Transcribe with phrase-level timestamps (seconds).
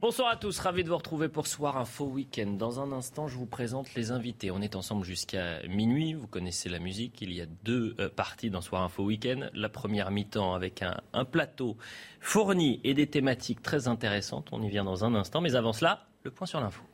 [0.00, 2.52] Bonsoir à tous, ravi de vous retrouver pour Soir Info Week-end.
[2.52, 4.52] Dans un instant, je vous présente les invités.
[4.52, 6.14] On est ensemble jusqu'à minuit.
[6.14, 7.20] Vous connaissez la musique.
[7.20, 9.48] Il y a deux euh, parties dans Soir Info Week-end.
[9.54, 11.76] La première mi-temps avec un, un plateau
[12.20, 14.50] fourni et des thématiques très intéressantes.
[14.52, 15.40] On y vient dans un instant.
[15.40, 16.84] Mais avant cela, le point sur l'info.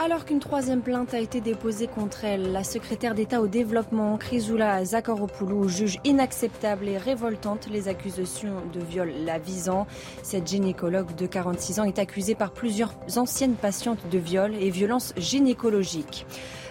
[0.00, 4.84] Alors qu'une troisième plainte a été déposée contre elle, la secrétaire d'État au développement, Chrysoula
[4.84, 9.88] Zakharopoulou, juge inacceptable et révoltante les accusations de viol la visant.
[10.22, 15.14] Cette gynécologue de 46 ans est accusée par plusieurs anciennes patientes de viol et violences
[15.16, 16.26] gynécologiques.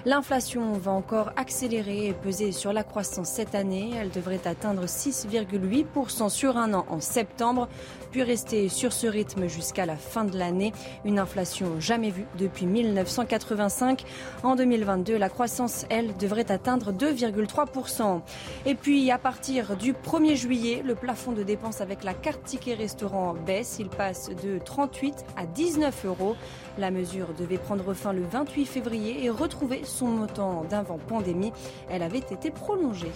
[0.05, 3.91] L'inflation va encore accélérer et peser sur la croissance cette année.
[3.99, 7.67] Elle devrait atteindre 6,8% sur un an en septembre,
[8.07, 10.73] puis rester sur ce rythme jusqu'à la fin de l'année.
[11.05, 14.03] Une inflation jamais vue depuis 1985.
[14.43, 18.21] En 2022, la croissance, elle, devrait atteindre 2,3%.
[18.65, 22.75] Et puis, à partir du 1er juillet, le plafond de dépenses avec la carte ticket
[22.75, 23.77] restaurant baisse.
[23.79, 26.35] Il passe de 38 à 19 euros.
[26.77, 31.51] La mesure devait prendre fin le 28 février et retrouver son montant d'avant pandémie.
[31.89, 33.11] Elle avait été prolongée.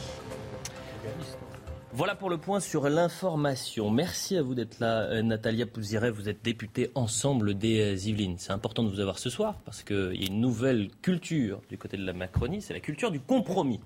[1.94, 3.90] Voilà pour le point sur l'information.
[3.90, 6.10] Merci à vous d'être là, euh, Natalia Pouziret.
[6.10, 8.36] Vous êtes députée ensemble des euh, Yvelines.
[8.38, 11.78] C'est important de vous avoir ce soir parce qu'il y a une nouvelle culture du
[11.78, 12.62] côté de la Macronie.
[12.62, 13.82] C'est la culture du compromis.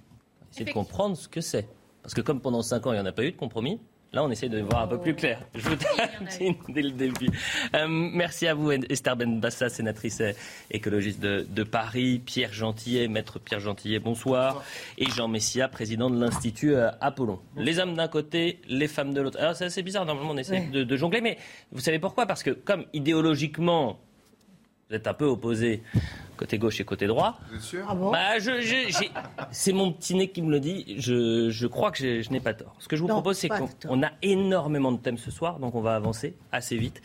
[0.52, 1.67] Essayez de comprendre ce que c'est.
[2.03, 3.80] Parce que comme pendant cinq ans, il n'y en a pas eu de compromis,
[4.16, 5.42] Là, on essaie de voir un peu plus clair.
[5.54, 5.76] Je vous
[6.70, 7.28] dès le début.
[7.76, 10.24] Euh, merci à vous, Esther Benbassa, sénatrice
[10.72, 14.64] écologiste de, de, Paris, Pierre Gentillet, maître Pierre Gentillet, bonsoir,
[14.98, 17.42] et Jean Messia, président de l'Institut euh, Apollon.
[17.58, 19.38] Les hommes d'un côté, les femmes de l'autre.
[19.38, 21.38] Alors, c'est assez bizarre, normalement, on essaie de, de jongler, mais
[21.74, 22.25] vous savez pourquoi?
[22.25, 24.00] Parce que, comme idéologiquement,
[24.90, 25.81] vous êtes un peu opposés
[26.38, 27.40] côté gauche et côté droit.
[27.50, 27.85] Vous êtes sûr?
[27.90, 28.12] Ah bon?
[28.12, 29.09] Bah, je, je- j'ai-
[29.51, 30.96] c'est mon petit nez qui me le dit.
[31.00, 32.75] Je, je crois que je n'ai pas tort.
[32.79, 35.74] Ce que je vous Non, propose, c'est qu'on a énormément de thèmes ce soir, donc
[35.74, 37.01] on va avancer assez vite.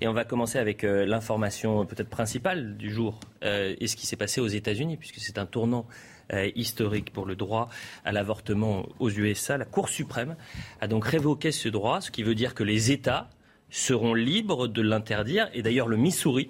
[0.00, 4.06] Et on va commencer avec euh, l'information peut-être principale du jour euh, et ce qui
[4.06, 5.86] s'est passé aux États-Unis, puisque c'est un tournant
[6.32, 7.68] euh, historique pour le droit
[8.04, 9.58] à l'avortement aux USA.
[9.58, 10.36] La Cour suprême
[10.80, 13.28] a donc révoqué ce droit, ce qui veut dire que les États
[13.74, 15.50] seront libres de l'interdire.
[15.52, 16.48] Et d'ailleurs, le Missouri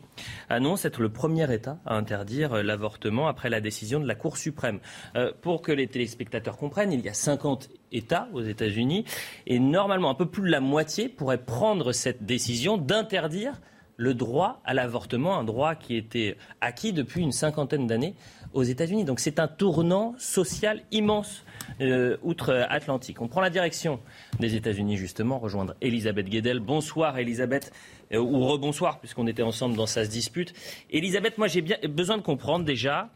[0.51, 4.79] annonce être le premier État à interdire l'avortement après la décision de la Cour suprême.
[5.17, 9.07] Euh, pour que les téléspectateurs comprennent, il y a 50 États aux États-Unis
[9.47, 13.55] et normalement un peu plus de la moitié pourraient prendre cette décision d'interdire
[13.97, 18.17] le droit à l'avortement, un droit qui était acquis depuis une cinquantaine d'années
[18.53, 19.05] aux États-Unis.
[19.05, 21.44] Donc c'est un tournant social immense
[21.81, 23.21] euh, outre-Atlantique.
[23.21, 24.01] On prend la direction
[24.41, 26.61] des États-Unis justement, rejoindre Elisabeth Guedel.
[26.61, 27.73] Bonsoir Elisabeth,
[28.13, 30.55] euh, ou rebonsoir puisqu'on était ensemble dans sa dispute.
[30.91, 33.11] Elisabeth, moi j'ai bien besoin de comprendre déjà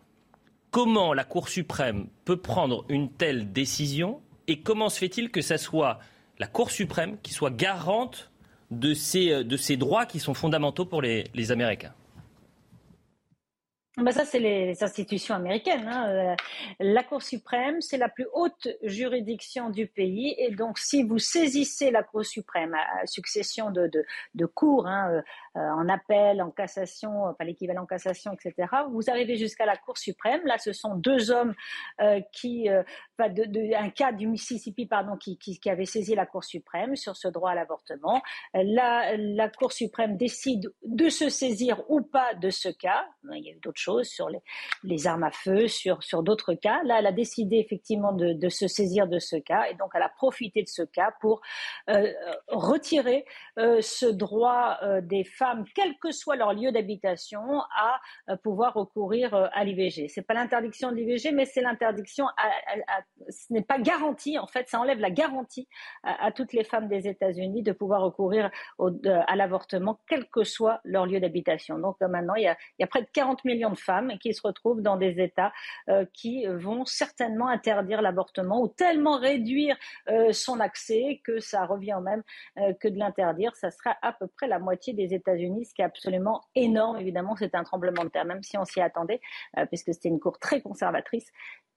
[0.71, 5.59] comment la Cour suprême peut prendre une telle décision et comment se fait-il que ça
[5.59, 5.99] soit
[6.39, 8.31] la Cour suprême qui soit garante
[8.71, 11.93] de ces, euh, droits qui sont fondamentaux pour les Américains?
[14.01, 15.89] Ben ça, c'est les, institutions américaines.
[15.89, 16.09] hein.
[16.09, 16.37] Euh,
[16.79, 20.37] La Cour suprême, c'est la plus haute juridiction du pays.
[20.39, 23.91] Et donc, si vous saisissez la Cour suprême à succession de,
[24.55, 25.23] cours, hein, euh,
[25.59, 30.41] en appel, en cassation, enfin l'équivalent en cassation, etc., vous arrivez jusqu'à la Cour suprême.
[30.45, 31.55] Là, ce sont deux hommes
[32.01, 32.83] euh, qui, euh,
[33.19, 37.55] un cas du Mississippi, pardon, qui, avait saisi la Cour suprême sur ce droit à
[37.55, 38.23] l'avortement.
[38.57, 43.07] Euh, La, Cour suprême décide de se saisir ou pas de ce cas.
[43.33, 44.29] Il y a eu d'autres choses sur
[44.85, 46.81] les, armes à feu, sur, d'autres cas.
[46.85, 50.09] Là, elle a décidé effectivement de, se saisir de ce cas et donc elle a
[50.09, 51.41] profité de ce cas pour
[51.91, 52.13] euh,
[52.49, 53.25] retirer
[53.59, 58.75] euh, ce droit euh, des femmes, quel que soit leur lieu d'habitation, à euh, pouvoir
[58.75, 60.09] recourir euh, à l'IVG.
[60.09, 62.27] C'est pas l'interdiction de l'IVG, mais c'est l'interdiction.
[62.37, 64.39] À, ce n'est pas garanti.
[64.39, 65.69] En fait, ça enlève la garantie
[66.03, 71.07] à, toutes les femmes des États-Unis de pouvoir recourir à l'avortement, quel que soit leur
[71.07, 71.79] lieu d'habitation.
[71.79, 74.41] Donc euh, maintenant, il y, a, près de 40 millions de de femmes qui se
[74.43, 75.53] retrouvent dans des États
[76.13, 79.77] qui vont certainement interdire l'avortement ou tellement réduire
[80.33, 82.23] son accès que ça revient au même
[82.81, 83.55] que de l'interdire.
[83.57, 86.99] Ça sera à peu près la moitié des États-Unis, ce qui est absolument énorme.
[86.99, 89.21] Évidemment, c'est un tremblement de terre, même si on s'y attendait,
[89.69, 91.31] puisque c'était une cour très conservatrice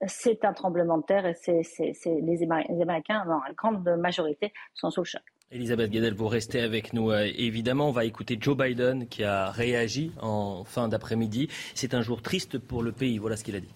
[0.07, 1.61] c'est un tremblement de terre et c'est,
[2.05, 5.21] les, Américains, dans la grande majorité, sont sous le choc.
[5.51, 7.11] Elisabeth Guedel, vous restez avec nous.
[7.11, 11.49] Euh, évidemment, on va écouter Joe Biden qui a réagi en fin d'après-midi.
[11.75, 13.17] C'est un jour triste pour le pays.
[13.17, 13.73] Voilà ce qu'il a dit.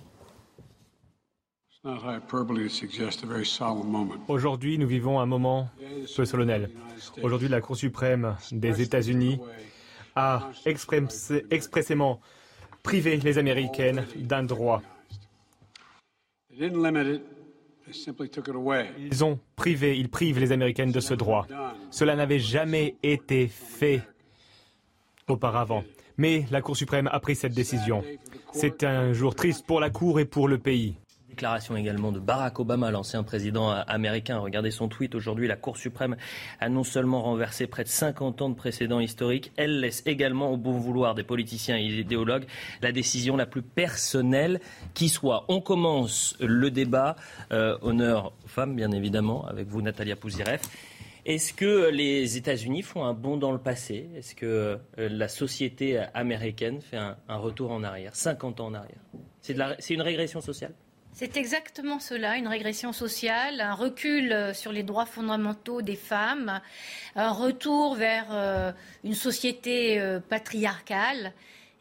[4.27, 5.69] Aujourd'hui, nous vivons un moment
[6.15, 6.71] peu solennel.
[7.21, 9.39] Aujourd'hui, la Cour suprême des États-Unis
[10.15, 10.49] a
[11.51, 12.19] expressément
[12.83, 14.81] privé les Américaines d'un droit
[18.97, 21.47] ils ont privé, ils privent les Américaines de ce droit.
[21.91, 24.01] Cela n'avait jamais été fait
[25.27, 25.83] auparavant.
[26.17, 28.03] Mais la Cour suprême a pris cette décision.
[28.53, 30.95] C'est un jour triste pour la Cour et pour le pays.
[31.35, 34.37] Déclaration également de Barack Obama, l'ancien président américain.
[34.37, 35.49] Regardez son tweet aujourd'hui.
[35.49, 36.15] La Cour suprême
[36.61, 40.55] a non seulement renversé près de 50 ans de précédents historiques, elle laisse également au
[40.55, 42.45] bon vouloir des politiciens et idéologues
[42.81, 44.61] la décision la plus personnelle
[44.93, 45.43] qui soit.
[45.49, 47.17] On commence le débat.
[47.51, 50.61] Euh, honneur aux femmes, bien évidemment, avec vous, Natalia Pouzireff.
[51.25, 54.09] Est-ce que les États-Unis font un bond dans le passé?
[54.15, 54.77] Est-ce que euh,
[55.09, 59.01] la société américaine fait un, retour en arrière, 50 ans en arrière?
[59.41, 60.73] C'est une régression sociale?
[61.15, 66.59] C'est exactement cela, une régression sociale, un recul euh, sur les droits fondamentaux des femmes,
[67.15, 68.73] un retour vers euh,
[69.05, 71.31] une société euh, patriarcale.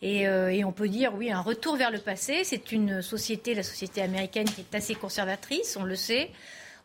[0.03, 0.29] Et,
[0.67, 2.45] on peut dire, oui, un retour vers le passé.
[2.45, 6.31] C'est une société, la société américaine, qui est assez conservatrice, on le sait.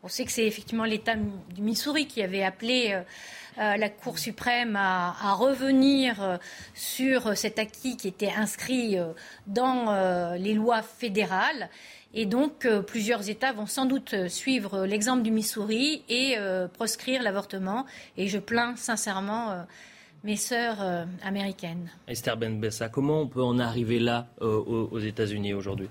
[0.03, 2.97] On sait que c'est effectivement l'État du Missouri qui avait appelé
[3.57, 6.39] la Cour suprême à, revenir
[6.73, 8.97] sur cet acquis qui était inscrit
[9.45, 11.69] dans les lois fédérales.
[12.13, 16.67] Et donc, euh, plusieurs États vont sans doute euh, suivre l'exemple du Missouri et euh,
[16.67, 17.85] proscrire l'avortement.
[18.17, 19.65] Et je plains sincèrement
[20.23, 21.89] mes sœurs américaines.
[22.07, 25.87] Esther Benbessa, comment on peut en arriver là aux, États-Unis aujourd'hui?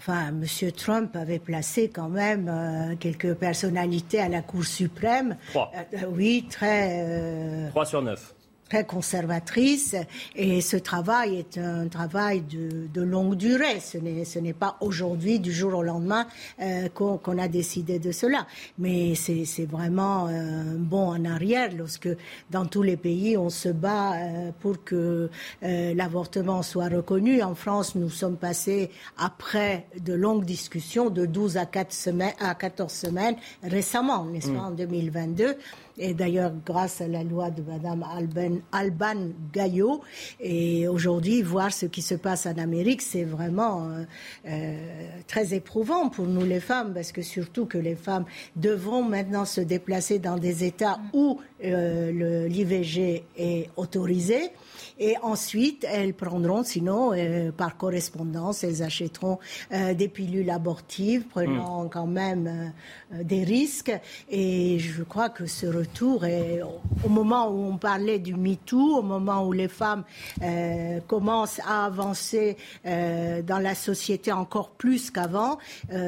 [0.00, 0.72] Enfin, M.
[0.72, 5.36] Trump avait placé quand même quelques personnalités à la Cour suprême.
[5.50, 5.70] Trois.
[6.10, 7.68] oui, très.
[7.70, 8.32] Trois sur neuf
[8.70, 9.96] très conservatrice
[10.36, 13.80] et ce travail est un travail de, longue durée.
[13.80, 16.26] Ce n'est pas aujourd'hui, du jour au lendemain,
[16.60, 18.46] euh, qu'on a décidé de cela.
[18.78, 22.08] Mais c'est vraiment un bond en arrière lorsque
[22.50, 25.28] dans tous les pays on se bat euh, pour que
[25.62, 27.42] euh, l'avortement soit reconnu.
[27.42, 32.54] En France, nous sommes passés après de longues discussions de 12 à, 4 semaines, à
[32.54, 34.66] 14 semaines récemment, n'est-ce pas, mm.
[34.66, 35.56] en 2022
[36.00, 40.00] et d'ailleurs grâce à la loi de Alban, Alban Gaillot.
[40.40, 44.04] Et aujourd'hui, voir ce qui se passe en Amérique, c'est vraiment euh,
[44.48, 48.24] euh, très éprouvant pour nous les femmes, parce que surtout que les femmes
[48.56, 54.50] devront maintenant se déplacer dans des États où euh, l'IVG est autorisé.
[54.98, 59.38] Et ensuite, elles prendront, sinon, euh, par correspondance, elles achèteront
[59.72, 61.90] euh, des pilules abortives, prenant hmm.
[61.90, 62.72] quand même
[63.12, 63.92] euh, des risques.
[64.30, 66.60] Et je crois que ce retour est,
[67.04, 70.04] au moment où on parlait du MeToo, au moment où les femmes
[71.06, 75.58] commencent à avancer dans la société encore plus qu'avant,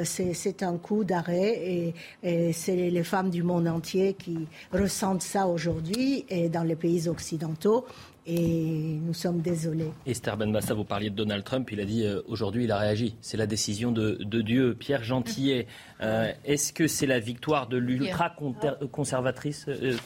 [0.05, 1.61] c'est un coup d'arrêt.
[1.65, 6.77] Et, et c'est les femmes du monde entier qui ressentent ça aujourd'hui et dans les
[6.77, 7.85] pays occidentaux
[8.27, 9.93] et nous sommes désolés.
[10.07, 13.17] Esther Benbassa, vous parliez de Donald Trump, il a dit euh, aujourd'hui il a réagi.
[13.21, 14.75] C'est la décision de, Dieu.
[14.79, 15.67] Pierre Gentillet,
[16.01, 19.97] euh, est-ce que c'est la victoire de l'ultra-conservatrice euh,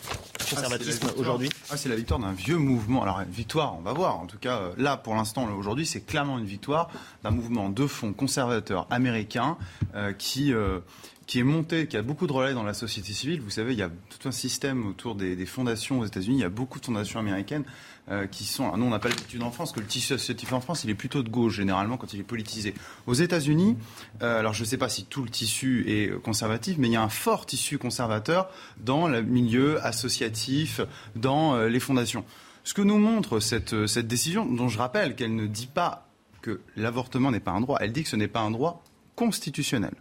[0.51, 1.51] conservatisme ah, aujourd'hui?
[1.71, 3.03] Ah, C'est la victoire d'un vieux mouvement.
[3.03, 4.19] Alors victoire, on va voir.
[4.19, 6.91] En tout cas, là pour l'instant, aujourd'hui, c'est clairement une victoire
[7.23, 9.59] d'un mouvement de fond conservateur américain
[10.19, 10.53] qui
[11.27, 13.41] qui est monté, qui a beaucoup de relais dans la société civile.
[13.41, 16.37] Vous savez, il y a tout un système autour des, fondations aux États-Unis.
[16.37, 17.65] Il y a beaucoup de fondations américaines
[18.11, 18.77] euh, qui sont.
[18.77, 20.95] nous, on n'a pas l'habitude en France que le tissu associatif en France, il est
[20.95, 22.75] plutôt de gauche généralement quand il est politisé.
[23.09, 23.77] Aux États-Unis,
[24.23, 26.97] euh, alors je ne sais pas si tout le tissu est conservatif, mais il y
[26.97, 30.81] a un fort tissu conservateur dans le milieu associatif,
[31.17, 32.25] dans euh, les fondations.
[32.63, 36.09] Ce que nous montre cette décision, dont je rappelle qu'elle ne dit pas
[36.43, 38.83] que l'avortement n'est pas un droit, elle dit que ce n'est pas un droit
[39.15, 39.93] constitutionnel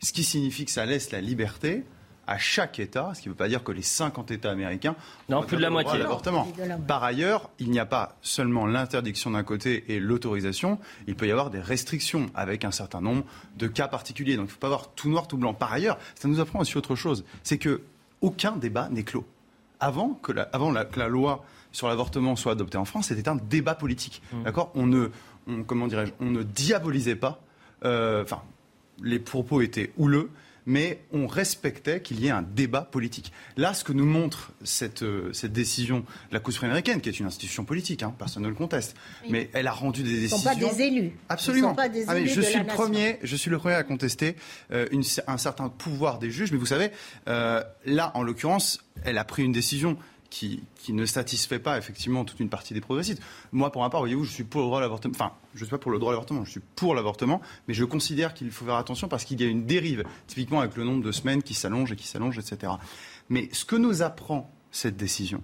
[0.00, 1.84] ce qui signifie que ça laisse la liberté
[2.28, 4.94] à chaque État, ce qui ne veut pas dire que les 50 États américains
[5.30, 6.46] non plus de la moitié l'avortement.
[6.86, 11.30] Par ailleurs, il n'y a pas seulement l'interdiction d'un côté et l'autorisation, il peut y
[11.30, 13.24] avoir des restrictions avec un certain nombre
[13.56, 14.36] de cas particuliers.
[14.36, 15.54] Donc il ne faut pas avoir tout noir tout blanc.
[15.54, 17.80] Par ailleurs, ça nous apprend aussi autre chose, c'est que
[18.20, 19.24] aucun débat n'est clos.
[19.80, 23.36] Avant que la, avant que la loi sur l'avortement soit adoptée en France, c'était un
[23.36, 24.20] débat politique.
[24.32, 24.42] Mmh.
[24.42, 24.70] D'accord?
[24.74, 25.08] On ne
[25.46, 27.40] on comment dirais-je, on ne diabolisait pas.
[27.82, 28.42] Enfin,
[29.02, 30.30] les propos étaient houleux
[30.68, 33.32] mais on respectait qu'il y ait un débat politique.
[33.56, 37.08] Là, ce que nous montre cette, euh, cette décision de la Cour suprême américaine, qui
[37.08, 38.94] est une institution politique, hein, personne ne le conteste,
[39.30, 40.36] mais elle a rendu des décisions.
[40.36, 41.12] Ils ne sont pas des élus.
[41.30, 41.74] Absolument.
[41.74, 44.36] Pas des ah, élus je, de suis le premier, je suis le premier à contester
[44.70, 46.90] euh, une, un certain pouvoir des juges, mais vous savez,
[47.28, 49.96] euh, là, en l'occurrence, elle a pris une décision
[50.30, 53.22] qui, ne satisfait pas effectivement toute une partie des progressistes.
[53.52, 55.14] Moi, pour ma part, voyez-vous, je suis pour le droit à l'avortement.
[55.14, 57.74] Enfin, je ne suis pas pour le droit à l'avortement, je suis pour l'avortement, mais
[57.74, 60.84] je considère qu'il faut faire attention parce qu'il y a une dérive, typiquement avec le
[60.84, 62.72] nombre de semaines qui s'allonge et qui s'allonge, etc.
[63.28, 65.42] Mais ce que nous apprend cette décision,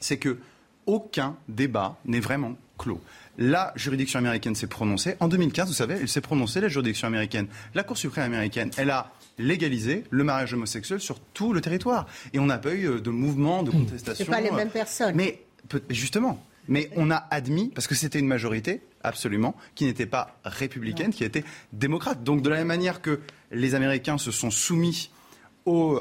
[0.00, 0.38] c'est que
[0.86, 3.00] aucun débat n'est vraiment clos.
[3.38, 5.16] La juridiction américaine s'est prononcée.
[5.20, 7.46] En 2015, vous savez, elle s'est prononcée, la juridiction américaine.
[7.74, 12.06] La Cour suprême américaine, elle a légaliser le mariage homosexuel sur tout le territoire.
[12.32, 13.84] Et on n'a pas eu de mouvement, de hmm.
[13.84, 14.24] contestation.
[14.24, 15.14] Ce pas les mêmes personnes.
[15.14, 15.44] Mais
[15.90, 21.12] justement, mais on a admis, parce que c'était une majorité, absolument, qui n'était pas républicaine,
[21.12, 22.22] qui était démocrate.
[22.22, 23.20] Donc de la même manière que
[23.50, 25.10] les Américains se sont soumis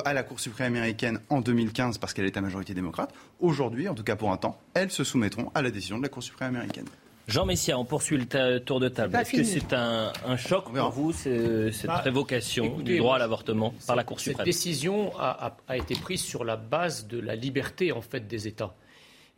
[0.05, 3.93] à la Cour suprême américaine en 2015 parce qu'elle était à majorité démocrate, aujourd'hui, en
[3.93, 6.55] tout cas pour un temps, elles se soumettront à la décision de la Cour suprême
[6.55, 6.85] américaine.
[7.27, 9.15] Jean Messia, on poursuit le tour de table.
[9.15, 13.95] Est-ce que c'est un, choc pour vous, cette bah, révocation du droit à l'avortement par
[13.95, 14.37] la Cour suprême?
[14.37, 18.75] Cette décision a, été prise sur la base de la liberté en fait des États.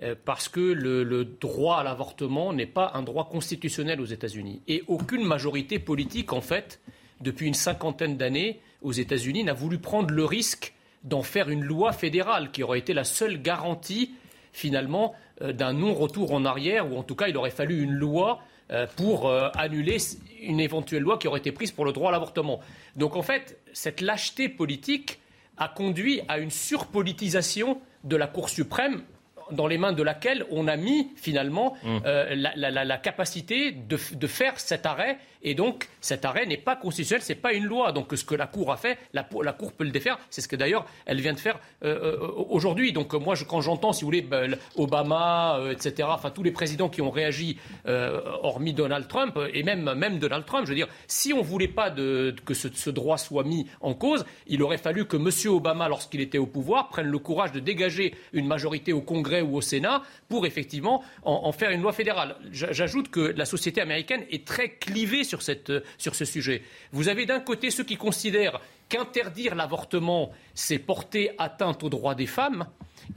[0.01, 4.61] Euh, parce que le, droit à l'avortement n'est pas un droit constitutionnel aux États-Unis.
[4.67, 6.81] Et aucune majorité politique, en fait,
[7.21, 10.73] depuis une cinquantaine d'années aux États-Unis, n'a voulu prendre le risque
[11.03, 14.11] d'en faire une loi fédérale qui aurait été la seule garantie,
[14.51, 18.39] finalement, d'un non-retour en arrière, ou en tout cas il aurait fallu une loi
[18.71, 19.97] euh, pour euh, annuler
[20.41, 22.61] une éventuelle loi qui aurait été prise pour le droit à l'avortement.
[22.95, 25.19] Donc en fait, cette lâcheté politique
[25.57, 29.03] a conduit à une surpolitisation de la Cour suprême
[29.51, 31.97] dans les mains de laquelle on a mis finalement mmh.
[32.05, 37.33] la, capacité de, de, faire cet arrêt et donc, cet arrêt n'est pas constitutionnel, ce
[37.33, 37.91] n'est pas une loi.
[37.91, 40.17] Donc, ce que la Cour a fait, la, Cour peut le défaire.
[40.29, 42.93] C'est ce que d'ailleurs elle vient de faire euh, euh, aujourd'hui.
[42.93, 46.89] Donc, moi, quand j'entends, si vous voulez, ben, Obama, euh, etc., enfin, tous les présidents
[46.89, 51.33] qui ont réagi, hormis Donald Trump, et même, même Donald Trump, je veux dire, si
[51.33, 55.29] on voulait pas que ce, droit soit mis en cause, il aurait fallu que M.
[55.53, 59.57] Obama, lorsqu'il était au pouvoir, prenne le courage de dégager une majorité au Congrès ou
[59.57, 62.35] au Sénat pour effectivement en, faire une loi fédérale.
[62.51, 66.61] J'ajoute que la société américaine est très clivée cette, sur ce sujet.
[66.91, 72.27] Vous avez d'un côté ceux qui considèrent qu'interdire l'avortement, c'est porter atteinte aux droits des
[72.27, 72.67] femmes,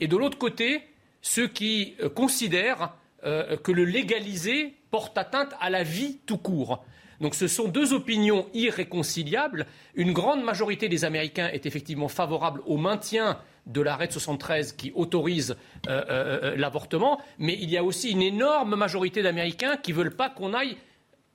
[0.00, 0.82] et de l'autre côté,
[1.20, 2.94] ceux qui euh, considèrent
[3.24, 6.84] euh, que le légaliser porte atteinte à la vie tout court.
[7.20, 9.66] Donc ce sont deux opinions irréconciliables.
[9.94, 14.92] Une grande majorité des Américains est effectivement favorable au maintien de l'arrêt de 73 qui
[14.94, 15.56] autorise
[15.88, 20.30] euh, l'avortement, mais il y a aussi une énorme majorité d'Américains qui ne veulent pas
[20.30, 20.76] qu'on aille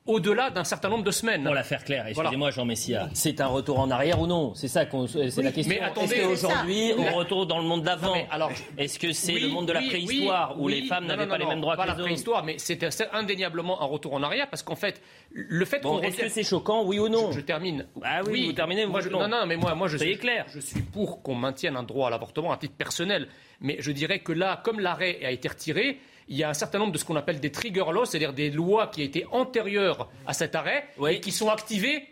[0.06, 1.44] au-delà d'un certain nombre de semaines.
[1.44, 4.54] Pour la faire claire, excusez-moi Jean Messia, c'est un retour en arrière ou non?
[4.56, 5.76] C'est ça c'est la question.
[5.76, 9.74] Est-ce qu'aujourd'hui on retourne dans le monde d'avant Alors, est-ce que c'est le monde de
[9.74, 12.04] la préhistoire où les femmes n'avaient pas les mêmes droits que les hommes Pas la
[12.04, 16.18] préhistoire, mais c'est indéniablement un retour en arrière parce qu'en fait, le fait qu'on est-ce
[16.18, 17.32] que c'est choquant, oui ou non?
[17.32, 17.86] je, termine.
[18.04, 18.86] Ah oui, vous terminez.
[18.86, 19.28] Moi, je, non.
[19.28, 20.46] non, mais moi, moi, je suis clair.
[20.54, 23.28] Je suis pour qu'on maintienne un droit à l'avortement à titre personnel,
[23.60, 26.80] mais je dirais que là, comme l'arrêt a été retiré il y a un certain
[26.80, 30.34] nombre de ce qu'on appelle des trigger laws, c'est-à-dire des lois qui étaient antérieures à
[30.34, 32.08] cet arrêt et qui sont activées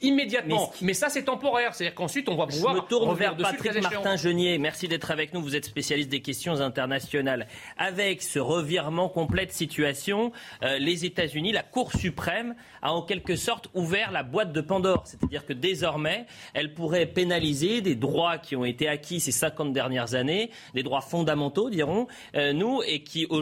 [0.00, 0.72] immédiatement.
[0.80, 1.74] Mais, ça, c'est temporaire.
[1.74, 2.74] C'est-à-dire qu'ensuite, on va pouvoir.
[2.76, 4.58] Je me tourne vers Patrick Martin-Genier.
[4.58, 5.42] Merci d'être avec nous.
[5.42, 7.46] Vous êtes spécialiste des questions internationales.
[7.78, 10.32] Avec ce revirement complet de situation,
[10.62, 15.02] euh, les États-Unis, la Cour suprême a en quelque sorte ouvert la boîte de Pandore.
[15.06, 20.14] C'est-à-dire que désormais, elle pourrait pénaliser des droits qui ont été acquis ces 50 dernières
[20.14, 23.41] années, des droits fondamentaux, dirons euh, nous, et qui aujourd'hui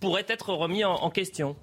[0.00, 1.56] pourraient être remis en question.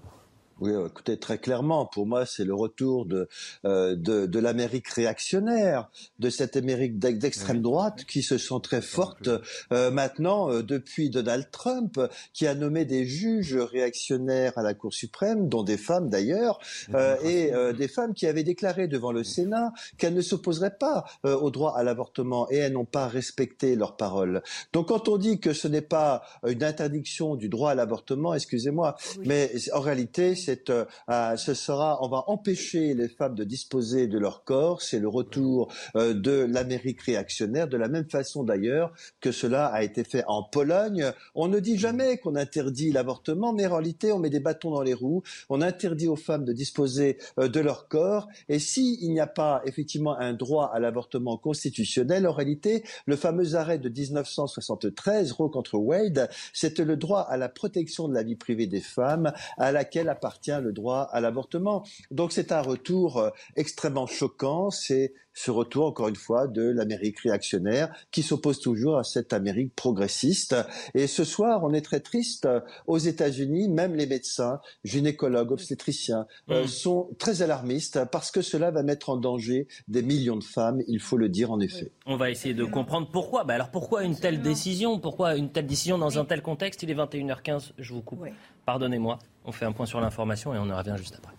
[0.60, 3.30] Oui, écoutez, très clairement, pour moi, c'est le retour de,
[3.66, 5.88] euh, de, de l'Amérique réactionnaire,
[6.18, 9.30] de cette Amérique d'extrême droite qui se sent très forte
[9.72, 12.02] euh, maintenant euh, depuis Donald Trump,
[12.34, 16.60] qui a nommé des juges réactionnaires à la Cour suprême, dont des femmes d'ailleurs,
[16.96, 21.06] euh, et euh, des femmes qui avaient déclaré devant le Sénat qu'elles ne s'opposeraient pas
[21.24, 24.42] au droit à l'avortement, et elles n'ont pas respecté leurs paroles.
[24.74, 28.96] Donc quand on dit que ce n'est pas une interdiction du droit à l'avortement, excusez-moi,
[29.24, 30.36] mais en réalité,
[30.70, 34.82] euh, ce sera, on va empêcher les femmes de disposer de leur corps.
[34.82, 39.84] C'est le retour euh, de l'Amérique réactionnaire, de la même façon d'ailleurs que cela a
[39.84, 41.12] été fait en Pologne.
[41.36, 44.82] On ne dit jamais qu'on interdit l'avortement, mais en réalité, on met des bâtons dans
[44.82, 45.24] les roues.
[45.50, 48.27] On interdit aux femmes de disposer euh, de leur corps.
[48.50, 53.56] Et s'il n'y a pas effectivement un droit à l'avortement constitutionnel, en réalité, le fameux
[53.56, 58.36] arrêt de 1973, Roe contre Wade, c'était le droit à la protection de la vie
[58.36, 61.84] privée des femmes, à laquelle appartient appartient le droit à l'avortement.
[62.12, 64.70] Donc c'est un retour euh, extrêmement choquant.
[64.70, 69.75] C'est ce retour, encore une fois, de l'Amérique réactionnaire qui s'oppose toujours à cette Amérique
[69.75, 70.56] progressiste.
[70.96, 72.48] Et ce soir, on est très triste.
[72.88, 76.67] Aux États-Unis, même les médecins, gynécologues, obstétriciens, euh, mm.
[76.67, 81.00] sont très alarmistes parce que cela va mettre en danger des millions de femmes, il
[81.00, 81.91] faut le dire en effet.
[82.08, 83.44] On va essayer de comprendre pourquoi.
[83.44, 85.00] Bah alors pourquoi une telle décision?
[85.00, 86.82] Pourquoi une telle décision dans un tel contexte?
[86.82, 88.25] Il est 21h15, je vous coupe.
[88.65, 89.20] Pardonnez-moi.
[89.48, 91.34] On fait un point sur l'information et on en revient juste après.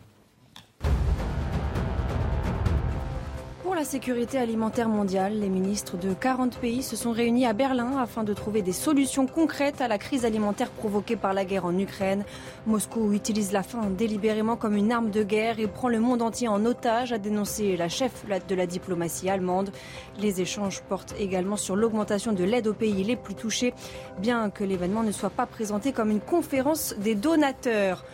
[3.78, 8.24] La sécurité alimentaire mondiale, les ministres de 40 pays se sont réunis à Berlin afin
[8.24, 12.24] de trouver des solutions concrètes à la crise alimentaire provoquée par la guerre en Ukraine.
[12.66, 16.48] Moscou utilise la faim délibérément comme une arme de guerre et prend le monde entier
[16.48, 19.70] en otage, a dénoncé la chef de la diplomatie allemande.
[20.18, 23.74] Les échanges portent également sur l'augmentation de l'aide aux pays les plus touchés,
[24.18, 28.04] bien que l'événement ne soit pas présenté comme une conférence des donateurs.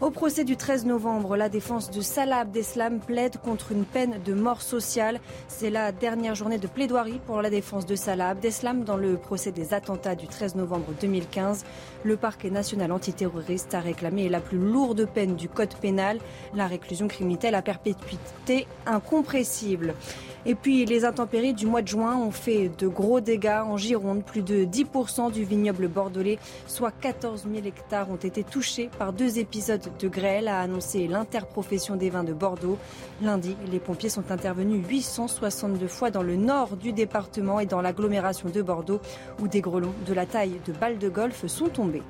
[0.00, 4.34] Au procès du 13 novembre, la défense de Salah Abdeslam plaide contre une peine de
[4.34, 5.20] mort sociale.
[5.46, 9.52] C'est la dernière journée de plaidoirie pour la défense de Salah Abdeslam dans le procès
[9.52, 11.64] des attentats du 13 novembre 2015.
[12.02, 16.18] Le parquet national antiterroriste a réclamé la plus lourde peine du code pénal,
[16.54, 19.94] la réclusion criminelle à perpétuité incompressible.
[20.46, 24.22] Et puis les intempéries du mois de juin ont fait de gros dégâts en Gironde.
[24.24, 29.38] Plus de 10% du vignoble bordelais, soit 14 000 hectares, ont été touchés par deux
[29.38, 32.78] épisodes de grêle, a annoncé l'interprofession des vins de Bordeaux.
[33.22, 38.50] Lundi, les pompiers sont intervenus 862 fois dans le nord du département et dans l'agglomération
[38.50, 39.00] de Bordeaux,
[39.40, 42.02] où des grelons de la taille de balles de golf sont tombés.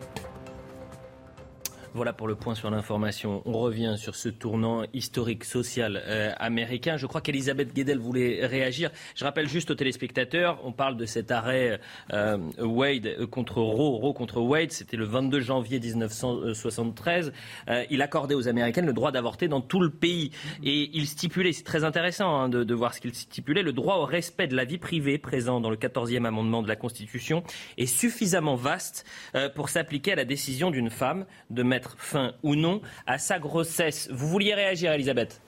[1.94, 3.40] Voilà pour le point sur l'information.
[3.44, 6.96] On revient sur ce tournant historique social euh, américain.
[6.96, 8.90] Je crois qu'Elisabeth Guedel voulait réagir.
[9.14, 11.78] Je rappelle juste aux téléspectateurs, on parle de cet arrêt
[12.12, 14.72] euh, Wade contre Roe, Roe contre Wade.
[14.72, 17.32] C'était le 22 janvier 1973.
[17.68, 20.32] Euh, il accordait aux Américaines le droit d'avorter dans tout le pays.
[20.64, 23.98] Et il stipulait, c'est très intéressant hein, de, de, voir ce qu'il stipulait, le droit
[23.98, 27.44] au respect de la vie privée présent dans le 14e amendement de la Constitution
[27.78, 29.06] est suffisamment vaste
[29.54, 34.08] pour s'appliquer à la décision d'une femme de mettre fin ou non à sa grossesse.
[34.10, 35.40] Vous vouliez réagir, Elisabeth?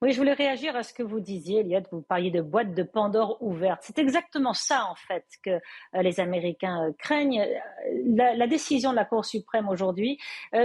[0.00, 1.84] Oui, je voulais réagir à ce que vous disiez, Eliott.
[1.90, 3.80] Vous parliez de boîte de Pandore ouverte.
[3.82, 7.40] C'est exactement ça, en fait, que euh, les Américains euh, craignent.
[7.40, 10.18] Euh, la, décision de la Cour suprême aujourd'hui,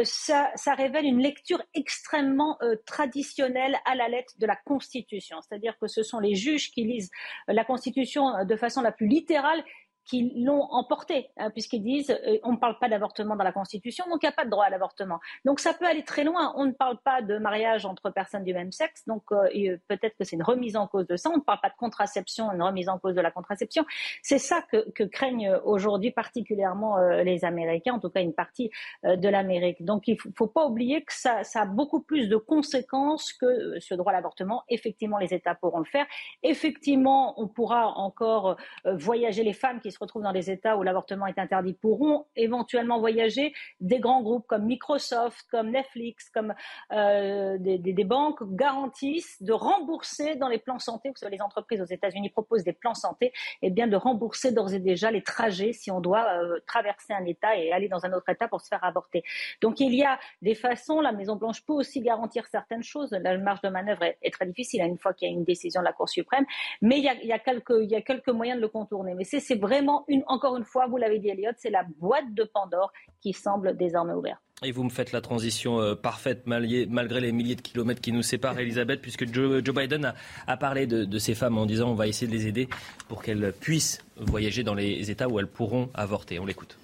[0.03, 5.37] ça, révèle une lecture extrêmement traditionnelle à la lettre de la Constitution.
[5.41, 7.09] C'est-à-dire que ce sont les juges qui lisent
[7.47, 9.63] la Constitution de façon la plus littérale
[10.05, 14.05] qui l'ont emporté, hein, puisqu'ils disent euh, on ne parle pas d'avortement dans la Constitution,
[14.09, 15.19] donc il n'y a pas de droit à l'avortement.
[15.45, 16.53] Donc ça peut aller très loin.
[16.57, 20.17] On ne parle pas de mariage entre personnes du même sexe, donc euh, euh, peut-être
[20.17, 21.29] que c'est une remise en cause de ça.
[21.29, 23.85] On ne parle pas de contraception, une remise en cause de la contraception.
[24.21, 28.71] C'est ça que, craignent aujourd'hui particulièrement les Américains, en tout cas une partie
[29.03, 29.83] de l'Amérique.
[29.83, 33.79] Donc il ne faut, pas oublier que ça, ça, a beaucoup plus de conséquences que
[33.79, 34.63] ce droit à l'avortement.
[34.69, 36.05] Effectivement, les États pourront le faire.
[36.41, 41.27] Effectivement, on pourra encore voyager les femmes qui se retrouvent dans des États où l'avortement
[41.27, 43.53] est interdit pourront éventuellement voyager.
[43.79, 46.53] Des grands groupes comme Microsoft, comme Netflix, comme
[46.91, 51.09] euh, des, banques garantissent de rembourser dans les plans santé.
[51.09, 53.27] Vous savez, les entreprises aux États-Unis proposent des plans santé,
[53.61, 57.13] et eh bien de rembourser d'ores et déjà les trajets si on doit euh, traverser
[57.13, 59.23] un État et aller dans un autre État pour se faire avorter.
[59.61, 60.99] Donc il y a des façons.
[60.99, 63.11] La Maison Blanche peut aussi garantir certaines choses.
[63.11, 65.81] La marge de manœuvre est, très difficile hein, une fois qu'il y a une décision
[65.81, 66.45] de la Cour suprême,
[66.81, 69.13] mais il y a quelques, il y a quelques moyens de le contourner.
[69.13, 72.43] Mais c'est vraiment une, encore une fois, vous l'avez dit, Elliot, c'est la boîte de
[72.43, 72.91] Pandore
[73.21, 74.41] qui semble désormais ouverte.
[74.63, 78.21] Et vous me faites la transition euh, parfaite malgré, les milliers de kilomètres qui nous
[78.21, 80.13] séparent, Elisabeth, puisque Joe, Biden
[80.47, 82.69] a, parlé de, ces femmes en disant on va essayer de les aider
[83.09, 86.39] pour qu'elles puissent voyager dans les États où elles pourront avorter.
[86.39, 86.77] On l'écoute.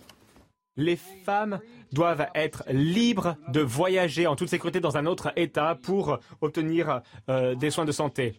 [0.75, 1.59] Les femmes
[1.91, 7.55] doivent être libres de voyager en toute sécurité dans un autre État pour obtenir euh,
[7.55, 8.35] des soins de santé.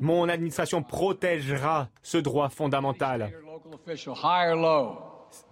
[0.00, 3.32] Mon administration protégera ce droit fondamental.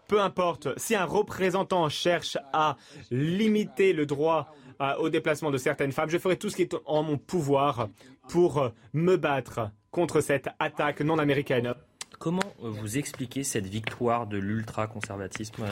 [0.09, 2.77] Peu importe, si un représentant cherche à
[3.11, 6.75] limiter le droit euh, au déplacement de certaines femmes, je ferai tout ce qui est
[6.87, 7.89] en mon pouvoir
[8.29, 11.75] pour me battre contre cette attaque non américaine.
[12.19, 15.65] Comment vous expliquez cette victoire de l'ultraconservatisme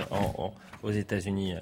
[0.83, 1.55] aux États-Unis,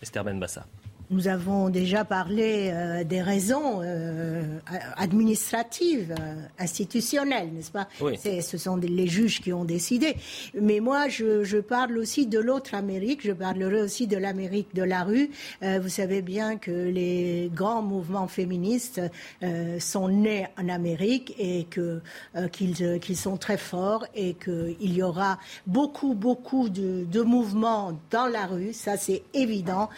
[0.00, 0.66] Esther Benbassa?
[1.10, 4.58] Nous avons déjà parlé euh, des raisons euh,
[4.96, 7.88] administratives, euh, institutionnelles, n'est-ce pas?
[8.00, 8.16] Oui.
[8.40, 10.16] Ce sont les juges qui ont décidé.
[10.60, 13.22] Mais moi, je, je parle aussi de l'autre Amérique.
[13.24, 15.30] Je parlerai aussi de l'Amérique de la rue.
[15.62, 19.00] vous savez bien que les grands mouvements féministes
[19.78, 22.00] sont nés en Amérique et que
[22.52, 28.26] qu'ils qu'ils sont très forts et qu'il y aura beaucoup beaucoup de, de mouvements dans
[28.26, 28.72] la rue.
[28.72, 29.88] Ça, c'est évident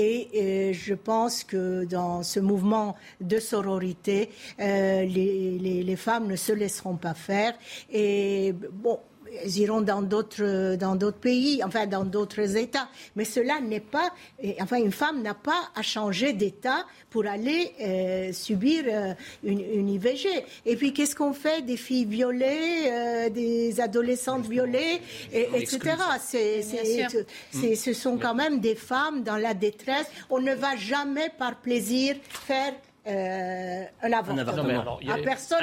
[0.00, 6.96] Et je pense que dans ce mouvement de sororité, les, les femmes ne se laisseront
[6.96, 7.54] pas faire.
[7.90, 9.00] Et bon,
[9.44, 12.88] ils iront dans d'autres dans d'autres pays, enfin dans d'autres États.
[13.16, 14.12] Mais cela n'est pas,
[14.60, 20.28] enfin une femme n'a pas à changer d'État pour aller euh, subir euh, une, IVG.
[20.66, 21.62] Et puis qu'est-ce qu'on fait?
[21.62, 25.00] Des filles violées, euh, des adolescentes violées,
[25.32, 25.80] et, etc.
[26.20, 30.06] C'est, c'est, ce sont quand même des femmes dans la détresse.
[30.30, 32.74] On ne va jamais par plaisir faire
[33.08, 34.98] euh, un avortement.
[35.08, 35.58] à personne.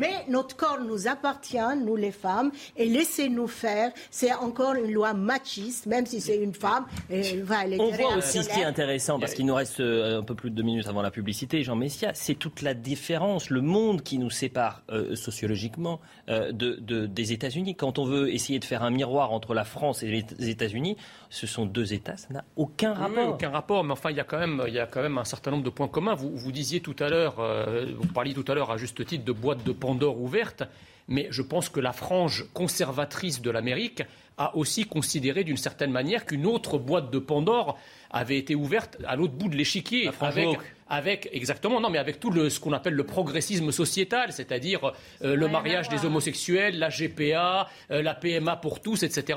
[0.00, 3.90] Mais notre corps nous appartient, nous les femmes, et laissez-nous faire.
[4.10, 6.86] C'est encore une loi machiste, même si c'est une femme.
[7.10, 7.42] Et,
[7.78, 10.50] On voit aussi ce qui est intéressant, parce qu'il nous reste euh, un peu plus
[10.50, 14.18] de deux minutes avant la publicité, Jean Messia, c'est toute la différence, le monde qui
[14.18, 17.76] nous sépare euh, sociologiquement de, des États-Unis.
[17.76, 20.96] Quand on veut essayer de faire un miroir entre la France et les États-Unis,
[21.30, 23.28] ce sont deux États, ça n'a aucun rapport.
[23.28, 25.24] aucun rapport, mais enfin, il y, a quand même, il y a quand même un
[25.24, 26.14] certain nombre de points communs.
[26.14, 29.24] Vous, vous disiez tout à l'heure, euh, vous parliez tout à l'heure à juste titre
[29.24, 30.62] de boîte de Pandore ouverte,
[31.08, 34.02] mais je pense que la frange conservatrice de l'Amérique
[34.38, 37.78] a aussi considéré d'une certaine manière qu'une autre boîte de Pandore
[38.10, 40.10] avait été ouverte à l'autre bout de l'échiquier.
[40.20, 44.92] Avec, avec, exactement, non, mais avec tout le, ce qu'on appelle le progressisme sociétal, c'est-à-dire
[45.22, 49.36] euh, le mariage des homosexuels, la GPA, euh, la PMA pour tous, etc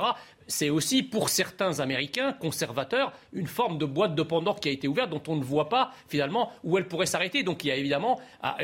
[0.49, 4.87] c'est aussi pour certains Américains conservateurs une forme de boîte de Pandore qui a été
[4.87, 7.43] ouverte dont on ne voit pas finalement où elle pourrait s'arrêter.
[7.43, 8.19] Donc il y a évidemment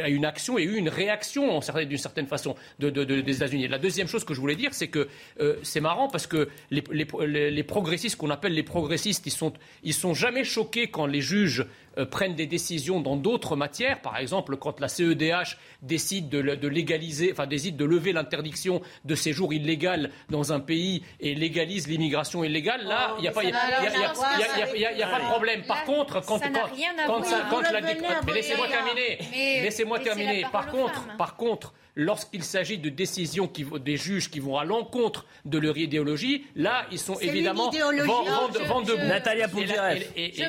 [0.08, 3.68] une action et une réaction d'une certaine façon de, des États-Unis.
[3.68, 5.08] La deuxième chose que je voulais dire, c'est que
[5.40, 9.94] euh, c'est marrant parce que les, les progressistes qu'on appelle les progressistes, ils sont, ils
[9.94, 11.66] sont jamais choqués quand les juges
[11.98, 14.02] euh, prennent des décisions dans d'autres matières.
[14.02, 19.54] Par exemple, quand la CEDH décide de, légaliser, enfin décide de lever l'interdiction de séjour
[19.54, 25.64] illégal dans un pays et légalise l'immigration illégale, là, il n'y a, pas, de problème.
[25.64, 29.62] Par contre, quand, quand, la, mais laissez-moi terminer.
[29.62, 30.46] Laissez-moi terminer.
[30.52, 35.26] Par contre, par contre lorsqu'il s'agit de décisions qui, des juges qui vont à l'encontre
[35.46, 38.98] de leur idéologie, là, ils sont évidemment vent, debout.
[38.98, 39.54] Natalia Je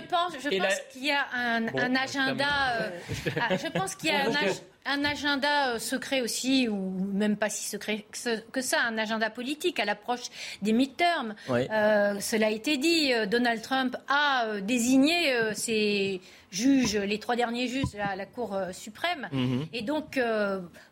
[0.09, 2.91] pense, je pense qu'il y a un, un agenda.
[3.25, 4.33] Je pense qu'il y a un,
[4.87, 6.77] un agenda euh, secret aussi, ou
[7.12, 8.07] même pas si secret
[8.53, 10.29] que ça, un agenda politique à l'approche
[10.62, 11.35] des midterms.
[11.51, 16.20] Euh, cela a été dit, euh, Donald Trump a désigné ses
[16.51, 19.66] juges, les trois derniers juges de la, Cour suprême, mhm.
[19.72, 20.18] et donc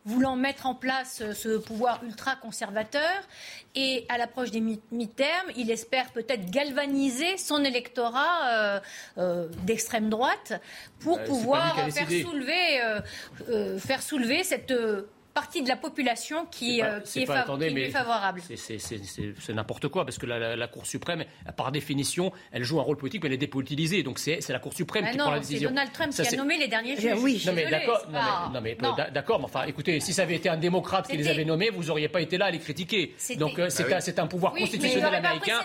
[0.05, 3.23] voulant mettre en place ce pouvoir ultra-conservateur.
[3.75, 8.81] Et à l'approche des midterms, il espère peut-être galvaniser son électorat
[9.63, 10.61] d'extrême droite
[11.01, 12.81] pour pouvoir faire soulever
[13.85, 15.03] faire soulever cette euh,
[15.35, 18.41] partie de la population qui, est, qui est, favorable.
[18.57, 21.25] C'est n'importe quoi, parce que la, Cour suprême,
[21.57, 24.03] par définition, elle joue un rôle politique, mais elle est dépolitisée.
[24.03, 25.69] Donc c'est la Cour suprême qui prend la décision.
[25.69, 27.19] C'est Donald Trump qui a nommé les derniers juges.
[27.19, 28.07] Oui, non, mais d'accord,
[28.53, 28.77] non, mais,
[29.13, 31.85] d'accord, mais enfin, écoutez, si ça avait été un démocrate qui les avait nommés, vous
[31.85, 33.15] n'auriez pas été là à les critiquer.
[33.39, 35.61] Donc euh, c'est ah un, pouvoir constitutionnel américain.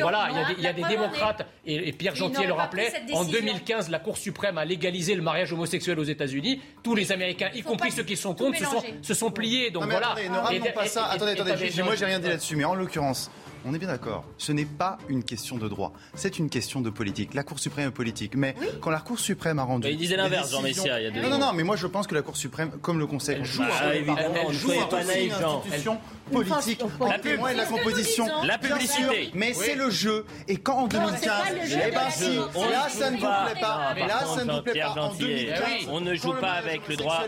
[0.00, 4.18] Voilà, il y a des, démocrates, et, Pierre Gentier le rappelait, en 2015, la Cour
[4.18, 6.60] suprême a légalisé le mariage homosexuel aux États-Unis.
[6.82, 8.58] Tous les Américains, y compris ceux qui sont contre,
[9.02, 9.70] se sont pliés.
[9.70, 10.12] Donc voilà.
[10.12, 11.06] Attendez, ne ramenons pas ça.
[11.06, 11.82] Attendez, attendez.
[11.82, 12.56] Moi, j'ai rien dit là-dessus.
[12.56, 13.30] Mais en l'occurrence,
[13.66, 14.24] on est bien d'accord.
[14.36, 15.92] Ce n'est pas une question de droit.
[16.14, 17.34] C'est une question de politique.
[17.34, 18.34] La Cour suprême est politique.
[18.34, 19.88] Mais quand la Cour suprême a rendu.
[19.88, 21.00] il disait l'inverse, Jean Messia.
[21.00, 22.98] Il y a non, non, non, mais moi je pense que la Cour suprême, comme
[22.98, 26.80] le Conseil, joue, bah, évidemment, elle, joue pas une institution politique.
[27.00, 28.26] La et la composition.
[28.44, 29.30] La publicité.
[29.34, 30.24] Mais c'est le jeu.
[30.48, 33.94] Et quand en 2015, eh ben si, là ça ne vous plaît pas.
[33.94, 34.94] Là ça ne vous plaît pas.
[35.00, 37.22] En 2015, on ne joue pas avec le droit.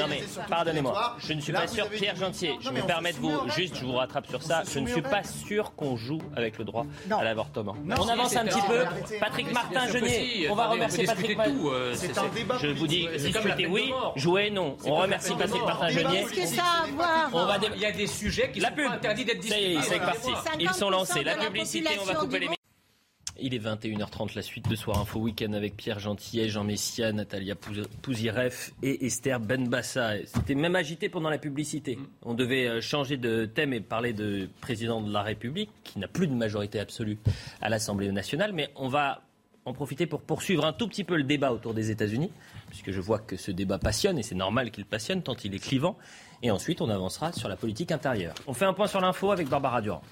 [0.00, 2.56] Non mais pardonnez-moi, je ne suis pas sûr, Pierre Gentier.
[2.60, 4.62] Je me permets de vous juste, je vous rattrape sur ça.
[4.70, 7.76] Je ne suis pas sûr qu'on joue avec le droit à l'avortement.
[7.98, 8.84] On avance un petit peu.
[9.18, 11.50] Patrick Martin Genier, on va remercier Patrick Martin.
[11.64, 12.58] Euh, c'est un débat.
[12.60, 14.76] Je vous dis, discuter oui, jouer non.
[14.84, 16.26] On remercie Patrick Martin Genier.
[17.74, 19.78] Il y a des sujets qui sont pas interdits d'être discutés.
[19.82, 20.30] C'est parti.
[20.58, 21.24] Ils sont lancés.
[21.24, 22.48] La publicité, on va couper les
[23.42, 27.54] il est 21h30, la suite de Soir Info Week-end avec Pierre Gentillet, Jean Messia, Natalia
[28.02, 30.12] Pouziref et Esther Benbassa.
[30.26, 31.96] C'était même agité pendant la publicité.
[31.96, 32.06] Mm.
[32.22, 36.06] On devait euh, changer de thème et parler de président de la République, qui n'a
[36.08, 37.18] plus de majorité absolue
[37.62, 38.52] à l'Assemblée nationale.
[38.52, 39.22] Mais on va
[39.64, 42.30] en profiter pour poursuivre un tout petit peu le débat autour des États-Unis,
[42.68, 45.58] puisque je vois que ce débat passionne, et c'est normal qu'il passionne tant il est
[45.58, 45.96] clivant.
[46.42, 48.34] Et ensuite, on avancera sur la politique intérieure.
[48.46, 50.02] On fait un point sur l'info avec Barbara Durand.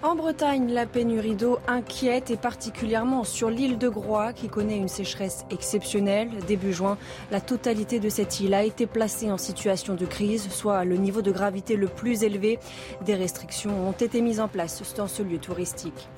[0.00, 4.88] En Bretagne, la pénurie d'eau inquiète et particulièrement sur l'île de Groix qui connaît une
[4.88, 6.30] sécheresse exceptionnelle.
[6.46, 6.96] Début juin,
[7.32, 11.20] la totalité de cette île a été placée en situation de crise, soit le niveau
[11.20, 12.60] de gravité le plus élevé.
[13.04, 16.08] Des restrictions ont été mises en place dans ce lieu touristique.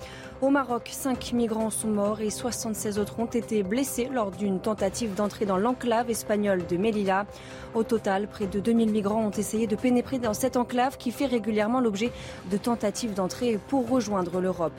[0.42, 5.14] Au Maroc, 5 migrants sont morts et 76 autres ont été blessés lors d'une tentative
[5.14, 7.26] d'entrée dans l'enclave espagnole de Melilla.
[7.72, 11.26] Au total, près de 2000 migrants ont essayé de pénétrer dans cette enclave qui fait
[11.26, 12.10] régulièrement l'objet
[12.50, 14.72] de tentatives d'entrée pour rejoindre l'Europe.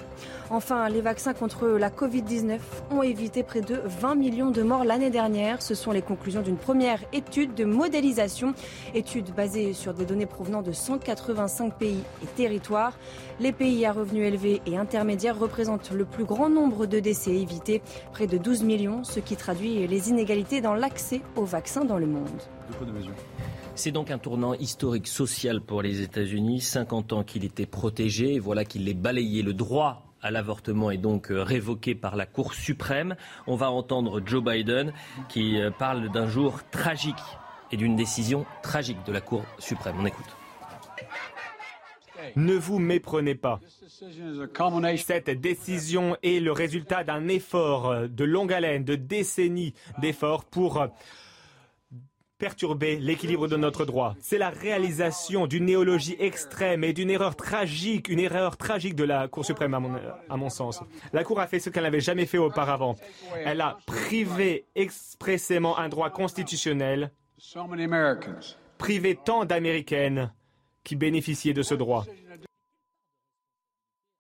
[0.50, 2.60] Enfin, les vaccins contre la Covid-19
[2.92, 5.62] ont évité près de 20 millions de morts l'année dernière.
[5.62, 8.54] Ce sont les conclusions d'une première étude de modélisation,
[8.94, 12.98] étude basée sur des données provenant de 185 pays et territoires.
[13.40, 17.82] Les pays à revenus élevés et intermédiaires représentent le plus grand nombre de décès évités,
[18.12, 22.08] près de 12 millions, ce qui traduit les inégalités dans l'accès aux vaccins dans le
[22.08, 22.42] monde.
[23.76, 26.62] C'est donc un tournant historique social pour les États-Unis.
[26.62, 29.42] 50 ans qu'il était protégé, et voilà qu'il est balayé.
[29.42, 33.16] Le droit à l'avortement est donc euh, révoqué par la Cour suprême.
[33.48, 34.94] On va entendre Joe Biden
[35.30, 37.16] qui euh, parle d'un jour tragique
[37.72, 39.96] et d'une décision tragique de la Cour suprême.
[40.00, 40.26] On écoute.
[42.36, 43.60] Ne vous méprenez pas.
[44.98, 50.88] Cette décision est le résultat d'un effort de longue haleine, de décennies d'efforts pour
[52.42, 54.16] perturber l'équilibre de notre droit.
[54.20, 59.28] C'est la réalisation d'une néologie extrême et d'une erreur tragique, une erreur tragique de la
[59.28, 59.92] Cour suprême à mon,
[60.28, 60.82] à mon sens.
[61.14, 62.96] La Cour a fait ce qu'elle n'avait jamais fait auparavant.
[63.46, 67.12] Elle a privé expressément un droit constitutionnel,
[68.80, 70.34] privé tant d'Américaines
[70.84, 72.08] qui bénéficiaient de ce droit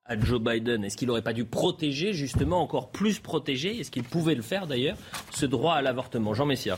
[0.06, 3.80] à Joe Biden Est-ce qu'il n'aurait pas dû protéger, justement, encore plus protéger?
[3.80, 4.98] Est-ce qu'il pouvait le faire d'ailleurs,
[5.32, 6.34] ce droit à l'avortement?
[6.34, 6.78] Jean Messia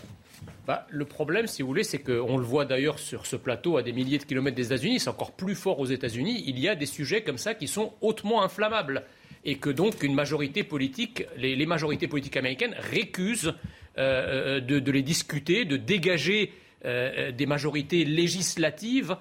[0.66, 3.84] bah, le problème, si vous voulez, c'est qu'on le voit d'ailleurs sur ce plateau à
[3.84, 6.76] des milliers de kilomètres des États-Unis, c'est encore plus fort aux États-Unis, il y a
[6.76, 9.04] des sujets comme ça qui sont hautement inflammables.
[9.46, 13.54] Et que donc une majorité politique, les, majorités politiques américaines récusent
[13.98, 16.54] euh, euh, de, les discuter, de dégager
[16.86, 19.18] euh, des majorités législatives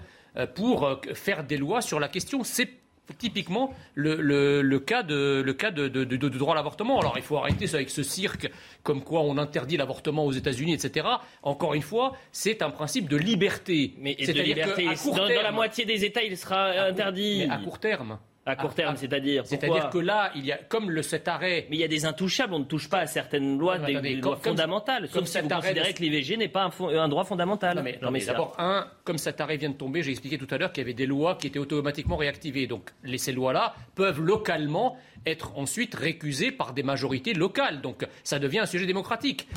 [0.54, 2.42] pour faire des lois sur la question.
[3.18, 5.88] Typiquement le, cas, de, le cas de,
[6.28, 7.00] droit à l'avortement.
[7.00, 8.50] Alors il faut arrêter ça avec ce cirque
[8.82, 11.06] comme quoi on interdit l'avortement aux États-Unis, etc.
[11.42, 13.94] Encore une fois, c'est un principe de liberté.
[13.98, 14.86] Mais de liberté,
[15.16, 17.44] dans, la moitié des États, il sera interdit.
[17.46, 18.18] Mais à court terme.
[18.44, 21.66] À court terme, c'est-à-dire C'est-à-dire que là, il y a, comme le, cet arrêt...
[21.70, 24.36] Mais il y a des intouchables, on ne touche pas à certaines lois, des, lois
[24.36, 27.76] fondamentales, comme, si vous considérez que l'IVG n'est pas un, droit fondamental.
[28.02, 30.72] Non, mais, d'abord, un, comme cet arrêt vient de tomber, j'ai expliqué tout à l'heure
[30.72, 32.66] qu'il y avait des lois qui étaient automatiquement réactivées.
[32.66, 37.80] Donc ces lois-là peuvent localement être ensuite récusées par des majorités locales.
[37.80, 39.48] Donc ça devient un sujet démocratique.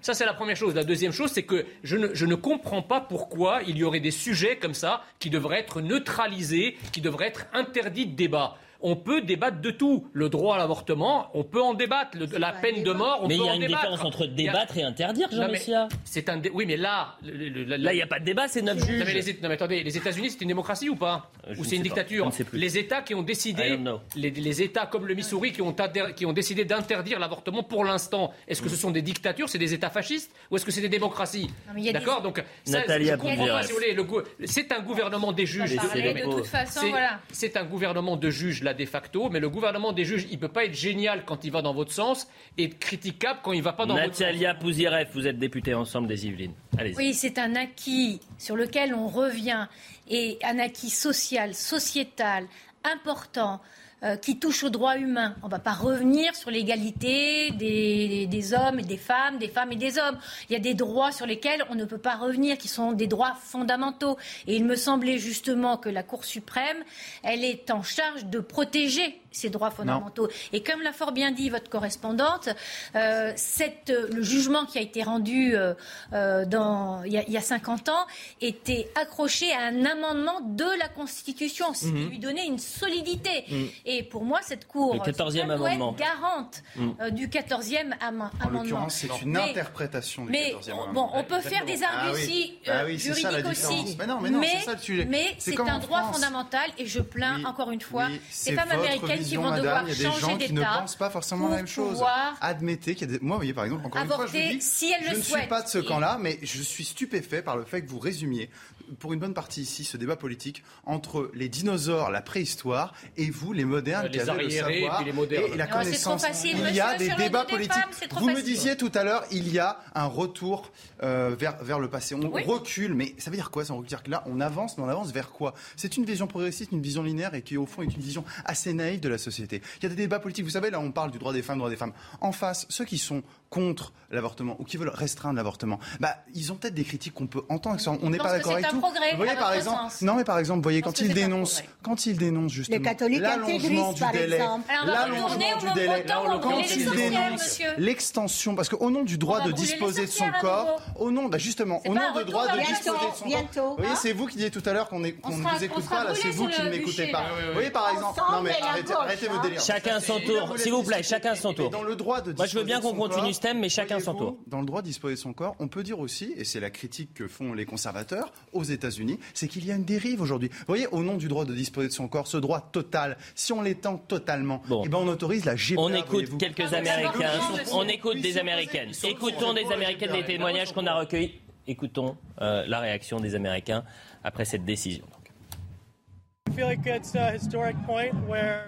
[0.00, 0.74] Ça, c'est la première chose.
[0.74, 4.00] La deuxième chose, c'est que je ne, je ne comprends pas pourquoi il y aurait
[4.00, 8.96] des sujets comme ça qui devraient être neutralisés, qui devraient être interdits de débat on
[8.96, 10.08] peut débattre de tout.
[10.12, 12.18] Le droit à l'avortement, on peut en débattre.
[12.38, 13.36] la peine de mort, on peut en débattre.
[13.36, 15.88] Mais il y a une différence entre débattre et interdire, Jean Messia.
[16.04, 17.16] C'est un Oui, mais là...
[17.22, 19.00] là, il n'y a pas de débat, c'est neuf juges.
[19.00, 21.76] Non, mais, non, mais attendez, les États-Unis, c'est une démocratie ou pas euh, Ou c'est
[21.76, 23.78] une dictature Les États qui ont décidé...
[24.16, 25.74] Les, États comme le Missouri qui ont,
[26.14, 29.74] qui ont décidé d'interdire l'avortement pour l'instant, est-ce que ce sont des dictatures, c'est des
[29.74, 31.50] États fascistes Ou est-ce que c'est des démocraties
[31.92, 33.96] D'accord Donc, Nathalie je comprends pas, si vous voulez.
[34.44, 35.74] C'est un gouvernement des juges.
[35.74, 37.20] De toute façon, voilà.
[37.30, 40.40] C'est un gouvernement de juges, là, de facto, mais le gouvernement des juges, il ne
[40.40, 43.64] peut pas être génial quand il va dans votre sens et critiquable quand il ne
[43.64, 44.20] va pas dans votre sens.
[44.20, 46.54] Natalia Pouziref, vous êtes députée ensemble des Yvelines.
[46.96, 49.66] Oui, c'est un acquis sur lequel on revient
[50.08, 52.46] et un acquis social, sociétal,
[52.84, 53.60] important.
[54.04, 55.36] Euh, qui touche aux droits humains.
[55.44, 59.70] On ne va pas revenir sur l'égalité des, des, hommes et des femmes, des femmes
[59.70, 60.18] et des hommes.
[60.50, 63.06] Il y a des droits sur lesquels on ne peut pas revenir, qui sont des
[63.06, 64.18] droits fondamentaux.
[64.48, 66.78] Et il me semblait justement que la Cour suprême,
[67.22, 70.28] elle est en charge de protéger ces droits fondamentaux.
[70.52, 72.48] Et comme l'a fort bien dit votre correspondante,
[72.94, 75.74] euh, cette, le jugement qui a été rendu euh,
[76.12, 78.06] euh dans, il, y a, il y a 50 ans
[78.40, 82.08] était accroché à un amendement de la Constitution, ce qui mhm.
[82.08, 83.44] lui donnait une solidité.
[83.48, 83.68] Mhm.
[83.86, 85.56] Et pour moi, cette Cour le 14e amendement.
[85.56, 86.94] doit être garante mhm.
[87.00, 88.30] euh, du 14e amendement.
[88.44, 90.92] En l'occurrence, c'est une interprétation du 14e amendement.
[90.92, 92.94] Bon, on peut faire des arguties ah oui.
[92.94, 93.96] ah juridiques aussi.
[93.98, 95.04] Mais non, mais, non, c'est.
[95.06, 99.36] Mais c'est un droit fondamental et je plains encore une fois ces femmes américaines qui
[99.36, 102.02] vont devoir il y a des gens qui ne pensent pas forcément la même chose.
[102.40, 103.24] Admettez qu'il y a des...
[103.24, 105.46] Moi, vous voyez, par exemple, encore une fois, je vous dis, si je ne suis
[105.48, 108.50] pas de ce camp-là, mais je suis stupéfait par le fait que vous résumiez
[108.98, 113.52] pour une bonne partie ici ce débat politique entre les dinosaures, la préhistoire, et vous,
[113.52, 116.24] les modernes, qui avez le savoir et, et la connaissance.
[116.44, 117.82] il y a des débats politiques.
[118.12, 120.70] vous me disiez tout à l'heure, il y a un retour
[121.02, 122.14] euh, vers, vers le passé.
[122.14, 124.84] On recule, mais ça veut dire quoi Ça veut dire que là, on avance, mais
[124.84, 125.54] on avance vers quoi?
[125.76, 128.72] C'est une vision progressiste, une vision linéaire, et qui au fond est une vision assez
[128.72, 129.62] naïve de la société.
[129.78, 130.44] Il y a des débats politiques.
[130.44, 131.92] Vous savez, là, on parle du droit des femmes, droit des femmes.
[132.20, 136.56] En face, ceux qui sont contre l'avortement ou qui veulent restreindre l'avortement, bah, ils ont
[136.56, 137.78] peut-être des critiques qu'on peut entendre.
[138.02, 138.80] On n'est pas d'accord avec tout.
[138.80, 142.06] Progrès, vous voyez, par exemple, non, mais par exemple, vous voyez, quand ils dénoncent, quand
[142.06, 144.38] ils dénoncent justement l'allongement du délai,
[144.86, 146.04] l'allongement du délai,
[146.42, 151.10] quand ils dénoncent l'extension, parce qu'au nom du droit de disposer de son corps, au
[151.10, 153.76] nom, bah justement, au nom du droit de disposer de son corps.
[153.76, 156.14] Vous voyez, c'est vous qui dites tout à l'heure qu'on ne vous écoute pas, là,
[156.14, 157.24] c'est vous qui ne m'écoutez pas.
[157.48, 159.60] Vous voyez, par exemple, non mais arrêtez vos délires.
[159.60, 161.70] Chacun son tour, s'il vous plaît, chacun son tour.
[161.70, 164.38] Dans le droit de Moi, je veux bien qu'on continue mais chacun son tour.
[164.46, 166.70] Dans le droit de disposer de son corps, on peut dire aussi, et c'est la
[166.70, 170.48] critique que font les conservateurs aux États-Unis, c'est qu'il y a une dérive aujourd'hui.
[170.48, 173.52] Vous voyez, au nom du droit de disposer de son corps, ce droit total, si
[173.52, 175.80] on l'étend totalement, eh ben on autorise la GPA.
[175.80, 177.40] On écoute quelques Américains,
[177.72, 178.92] on écoute des Américaines.
[179.04, 181.40] Écoutons des Américaines des témoignages qu'on a recueillis.
[181.66, 183.84] Écoutons euh, la réaction des Américains
[184.24, 185.04] après cette décision.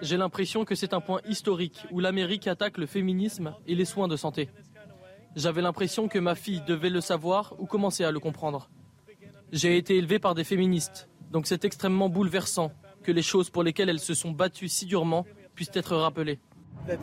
[0.01, 4.07] J'ai l'impression que c'est un point historique où l'Amérique attaque le féminisme et les soins
[4.07, 4.49] de santé.
[5.35, 8.69] J'avais l'impression que ma fille devait le savoir ou commencer à le comprendre.
[9.51, 12.71] J'ai été élevé par des féministes, donc c'est extrêmement bouleversant
[13.03, 16.39] que les choses pour lesquelles elles se sont battues si durement puissent être rappelées.
[16.87, 16.93] Je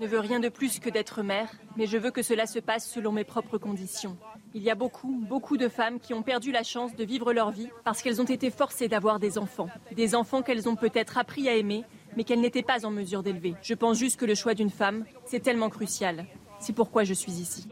[0.00, 2.88] ne veux rien de plus que d'être mère, mais je veux que cela se passe
[2.88, 4.16] selon mes propres conditions.
[4.54, 7.50] Il y a beaucoup, beaucoup de femmes qui ont perdu la chance de vivre leur
[7.50, 9.68] vie parce qu'elles ont été forcées d'avoir des enfants.
[9.96, 11.84] Des enfants qu'elles ont peut-être appris à aimer,
[12.16, 13.54] mais qu'elles n'étaient pas en mesure d'élever.
[13.62, 16.26] Je pense juste que le choix d'une femme, c'est tellement crucial.
[16.60, 17.66] C'est pourquoi je suis ici.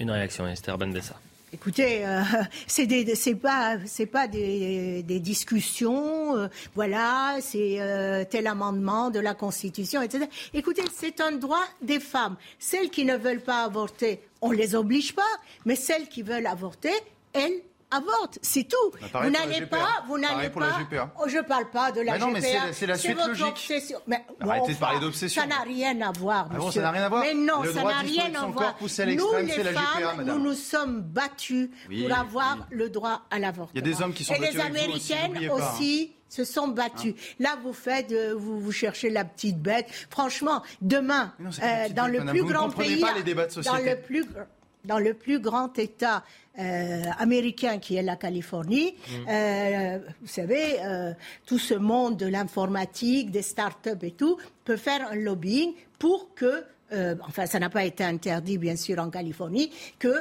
[0.00, 1.14] Une réaction, Esther Benbessa.
[1.52, 2.20] Écoutez, euh,
[2.66, 6.36] c'est c'est pas c'est pas des, des discussions.
[6.36, 10.26] Euh, voilà, c'est euh, tel amendement de la Constitution, etc.
[10.52, 12.36] Écoutez, c'est un droit des femmes.
[12.58, 15.22] Celles qui ne veulent pas avorter, on les oblige pas,
[15.64, 16.92] mais celles qui veulent avorter,
[17.32, 18.76] elles avorte, c'est tout.
[19.12, 21.12] Bah, vous n'allez pas, vous n'allez pas.
[21.18, 22.40] Oh, je parle pas de la mais non, mais
[22.72, 23.72] c'est la suite logique.
[24.06, 25.42] Mais, Arrêtez de parler d'obsession.
[25.42, 26.58] Ça n'a rien à voir, monsieur.
[26.60, 27.22] Ah bon, ça n'a rien à voir.
[27.22, 28.76] Mais non, ça n'a rien à voir.
[28.80, 28.88] Nous,
[29.46, 33.70] les femmes, nous nous sommes battus pour avoir le droit à l'avortement.
[33.74, 37.14] Il y a des hommes qui sont Et les Américaines aussi se sont battus.
[37.16, 37.34] Hein.
[37.38, 39.86] Là, vous faites, euh, vous, vous cherchez la petite bête.
[40.10, 44.26] Franchement, demain, euh, dans le plus grand pays, dans le plus
[44.86, 46.24] dans le plus grand État
[46.58, 48.94] euh, américain qui est la Californie.
[48.94, 49.12] Mm.
[49.28, 51.12] Euh, vous savez, euh,
[51.44, 56.64] tout ce monde de l'informatique, des start-up et tout, peut faire un lobbying pour que
[57.20, 60.14] enfin, ça n'a pas été interdit, bien sûr, en Californie, que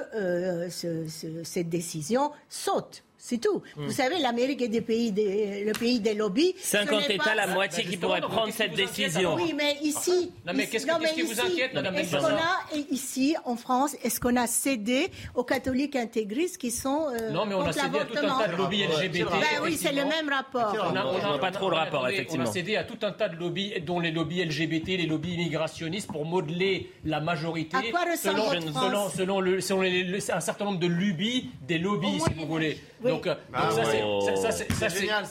[1.43, 3.04] cette décision saute.
[3.27, 3.63] C'est tout.
[3.75, 3.89] Vous hmm.
[3.89, 6.53] savez, l'Amérique est des pays des, le pays des lobbies.
[6.59, 9.33] 50 États, la moitié qui pourraient prendre cette décision.
[9.33, 10.31] Oui, mais ici.
[10.45, 12.59] Non, mais qu'est-ce qui vous inquiète, Madame Est-ce qu'on a,
[12.91, 17.07] ici, en France, est-ce qu'on a cédé aux catholiques intégristes qui sont.
[17.19, 19.25] Euh, non, mais on a cédé à tout un tas de lobbies LGBT.
[19.31, 20.75] Ben oui, c'est le même rapport.
[20.87, 22.45] On n'a pas trop le rapport, effectivement.
[22.45, 25.33] On a cédé à tout un tas de lobbies, dont les lobbies LGBT, les lobbies
[25.33, 27.75] immigrationnistes, pour modeler la majorité.
[27.75, 32.33] À quoi ressemble selon, selon, le, selon un certain nombre de lubies, des lobbies, si
[32.35, 32.77] vous voulez.
[33.15, 35.25] Donc, euh, ah ça, c'est génial.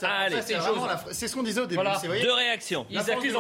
[1.12, 1.83] c'est ce qu'on disait au début.
[2.23, 2.87] Deux réactions.
[2.90, 3.37] Ils accusent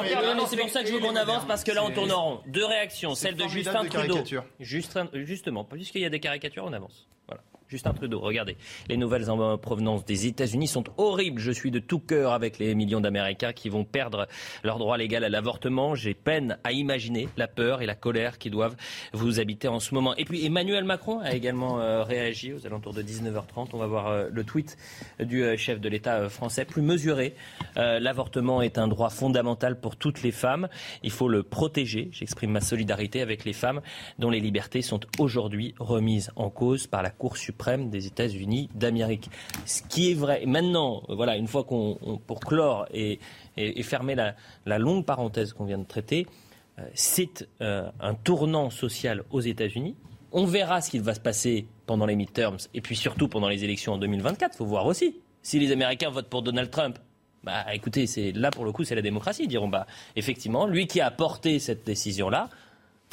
[0.48, 2.40] C'est pour ça que je veux qu'on avance parce que là on tourne en rond.
[2.46, 3.14] Deux réactions.
[3.14, 4.22] Celle de Justin Trudeau.
[4.60, 7.08] Justement, puisqu'il y a des caricatures, on avance.
[7.26, 7.42] Voilà.
[7.68, 8.58] Justin Trudeau, regardez.
[8.88, 11.40] Les nouvelles en provenance des États-Unis sont horribles.
[11.40, 14.28] Je suis de tout cœur avec les millions d'Américains qui vont perdre
[14.62, 15.94] leur droit légal à l'avortement.
[15.94, 18.76] J'ai peine à imaginer la peur et la colère qui doivent
[19.14, 20.14] vous habiter en ce moment.
[20.16, 23.68] Et puis Emmanuel Macron a également euh, réagi aux alentours de 19h30.
[23.72, 24.76] On va voir euh, le tweet
[25.18, 27.34] du euh, chef de l'État français, plus mesuré.
[27.76, 30.68] L'avortement est un droit fondamental pour toutes les femmes.
[31.02, 32.08] Il faut le protéger.
[32.12, 33.80] J'exprime ma solidarité avec les femmes
[34.18, 37.53] dont les libertés sont aujourd'hui remises en cause par la Cour suprême
[37.90, 39.30] des États-Unis d'Amérique.
[39.66, 40.44] Ce qui est vrai.
[40.46, 43.18] Maintenant, voilà, une fois qu'on, pour clore et,
[43.82, 46.26] fermer la, longue parenthèse qu'on vient de traiter,
[46.78, 49.94] euh, c'est euh, un tournant social aux États-Unis.
[50.32, 53.62] On verra ce qu'il va se passer pendant les midterms et puis surtout pendant les
[53.62, 54.54] élections en 2024.
[54.54, 55.16] Il faut voir aussi.
[55.42, 56.98] Si les Américains votent pour Donald Trump,
[57.44, 59.46] bah écoutez, c'est là pour le coup, c'est la démocratie.
[59.46, 59.86] Diront bah
[60.16, 62.48] effectivement, lui qui a porté cette décision-là,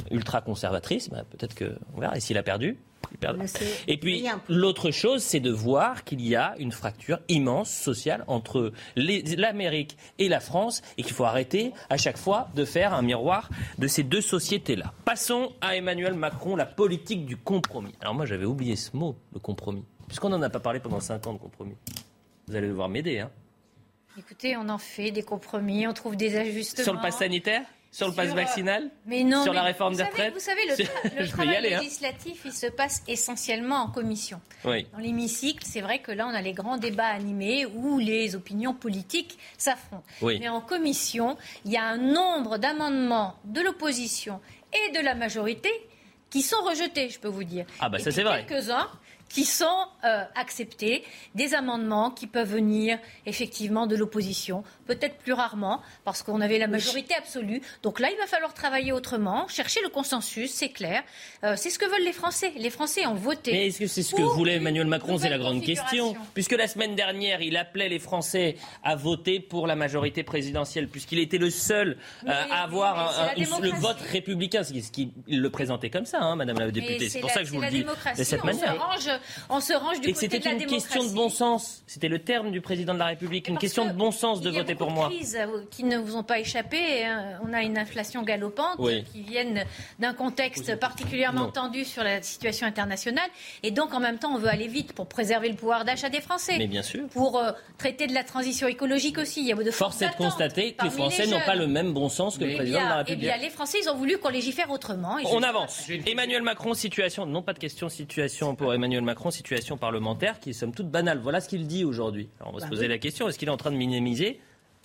[0.09, 2.17] ultra conservatrice, bah, peut-être que on verra.
[2.17, 2.77] Et s'il a perdu,
[3.87, 8.71] et puis l'autre chose, c'est de voir qu'il y a une fracture immense sociale entre
[8.95, 13.49] l'Amérique et la France et qu'il faut arrêter à chaque fois de faire un miroir
[13.77, 14.93] de ces deux sociétés-là.
[15.05, 17.93] Passons à Emmanuel Macron, la politique du compromis.
[18.01, 21.27] Alors moi j'avais oublié ce mot, le compromis, puisqu'on n'en a pas parlé pendant cinq
[21.27, 21.75] ans de compromis.
[22.47, 23.19] Vous allez devoir m'aider.
[23.19, 23.31] Hein.
[24.17, 26.83] Écoutez, on en fait des compromis, on trouve des ajustements.
[26.83, 27.63] Sur le pass sanitaire?
[27.91, 30.61] Sur le pass Sur, euh, vaccinal Mais non, Sur la réforme des retraites Vous savez,
[30.67, 31.79] le, tra- le travail aller, hein.
[31.81, 34.39] législatif, il se passe essentiellement en commission.
[34.63, 34.87] Oui.
[34.93, 38.73] Dans l'hémicycle, c'est vrai que là, on a les grands débats animés où les opinions
[38.73, 40.03] politiques s'affrontent.
[40.21, 40.37] Oui.
[40.39, 44.39] Mais en commission, il y a un nombre d'amendements de l'opposition
[44.73, 45.69] et de la majorité
[46.29, 47.65] qui sont rejetés, je peux vous dire.
[47.81, 48.45] Ah bah Et ça, c'est vrai.
[48.47, 48.87] Quelques-uns
[49.31, 49.65] qui sont
[50.03, 51.03] euh, acceptés,
[51.35, 56.67] des amendements qui peuvent venir effectivement de l'opposition, peut-être plus rarement, parce qu'on avait la
[56.67, 57.61] majorité absolue.
[57.83, 61.03] Donc là, il va falloir travailler autrement, chercher le consensus, c'est clair.
[61.43, 62.51] Euh, c'est ce que veulent les Français.
[62.57, 63.51] Les Français ont voté.
[63.51, 66.15] Mais est-ce que c'est ce que voulait Emmanuel Macron C'est la grande question.
[66.33, 71.19] Puisque la semaine dernière, il appelait les Français à voter pour la majorité présidentielle, puisqu'il
[71.19, 74.63] était le seul euh, Mais- à avoir un- un- le vote républicain.
[74.63, 77.09] Ce qui- ce qui- Il le présentait comme ça, hein, Madame la députée.
[77.09, 77.83] C'est pour la- ça que je vous c'est le dis
[78.17, 78.73] de cette on manière.
[78.73, 78.79] Se
[79.09, 79.19] range,
[79.49, 80.87] on se range du Et que côté c'était de la une démocratie.
[80.87, 81.83] question de bon sens.
[81.87, 83.47] C'était le terme du président de la République.
[83.47, 85.09] Une question que de bon sens de il y a voter beaucoup pour moi.
[85.09, 87.05] de crises euh, qui ne vous ont pas échappé.
[87.05, 87.39] hein.
[87.43, 89.03] On a une inflation galopante Oui.
[89.11, 89.63] qui viennent
[89.99, 91.51] d'un contexte particulièrement Non.
[91.51, 93.29] tendu sur la situation internationale.
[93.63, 96.21] Et donc, en même temps, on veut aller vite pour préserver le pouvoir d'achat des
[96.21, 96.55] Français.
[96.57, 97.07] Mais bien sûr.
[97.09, 99.41] Pour euh, traiter de la transition écologique aussi.
[99.41, 101.93] Il y a de Force est de constater que les Français n'ont pas le même
[101.93, 103.19] bon sens que le Eh président de la bien, eh République.
[103.21, 105.17] bien, les Français, ils ont voulu qu'on légifère autrement.
[105.19, 105.87] Et On avance.
[106.07, 110.53] Emmanuel Macron, situation, non pas de question, situation pour Emmanuel Macron, situation parlementaire qui est
[110.53, 111.19] somme toute banale.
[111.19, 112.29] Voilà ce qu'il dit aujourd'hui.
[112.39, 112.89] Alors on va Bah se poser oui.
[112.89, 114.39] la question, est-ce qu'il est en train de minimiser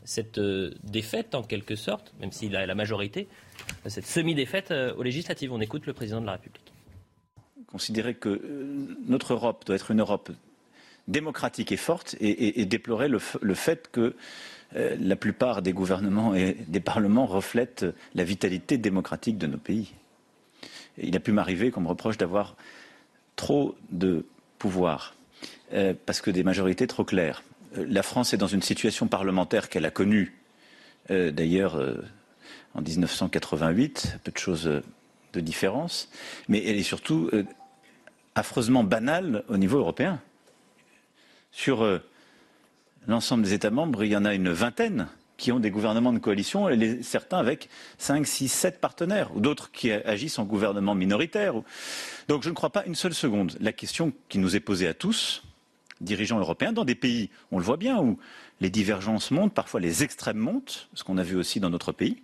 [0.05, 3.27] cette euh, défaite en quelque sorte, même s'il a la majorité,
[3.87, 5.53] cette semi-défaite euh, aux législatives?
[5.53, 6.72] On écoute le président de la République.
[7.66, 10.31] considérer que euh, notre Europe doit être une Europe
[11.09, 14.14] démocratique et forte et, et- et déplorer le, le fait que
[14.74, 19.93] euh, la plupart des gouvernements et des parlements reflètent la vitalité démocratique de nos pays.
[20.99, 22.57] Et il a pu m'arriver qu'on me reproche d'avoir
[23.37, 24.24] trop de
[24.59, 25.14] pouvoir
[25.72, 27.43] euh, parce que des majorités trop claires.
[27.76, 30.34] Euh, La France est dans une situation parlementaire qu'elle a connue
[31.11, 31.80] euh, d'ailleurs
[32.74, 34.82] en 1988, peu de choses
[35.32, 36.09] de différence,
[36.49, 37.30] mais elle est surtout
[38.34, 40.20] affreusement banale au niveau européen.
[41.53, 42.01] Sur
[43.07, 46.18] l'ensemble des États membres, il y en a une vingtaine qui ont des gouvernements de
[46.18, 47.68] coalition, et les- certains avec
[47.99, 51.57] 5, 6, 7 partenaires, ou d'autres qui agissent en gouvernement minoritaire.
[51.57, 51.64] ou-
[52.28, 53.57] Donc je ne crois pas une seule seconde.
[53.61, 55.43] La question qui nous est posée à tous,
[56.01, 58.18] dirigeants européens, dans des pays, on le voit bien, où
[58.61, 62.22] les divergences montent, parfois les extrêmes montent, ce qu'on a vu aussi dans notre pays,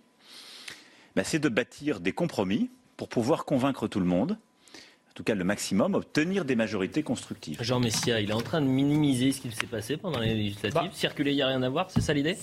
[1.15, 5.35] ben, c'est de bâtir des compromis pour pouvoir convaincre tout le monde, en tout cas
[5.35, 7.61] le maximum, obtenir des majorités constructives.
[7.61, 10.73] Jean Messia, il est en train de minimiser ce qui s'est passé pendant les législatives.
[10.73, 10.89] Bah.
[10.93, 12.35] Circuler, il n'y a rien à voir, c'est ça l'idée?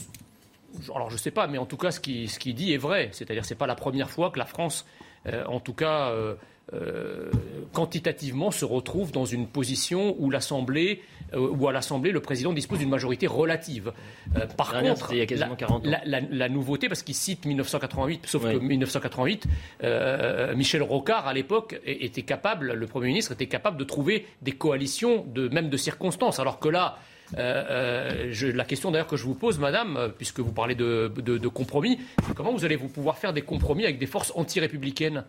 [0.94, 3.08] Alors je sais pas, mais en tout cas ce qu'il ce qu'il dit est vrai.
[3.12, 4.86] C'est-à-dire c'est pas la première fois que la France,
[5.26, 6.34] euh, en tout cas euh,
[6.72, 7.30] euh,
[7.72, 11.02] quantitativement, se retrouve dans une position où l'Assemblée,
[11.34, 13.92] euh, où à l'Assemblée le président dispose d'une majorité relative.
[14.36, 15.90] Euh, par La contre, c'était il y a quasiment la, 40 ans.
[15.90, 18.52] la- la- la nouveauté, parce qu'il cite 1988, sauf Oui.
[18.54, 19.46] que 1988,
[19.82, 24.52] euh, Michel Rocard à l'époque était capable, le Premier ministre était capable de trouver des
[24.52, 26.98] coalitions, de, même de circonstances, alors que là.
[27.38, 30.74] Euh, euh, je- la question d'ailleurs que je vous pose, Madame, euh, puisque vous parlez
[30.74, 32.00] de, de- de compromis,
[32.34, 35.24] comment vous allez vous pouvoir faire des compromis avec des forces anti-républicaines?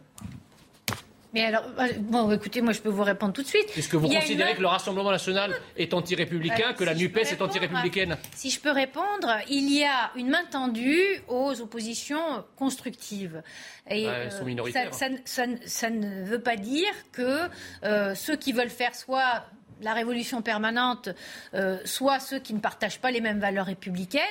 [1.34, 1.64] Mais alors,
[2.00, 3.72] bon, écoutez, moi, je peux vous répondre tout de suite.
[3.78, 7.20] Est-ce que vous considérez une- que le Rassemblement national est anti-républicain, que la si NUPES
[7.32, 8.18] est anti-républicaine?
[8.36, 11.00] Si je peux répondre, il y a une main tendue
[11.30, 13.42] aux oppositions constructives.
[13.90, 14.94] Et Ouais, elles sont minoritaires.
[14.94, 17.48] ça, ça- ça- ça ne veut pas dire que
[17.86, 19.46] euh, ceux qui veulent faire soit
[19.82, 21.10] la révolution permanente,
[21.54, 24.22] euh, soit ceux qui ne partagent pas les mêmes valeurs républicaines,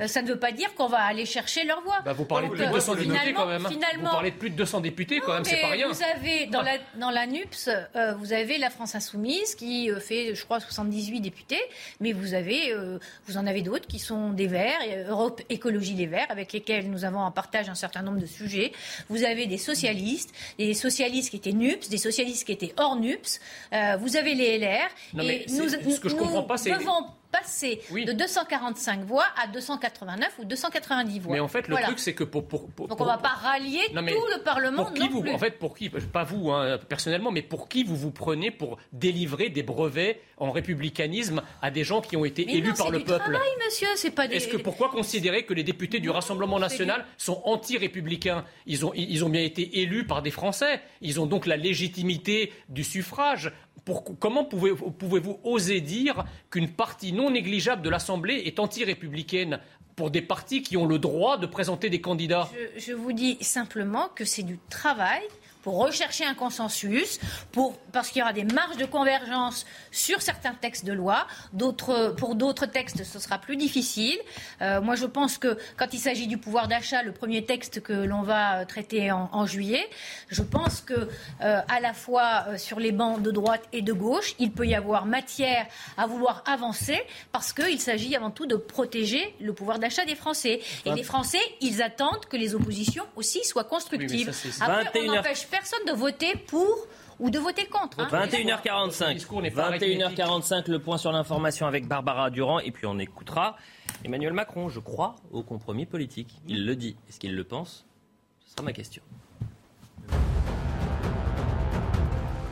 [0.00, 2.00] euh, ça ne veut pas dire qu'on va aller chercher leur voix.
[2.04, 3.66] Bah, Vous parlez de Donc, plus de euh, 200 députés finalement- quand même.
[3.66, 3.68] hein.
[3.70, 5.88] finalement- Vous parlez de plus de 200 députés quand même, c'est pas rien.
[5.88, 7.68] Vous avez dans la, dans la NUPS,
[8.18, 11.60] vous avez la France Insoumise qui fait, je crois, 78 députés,
[12.00, 12.74] mais vous avez,
[13.26, 14.78] vous en avez d'autres qui sont des Verts,
[15.08, 18.72] Europe Écologie Les Verts, avec lesquels nous avons en partage un certain nombre de sujets.
[19.08, 23.40] Vous avez des socialistes, des socialistes qui étaient NUPS, des socialistes qui étaient hors NUPS.
[24.00, 24.85] Vous avez les LR.
[25.14, 28.04] Non, et nous, ce que je nous comprends pas, c'est- devons passer Oui.
[28.04, 31.34] de 245 voix à 289 ou 290 voix.
[31.34, 31.86] Mais en fait, le Voilà.
[31.88, 32.46] truc, c'est que pour.
[32.46, 35.08] pour, pour- Donc on ne va pas rallier Non, tout le Parlement Pour qui non
[35.10, 35.32] vous, plus.
[35.32, 38.78] en fait, pour qui, pas vous hein, personnellement, mais pour qui vous vous prenez pour
[38.92, 42.90] délivrer des brevets en républicanisme à des gens qui ont été Mais élus non, par
[42.90, 43.20] le du peuple?
[43.30, 44.36] travail, monsieur, c'est pas des...
[44.36, 48.44] Est-ce que pourquoi considérer que les députés du Rassemblement national sont anti-républicains?
[48.66, 50.80] Ils ont, ils ont bien été élus par des Français.
[51.00, 53.52] Ils ont donc la légitimité du suffrage.
[54.18, 59.60] Comment pouvez- pouvez-vous oser dire qu'une partie non négligeable de l'Assemblée est anti-républicaine
[59.94, 62.48] pour des partis qui ont le droit de présenter des candidats?
[62.76, 65.22] Je vous dis simplement que c'est du travail
[65.66, 67.18] pour rechercher un consensus,
[67.50, 71.26] pour, parce qu'il y aura des marges de convergence sur certains textes de loi.
[71.52, 74.16] D'autres, pour d'autres textes, ce sera plus difficile.
[74.62, 77.92] Euh, moi, je pense que quand il s'agit du pouvoir d'achat, le premier texte que
[77.92, 79.84] l'on va traiter en, juillet,
[80.28, 83.92] je pense que euh, à la fois euh, sur les bancs de droite et de
[83.92, 87.02] gauche, il peut y avoir matière à vouloir avancer
[87.32, 90.60] parce qu'il s'agit avant tout de protéger le pouvoir d'achat des Français.
[90.84, 94.32] Et les Français, ils attendent que les oppositions aussi soient constructives.
[94.60, 96.86] Après, on n'empêche personne de voter pour
[97.18, 97.98] ou de voter contre.
[97.98, 99.04] 21h45.
[99.04, 99.78] Hein.
[99.78, 102.58] 21h45, le point sur l'information avec Barbara Durand.
[102.60, 103.56] Et puis on écoutera
[104.04, 106.36] Emmanuel Macron, je crois, au compromis politique.
[106.46, 106.96] Il le dit.
[107.08, 107.86] Est-ce qu'il le pense?
[108.44, 109.02] Ce sera ma question.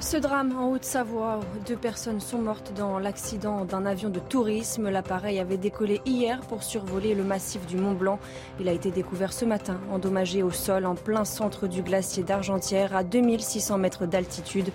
[0.04, 4.90] Ce drame en Haute-Savoie, deux personnes sont mortes dans l'accident d'un avion de tourisme.
[4.90, 8.18] L'appareil avait décollé hier pour survoler le massif du Mont Blanc.
[8.60, 12.94] Il a été découvert ce matin, endommagé au sol en plein centre du glacier d'Argentière
[12.94, 14.68] à 2600 mètres d'altitude.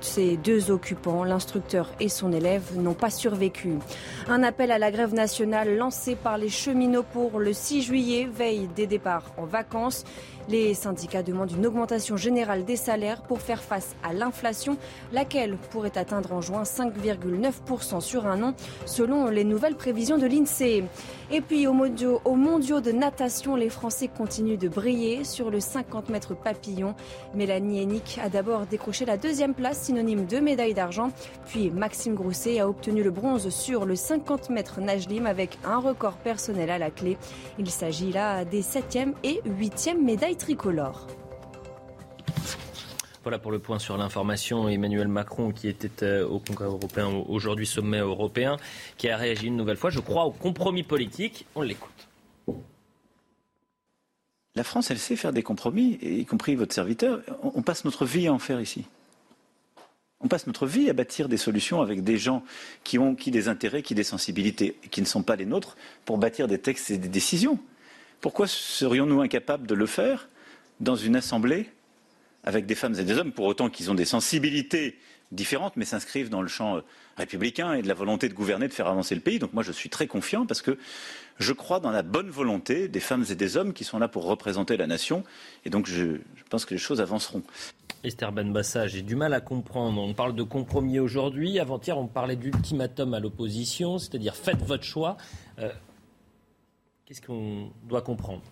[0.00, 3.74] Ces deux occupants, l'instructeur et son élève, n'ont pas survécu.
[4.28, 8.68] Un appel à la grève nationale lancé par les cheminots pour le 6 juillet, veille
[8.76, 10.04] des départs en vacances.
[10.50, 14.78] Les syndicats demandent une augmentation générale des salaires pour faire face à l'inflation,
[15.12, 20.82] laquelle pourrait atteindre en juin 5,9% sur un an, selon les nouvelles prévisions de l'INSEE.
[21.30, 25.60] Et puis aux mondiaux, aux mondiaux de natation, les Français continuent de briller sur le
[25.60, 26.96] 50 mètres papillon.
[27.32, 31.10] Mélanie Hennick a d'abord décroché la deuxième place, synonyme de médaille d'argent.
[31.46, 36.14] Puis Maxime Grousset a obtenu le bronze sur le 50 mètres nage avec un record
[36.14, 37.16] personnel à la clé.
[37.60, 40.38] Il s'agit là des 7e et 8e médailles
[43.22, 44.68] Voilà pour le point sur l'information.
[44.68, 48.56] Emmanuel Macron, qui était euh, au Congrès européen, aujourd'hui sommet européen,
[48.96, 51.46] qui a réagi une nouvelle fois, je crois, au compromis politique.
[51.54, 52.08] On l'écoute.
[54.54, 57.20] La France, elle sait faire des compromis, y compris votre serviteur.
[57.42, 58.84] On passe notre vie à en faire ici.
[60.20, 62.42] On passe notre vie à bâtir des solutions avec des gens
[62.84, 66.18] qui ont qui des intérêts, qui des sensibilités, qui ne sont pas les nôtres, pour
[66.18, 67.58] bâtir des textes et des décisions.
[68.20, 70.28] Pourquoi serions-nous incapables de le faire
[70.80, 71.70] dans une assemblée
[72.44, 74.98] avec des femmes et des hommes, pour autant qu'ils ont des sensibilités
[75.32, 76.80] différentes, mais s'inscrivent dans le champ euh,
[77.16, 79.38] républicain et de la volonté de gouverner, de faire avancer le pays.
[79.38, 80.78] Donc moi, je suis très confiant parce que
[81.38, 84.24] je crois dans la bonne volonté des femmes et des hommes qui sont là pour
[84.24, 85.22] représenter la nation.
[85.64, 86.16] Et donc, je,
[86.48, 87.42] pense que les choses avanceront.
[88.02, 90.00] Esther Benbassa, j'ai du mal à comprendre.
[90.00, 91.58] On parle de compromis aujourd'hui.
[91.58, 95.16] Avant-hier, on parlait d'ultimatum à l'opposition, c'est-à-dire faites votre choix.
[95.58, 95.70] Euh,
[97.10, 98.42] qu'est-ce qu'on doit comprendre?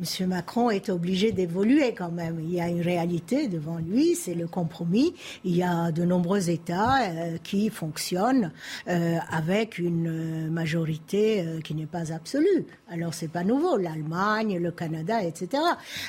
[0.00, 0.28] M.
[0.28, 2.40] Macron est obligé d'évoluer quand même.
[2.40, 5.14] Il y a une réalité devant lui, c'est le compromis.
[5.44, 8.52] Il y a de nombreux États euh, qui fonctionnent
[8.88, 12.66] euh, avec une majorité euh, qui n'est pas absolue.
[12.94, 13.76] Alors c'est pas nouveau.
[13.76, 15.62] L'Allemagne, le Canada, etc.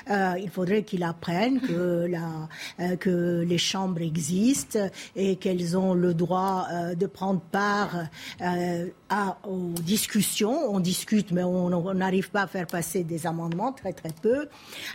[0.07, 4.79] il faudrait qu'il apprenne que, la, que les chambres existent
[5.15, 8.05] et qu'elles ont le droit de prendre part
[9.09, 10.73] à, aux discussions.
[10.73, 14.47] On discute, mais on n'arrive pas à faire passer des amendements très très peu.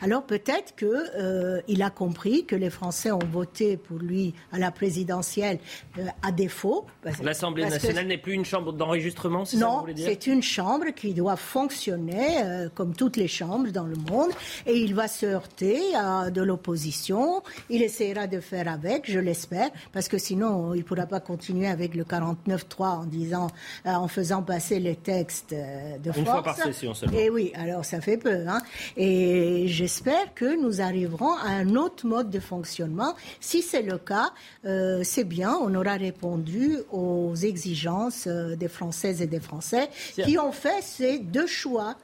[0.02, 4.70] Alors peut-être qu'il euh, a compris que les Français ont voté pour lui à la
[4.70, 5.58] présidentielle
[5.98, 6.86] euh, à défaut.
[7.22, 11.36] L'Assemblée nationale n'est plus une chambre d'enregistrement, c'est ça Non, c'est une chambre qui doit
[11.36, 14.30] fonctionner euh, comme toutes les chambres dans le monde
[14.66, 17.42] et il va se heurter à de l'opposition.
[17.68, 21.66] Il essaiera de faire avec, je l'espère, parce que sinon il ne pourra pas continuer
[21.66, 23.48] avec le 49-3 en disant,
[23.84, 26.18] en faisant passer les textes de force.
[26.18, 27.18] Une fois par session seulement.
[27.18, 28.46] Et oui, alors ça fait peu.
[28.48, 28.60] Hein.
[28.96, 33.14] Et j'espère que nous arriverons à un autre mode de fonctionnement.
[33.40, 34.30] Si c'est le cas,
[34.64, 40.38] euh, c'est bien, on aura répondu aux exigences euh, des Françaises et des Français qui
[40.38, 41.96] ont fait ces deux choix.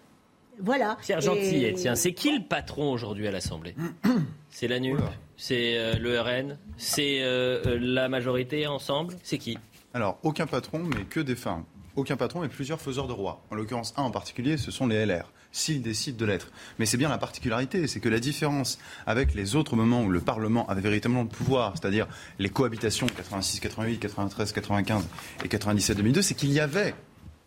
[0.59, 0.97] Voilà.
[1.03, 3.75] Pierre Gentil, tiens, c'est qui le patron aujourd'hui à l'Assemblée
[4.51, 4.99] C'est la NUP
[5.37, 7.21] C'est euh, le RN C'est
[7.79, 9.59] la majorité ensemble C'est qui
[9.93, 11.65] Alors, aucun patron, mais que des femmes.
[11.95, 13.43] Aucun patron, mais plusieurs faiseurs de roi.
[13.51, 16.51] En l'occurrence, un en particulier, ce sont les LR s'il décide de l'être.
[16.79, 20.21] Mais c'est bien la particularité, c'est que la différence avec les autres moments où le
[20.21, 22.07] Parlement avait véritablement le pouvoir, c'est-à-dire
[22.39, 25.09] les cohabitations 86, 88, 93, 95
[25.45, 26.95] et 97, 2002, c'est qu'il y avait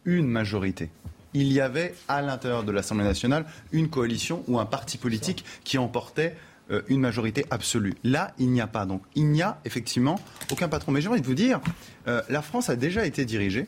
[0.06, 0.90] une majorité
[1.34, 5.78] il y avait à l'intérieur de l'Assemblée nationale une coalition ou un parti politique qui
[5.78, 6.36] emportait
[6.72, 7.96] euh, une majorité absolue.
[8.04, 8.86] Là, il n'y a pas.
[8.86, 10.20] Donc, il n'y a effectivement
[10.52, 10.92] aucun patron.
[10.92, 11.60] Mais j'ai envie de vous dire,
[12.08, 13.68] euh, la France a déjà été dirigée,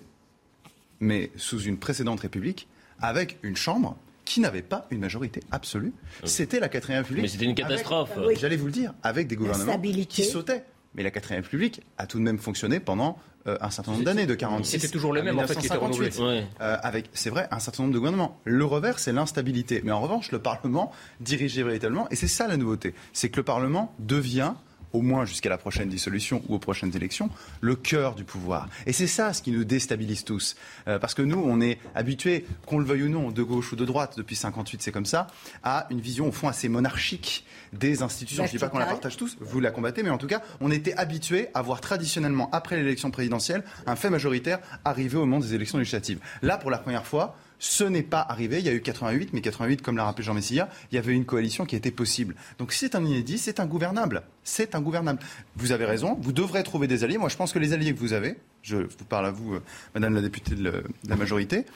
[1.00, 2.68] mais sous une précédente République,
[3.00, 5.94] avec une Chambre qui n'avait pas une majorité absolue.
[6.24, 7.24] C'était la quatrième République.
[7.24, 8.12] Mais c'était une catastrophe.
[8.40, 10.64] J'allais vous le dire, avec des gouvernements qui sautaient.
[10.96, 13.18] Mais la 4 République a tout de même fonctionné pendant
[13.48, 15.76] euh, un certain nombre d'années, de 46 C'était toujours les mêmes, en fait, qui étaient
[15.76, 16.12] renouvelés.
[16.20, 18.40] Euh, avec, c'est vrai, un certain nombre de gouvernements.
[18.44, 19.82] Le revers, c'est l'instabilité.
[19.84, 23.44] Mais en revanche, le Parlement dirigeait véritablement, et c'est ça la nouveauté, c'est que le
[23.44, 24.54] Parlement devient
[24.94, 27.30] au moins jusqu'à la prochaine dissolution ou aux prochaines élections,
[27.62, 28.70] le cœur du pouvoir.
[28.86, 30.56] Et c'est ça ce qui nous déstabilise tous.
[30.88, 33.76] Euh, parce que nous, on est habitués, qu'on le veuille ou non, de gauche ou
[33.76, 35.28] de droite, depuis 58 c'est comme ça,
[35.64, 38.44] à une vision au fond assez monarchique des institutions.
[38.44, 40.42] Je ne dis pas qu'on la partage tous, vous la combattez, mais en tout cas,
[40.60, 45.40] on était habitués à voir traditionnellement, après l'élection présidentielle, un fait majoritaire arriver au moment
[45.40, 46.20] des élections législatives.
[46.42, 48.58] Là, pour la première fois, ce n'est pas arrivé.
[48.58, 51.14] Il y a eu 88, mais 88, comme l'a rappelé Jean Messia, il y avait
[51.14, 52.36] une coalition qui était possible.
[52.58, 54.24] Donc c'est un inédit, c'est ingouvernable.
[54.44, 55.20] C'est ingouvernable.
[55.56, 57.20] Vous avez raison, vous devrez trouver des alliés.
[57.20, 59.64] Moi, je pense que les alliés que vous avez, je vous parle à vous, euh,
[59.94, 61.68] Madame la députée de, la majorité,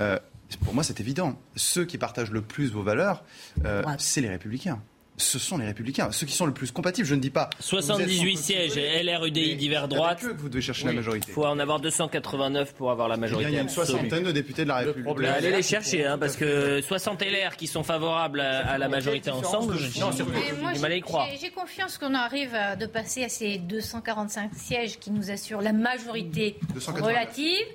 [0.00, 0.18] euh,
[0.64, 1.40] pour moi, c'est évident.
[1.54, 3.22] Ceux qui partagent le plus vos valeurs,
[3.64, 4.82] euh, c'est les républicains
[5.18, 7.06] ce sont les républicains, ceux qui sont le plus compatibles.
[7.06, 7.50] Je ne dis pas.
[7.60, 10.20] 78 sièges, LR, UDI, divers droite.
[10.20, 11.26] que vous devez chercher la majorité.
[11.28, 13.50] Il faut en avoir 289 pour avoir la majorité.
[13.50, 15.24] il y a une soixantaine de députés de la République.
[15.26, 19.76] Allez les chercher, hein, parce que 60 LR qui sont favorables à, la majorité ensemble,
[19.78, 21.26] j'ai mal à y croire.
[21.40, 25.72] J'ai confiance qu'on arrive à, de passer à ces 245 sièges qui nous assurent la
[25.72, 26.56] majorité
[26.86, 27.66] relative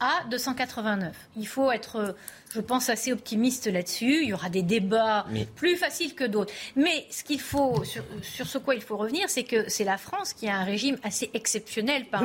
[0.00, 1.14] à 289.
[1.36, 2.14] Il faut être
[2.54, 4.22] je pense, assez optimiste là-dessus.
[4.22, 5.26] Il y aura des débats
[5.56, 6.52] plus faciles que d'autres.
[6.76, 10.32] Mais ce qu'il faut, sur, ce quoi il faut revenir, c'est que c'est la France
[10.32, 12.22] qui a un régime assez exceptionnel par,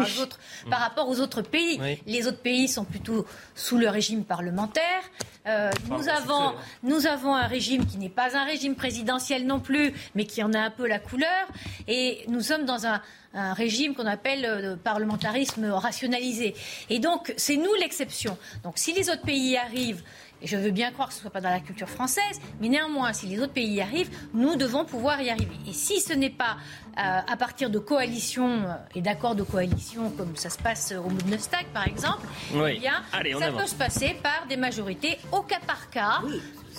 [0.69, 1.79] par rapport aux autres pays.
[2.05, 5.03] Les autres pays sont plutôt sous le régime parlementaire.
[5.47, 6.53] Euh, nous, avons,
[6.83, 10.53] nous avons un régime qui n'est pas un régime présidentiel non plus, mais qui en
[10.53, 11.47] a un peu la couleur.
[11.87, 13.01] Et nous sommes dans un,
[13.33, 16.55] un régime qu'on appelle le parlementarisme rationalisé.
[16.89, 18.37] Et donc, c'est nous l'exception.
[18.63, 20.03] Donc, si les autres pays y arrivent,
[20.41, 22.69] et je veux bien croire que ce ne soit pas dans la culture française, mais
[22.69, 25.55] néanmoins, si les autres pays y arrivent, nous devons pouvoir y arriver.
[25.67, 26.57] Et si ce n'est pas
[26.97, 31.09] euh, à partir de coalitions euh, et d'accords de coalition, comme ça se passe au
[31.09, 33.03] Bundestag, par exemple, eh bien,
[33.39, 36.21] ça peut se passer par des majorités au cas par cas.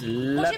[0.02, 0.50] La,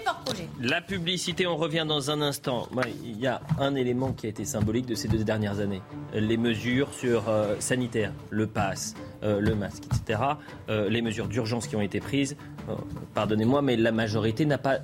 [0.61, 2.69] La publicité, on revient dans un instant.
[3.05, 5.83] Il y a un élément qui a été symbolique de ces deux dernières années.
[6.13, 10.21] Les mesures sur euh, sanitaires, le pass, euh, le masque, etc.
[10.69, 12.37] Euh, les mesures d'urgence qui ont été prises.
[13.15, 14.79] Pardonnez-moi, mais la majorité n'a pas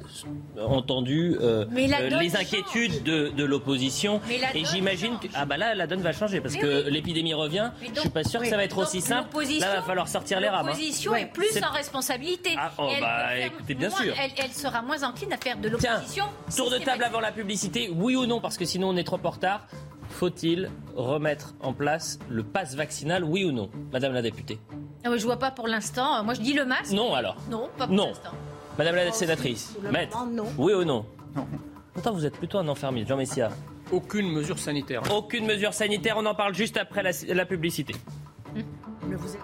[0.61, 1.37] entendu
[1.71, 4.21] les inquiétudes de, l'opposition.
[4.55, 7.71] Et j'imagine que ah bah là, la donne va changer parce que l'épidémie revient.
[7.81, 9.29] Je je suis pas sûr que ça va être aussi simple.
[9.37, 10.67] Là, il va falloir sortir les rames.
[10.67, 10.71] Hein.
[10.71, 12.51] L'opposition est plus en responsabilité.
[12.59, 16.25] Ah, oh, bah, écoutez, bien sûr elle sera moins encline à faire de l'opposition.
[16.55, 19.21] Tour de table avant la publicité, oui ou non, parce que sinon on est trop
[19.23, 19.67] en retard.
[20.11, 24.59] Faut-il remettre en place le pass vaccinal, oui ou non, Madame la députée?
[25.05, 26.23] Ah Je vois pas pour l'instant.
[26.25, 26.93] Moi je dis le masque.
[26.93, 27.37] Non alors.
[27.51, 28.31] Non, pas pour l'instant.
[28.79, 30.19] Madame la sénatrice, maître,
[30.59, 31.07] oui ou non?
[31.35, 31.47] Non.
[31.95, 33.51] Pourtant vous êtes plutôt un enfermiste, Jean Messia.
[33.93, 35.03] Aucune mesure sanitaire.
[35.15, 37.95] Aucune mesure sanitaire, on en parle juste après la, publicité.
[39.03, 39.37] Vous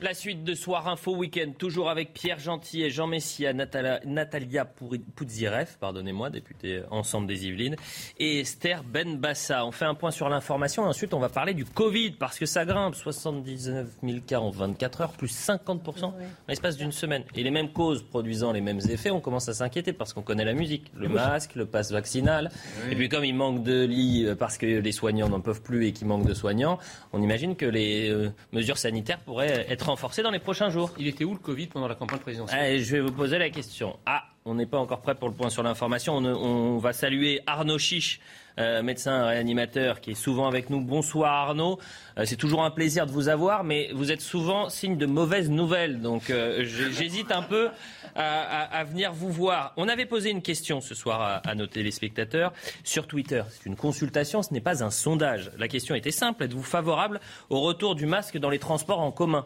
[0.00, 5.78] la suite de Soir Info Week-end, toujours avec Pierre Gentil et Jean Messia, Natalia Poudzireff,
[5.80, 7.76] pardonnez-moi, député Ensemble des Yvelines,
[8.18, 9.64] et Esther Benbassa.
[9.64, 12.46] On fait un point sur l'information et ensuite on va parler du Covid parce que
[12.46, 16.14] ça grimpe 79 000 cas en 24 heures, plus 50% en
[16.48, 17.24] l'espace d'une semaine.
[17.34, 20.44] Et les mêmes causes produisant les mêmes effets, on commence à s'inquiéter parce qu'on connaît
[20.44, 22.50] la musique, le masque, le passe vaccinal.
[22.90, 25.86] Et puis comme il manque de lits euh, parce que les soignants n'en peuvent plus
[25.86, 26.78] et qu'il manque de soignants,
[27.12, 30.90] on imagine que les euh, mesures sanitaires pourraient être renforcé dans les prochains jours.
[30.98, 33.50] Il était où le Covid pendant la campagne présidentielle eh, Je vais vous poser la
[33.50, 33.96] question.
[34.06, 36.16] Ah, on n'est pas encore prêt pour le point sur l'information.
[36.16, 38.20] On, va saluer Arnaud Chiche,
[38.58, 40.80] euh, médecin réanimateur, qui est souvent avec nous.
[40.80, 41.78] Bonsoir Arnaud.
[42.18, 45.50] Euh, c'est toujours un plaisir de vous avoir, mais vous êtes souvent signe de mauvaises
[45.50, 46.00] nouvelles.
[46.00, 47.70] Donc euh, j'hésite un peu
[48.14, 49.72] à, venir vous voir.
[49.76, 52.52] On avait posé une question ce soir à, à nos téléspectateurs
[52.84, 53.42] sur Twitter.
[53.50, 55.50] C'est une consultation, ce n'est pas un sondage.
[55.58, 56.44] La question était simple.
[56.44, 57.20] Êtes-vous favorable
[57.50, 59.44] au retour du masque dans les transports en commun?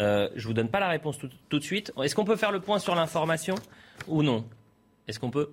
[0.00, 1.92] Euh, je ne vous donne pas la réponse tout, de suite.
[2.02, 3.54] Est-ce qu'on peut faire le point sur l'information
[4.08, 4.46] ou non?
[5.06, 5.50] Est-ce qu'on peut?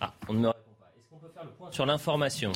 [0.00, 0.92] Ah, on ne me répond pas.
[0.96, 2.52] Est-ce qu'on peut faire le point sur l'information?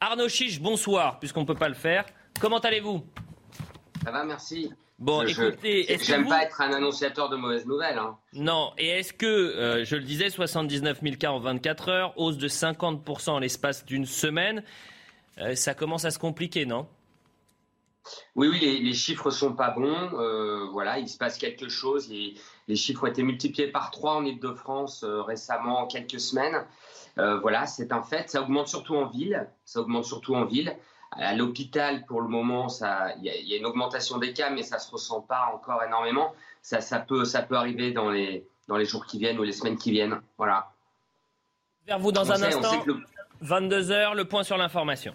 [0.00, 2.04] Arnaud Chiche, bonsoir, puisqu'on ne peut pas le faire.
[2.40, 3.04] Comment allez-vous?
[4.04, 4.70] Ça va, merci.
[4.98, 7.98] Bon, écoutez, est-ce J'aime pas être un annonciateur de mauvaises nouvelles.
[7.98, 8.18] Hein.
[8.34, 12.36] Non, et est-ce que, euh, je le disais, 79 000 cas en 24 heures, hausse
[12.36, 14.62] de 50% en l'espace d'une semaine,
[15.38, 16.86] euh, ça commence à se compliquer, non?
[18.36, 20.18] Oui, oui, les, les, chiffres sont pas bons.
[20.18, 22.08] Euh, voilà, il se passe quelque chose.
[22.08, 22.34] Les,
[22.68, 26.64] les, chiffres ont été multipliés par trois en Ile-de-France euh, récemment, en quelques semaines.
[27.18, 28.30] Euh, voilà, c'est un fait.
[28.30, 29.48] Ça augmente surtout en ville.
[29.64, 30.76] Ça augmente surtout en ville.
[31.12, 32.68] À l'hôpital, pour le moment,
[33.18, 36.32] il y, a une augmentation des cas, mais ça se ressent pas encore énormément.
[36.62, 39.52] Ça, ça, peut, ça peut arriver dans les, dans les jours qui viennent ou les
[39.52, 40.20] semaines qui viennent.
[40.38, 40.70] Voilà.
[41.84, 42.84] Vers vous dans un instant.
[43.42, 45.14] 22h, le point sur l'information.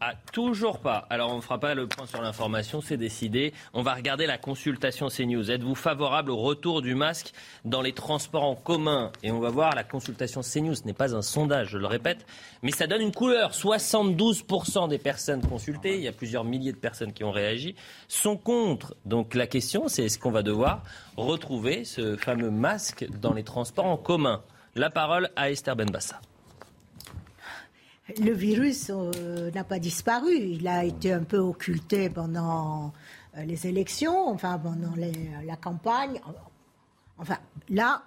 [0.00, 1.08] Ah, toujours pas.
[1.10, 3.52] Alors, on ne fera pas le point sur l'information, c'est décidé.
[3.74, 5.50] On va regarder la consultation CNews.
[5.50, 7.32] Êtes-vous favorable au retour du masque
[7.64, 9.10] dans les transports en commun?
[9.24, 10.76] Et on va voir la consultation CNews.
[10.84, 12.24] N'est pas un sondage, je le répète,
[12.62, 13.50] mais ça donne une couleur.
[13.50, 17.74] 72% des personnes consultées, il y a plusieurs milliers de personnes qui ont réagi,
[18.06, 18.94] sont contre.
[19.04, 20.84] Donc, la question, c'est est-ce qu'on va devoir
[21.16, 24.44] retrouver ce fameux masque dans les transports en commun?
[24.76, 26.20] La parole à Esther Benbassa
[28.16, 30.34] le virus euh, n'a pas disparu.
[30.34, 32.92] Il a été un peu occulté pendant
[33.36, 36.20] euh, les élections, enfin pendant la campagne.
[37.18, 37.38] Enfin,
[37.68, 38.04] là,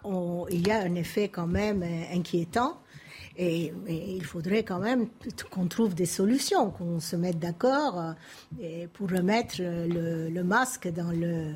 [0.49, 2.77] il y a un effet quand même euh, inquiétant.
[3.37, 5.07] Et, il faudrait quand même
[5.49, 8.13] qu'on trouve des solutions, qu'on se mette d'accord
[8.93, 11.55] pour remettre le masque dans le,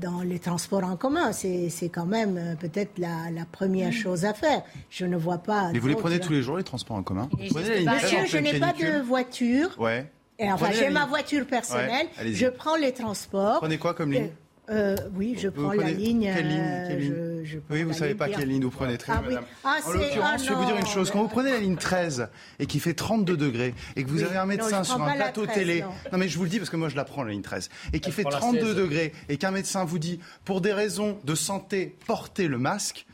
[0.00, 1.32] dans les transports en commun.
[1.32, 3.92] C'est quand même euh, peut-être la, la, première mm.
[3.92, 4.62] chose à faire.
[4.90, 5.70] Je ne vois pas.
[5.72, 8.72] Mais vous les prenez tous les jours, les transports en commun Monsieur, je n'ai pas
[8.72, 9.70] de voiture.
[9.78, 10.10] Ouais.
[10.38, 12.06] Et enfin, j'ai ma voiture personnelle.
[12.24, 13.58] je prends les transports.
[13.60, 14.30] Prenez quoi comme ligne
[14.70, 16.30] euh, oui, je prends la ligne.
[16.34, 18.96] Quelle ligne, quelle ligne Oui, vous ne savez pas quelle ligne vous prenez.
[18.96, 19.44] Très ah, bien, madame.
[19.62, 21.10] Ah, en l'occurrence, je vais vous dire une chose.
[21.10, 24.36] Quand vous prenez la ligne 13 et qui fait 32 degrés et que vous avez
[24.36, 25.82] un médecin sur un plateau télé.
[26.12, 26.18] Non.
[26.18, 27.68] mais je vous le dis parce que moi je la prends, la ligne 13.
[27.92, 31.96] Et qui fait 32 degrés et qu'un médecin vous dit, pour des raisons de santé,
[32.06, 33.06] portez le masque.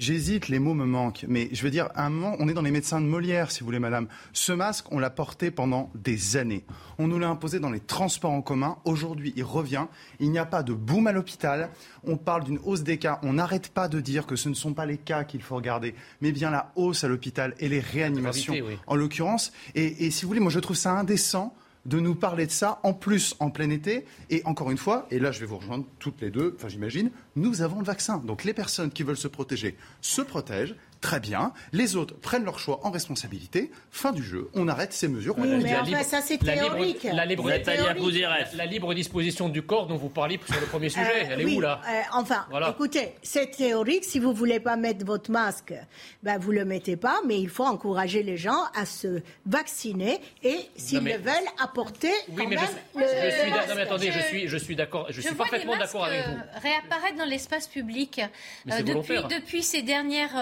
[0.00, 1.26] J'hésite, les mots me manquent.
[1.28, 3.60] Mais je veux dire, à un moment, on est dans les médecins de Molière, si
[3.60, 4.08] vous voulez, madame.
[4.32, 6.64] Ce masque, on l'a porté pendant des années.
[6.96, 8.78] On nous l'a imposé dans les transports en commun.
[8.86, 9.88] Aujourd'hui, il revient.
[10.18, 11.68] Il n'y a pas de boom à l'hôpital.
[12.02, 13.20] On parle d'une hausse des cas.
[13.22, 15.94] On n'arrête pas de dire que ce ne sont pas les cas qu'il faut regarder,
[16.22, 18.54] mais bien la hausse à l'hôpital et les réanimations,
[18.86, 19.52] en l'occurrence.
[19.74, 21.54] Et, et si vous voulez, moi, je trouve ça indécent
[21.86, 24.04] de nous parler de ça, en plus en plein été.
[24.28, 27.10] Et encore une fois, et là je vais vous rejoindre toutes les deux, enfin j'imagine,
[27.36, 28.18] nous avons le vaccin.
[28.18, 30.76] Donc les personnes qui veulent se protéger se protègent.
[31.00, 31.52] Très bien.
[31.72, 33.70] Les autres prennent leur choix en responsabilité.
[33.90, 34.50] Fin du jeu.
[34.52, 35.34] On arrête ces mesures.
[35.38, 37.04] Oui, mais enfin, ça c'est théorique.
[37.04, 41.28] La libre, la, libre, disposition du corps dont vous parliez sur le premier euh, sujet,
[41.30, 44.04] elle est où là euh, Enfin, écoutez, c'est théorique.
[44.04, 45.72] Si vous voulez pas mettre votre masque,
[46.22, 47.20] ben vous le mettez pas.
[47.26, 51.32] Mais il faut encourager les gens à se vacciner et s'ils le veulent
[51.62, 52.12] apporter.
[52.28, 55.06] Oui, mais je, suis, non, mais attendez, je suis, je suis d'accord.
[55.08, 56.36] Je, suis parfaitement d'accord avec vous.
[56.60, 58.20] Réapparaître dans l'espace public
[58.70, 60.36] euh, depuis, depuis ces dernières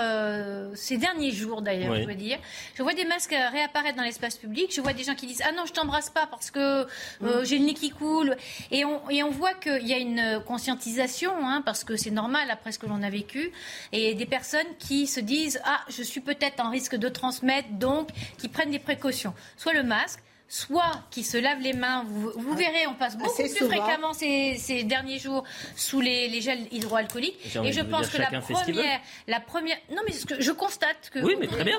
[0.48, 2.38] euh, ces derniers jours d'ailleurs, je veux dire.
[2.74, 4.72] Je vois des masques réapparaître dans l'espace public.
[4.74, 6.86] Je vois des gens qui disent ah non je t'embrasse pas parce que
[7.22, 8.36] euh, j'ai le nez qui coule.
[8.70, 12.50] Et on, et on voit qu'il y a une conscientisation hein, parce que c'est normal
[12.50, 13.52] après ce que l'on a vécu
[13.92, 18.08] et des personnes qui se disent ah je suis peut-être en risque de transmettre donc
[18.38, 19.34] qui prennent des précautions.
[19.56, 22.04] Soit le masque soit qui se lavent les mains.
[22.08, 25.44] Vous, vous verrez, on passe beaucoup plus fréquemment ces, ces, derniers jours
[25.76, 27.56] sous les, les gels hydroalcooliques.
[27.62, 31.18] Et je pense que la première, la première, non mais ce que je constate que
[31.20, 31.78] oui, mais très bien.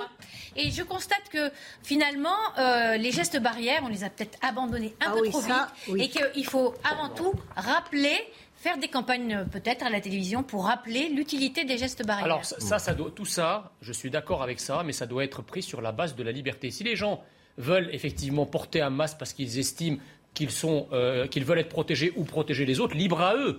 [0.55, 1.51] Et je constate que
[1.83, 5.97] finalement, euh, les gestes barrières, on les a peut-être abandonnés un ah peu trop vite,
[5.97, 8.17] et qu'il faut avant tout rappeler
[8.55, 12.25] faire des campagnes euh, peut-être à la télévision pour rappeler l'utilité des gestes barrières.
[12.25, 15.41] Alors ça, ça doit, tout ça, je suis d'accord avec ça, mais ça doit être
[15.41, 16.69] pris sur la base de la liberté.
[16.69, 17.23] Si les gens
[17.59, 19.97] veulent effectivement porter un masque parce qu'ils estiment
[20.33, 23.57] qu'ils euh, qu'ils veulent être protégés ou protéger les autres, libre à eux.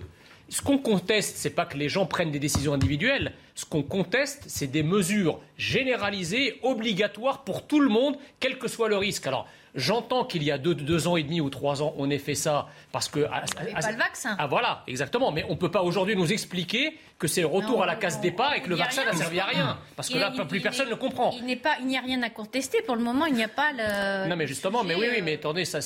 [0.49, 3.31] Ce qu'on conteste, ce n'est pas que les gens prennent des décisions individuelles.
[3.55, 8.89] Ce qu'on conteste, c'est des mesures généralisées, obligatoires pour tout le monde, quel que soit
[8.89, 9.27] le risque.
[9.27, 12.35] Alors, J'entends qu'il y a deux, ans et demi ou trois ans, on ait fait
[12.35, 13.25] ça parce que.
[13.31, 14.35] Ah, pas le vaccin.
[14.37, 15.31] Ah voilà, exactement.
[15.31, 18.19] Mais on ne peut pas aujourd'hui nous expliquer que c'est le retour à la case
[18.19, 19.77] des pas et que le vaccin n'a servi à rien.
[19.95, 21.31] Parce que là, plus personne ne comprend.
[21.39, 22.81] Il n'y a rien à contester.
[22.81, 24.27] Pour le moment, il n'y a pas le.
[24.27, 25.79] Non, mais justement, mais oui, oui, mais attendez, ça,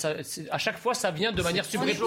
[0.50, 2.00] à chaque fois, ça vient de manière subreptice.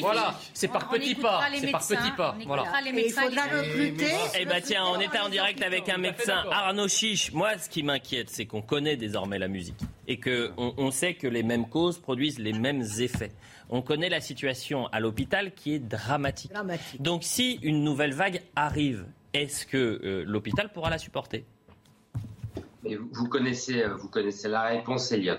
[0.00, 1.42] Voilà, c'est par petits pas.
[1.54, 2.36] C'est par petits pas.
[2.46, 2.64] Voilà.
[2.84, 4.12] Il faudra recruter.
[4.38, 7.32] Eh bien, tiens, on était en direct avec un médecin, Arnaud Chiche.
[7.32, 9.78] Moi, ce qui m'inquiète, c'est qu'on connaît désormais la musique
[10.08, 13.30] et qu'on on sait que les mêmes causes produisent les mêmes effets.
[13.70, 16.52] On connaît la situation à l'hôpital qui est dramatique.
[17.00, 21.44] Donc si une nouvelle vague arrive, est-ce que euh, l'hôpital pourra la supporter?
[23.12, 25.34] Vous connaissez, euh, vous connaissez la réponse, Elliot.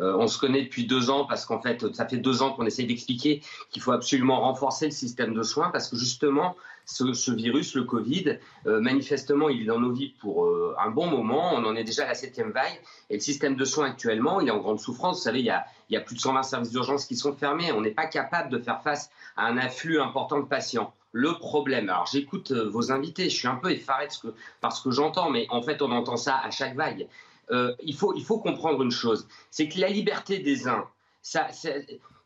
[0.00, 2.66] Euh, on se connaît depuis deux ans parce qu'en fait, ça fait deux ans qu'on
[2.66, 7.74] essaye d'expliquer qu'il faut absolument renforcer le système de soins parce que justement, ce, virus,
[7.74, 11.54] le Covid, euh, manifestement, il est dans nos vies pour euh, un bon moment.
[11.54, 12.80] On en est déjà à la septième vague.
[13.10, 15.18] Et le système de soins actuellement, il est en grande souffrance.
[15.18, 15.50] Vous savez, il y
[15.96, 17.72] a, plus de 120 services d'urgence qui sont fermés.
[17.72, 20.92] On n'est pas capable de faire face à un afflux important de patients.
[21.12, 24.34] Le problème, alors j'écoute vos invités, je suis un peu effaré ce que,
[24.68, 27.06] ce que j'entends, mais en fait, on entend ça à chaque vague.
[27.50, 30.86] Euh, il, faut, il faut comprendre une chose, c'est que la liberté des uns,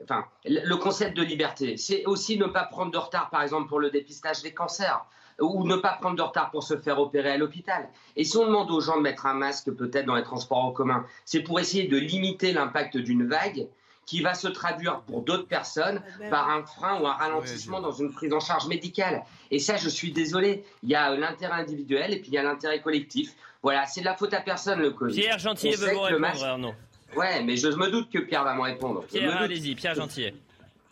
[0.03, 3.81] enfin, le concept de liberté, c'est aussi ne pas prendre de retard, par exemple, pour
[3.81, 5.05] le dépistage des cancers.
[5.41, 7.89] ou ne pas prendre de retard pour se faire opérer à l'hôpital.
[8.16, 10.73] Et si on demande aux gens de mettre un masque peut-être dans les transports en
[10.73, 13.69] commun, c'est pour essayer de limiter l'impact d'une vague
[14.09, 17.79] qui va se traduire pour d'autres personnes Ah ben par un frein ou un ralentissement
[17.83, 19.23] dans une prise en charge médicale.
[19.51, 20.65] Et ça, je suis désolé.
[20.83, 23.35] Il y a l'intérêt individuel et puis il y a l'intérêt collectif.
[23.63, 25.21] Voilà, c'est de la faute à personne le Covid.
[25.21, 26.73] Pierre Gentillet On veut vous répondre, masque- Arnaud.
[27.17, 29.05] Ouais, mais je me doute que Pierre va me répondre.
[29.05, 30.33] Pierre, allez-y, Pierre Gentillet.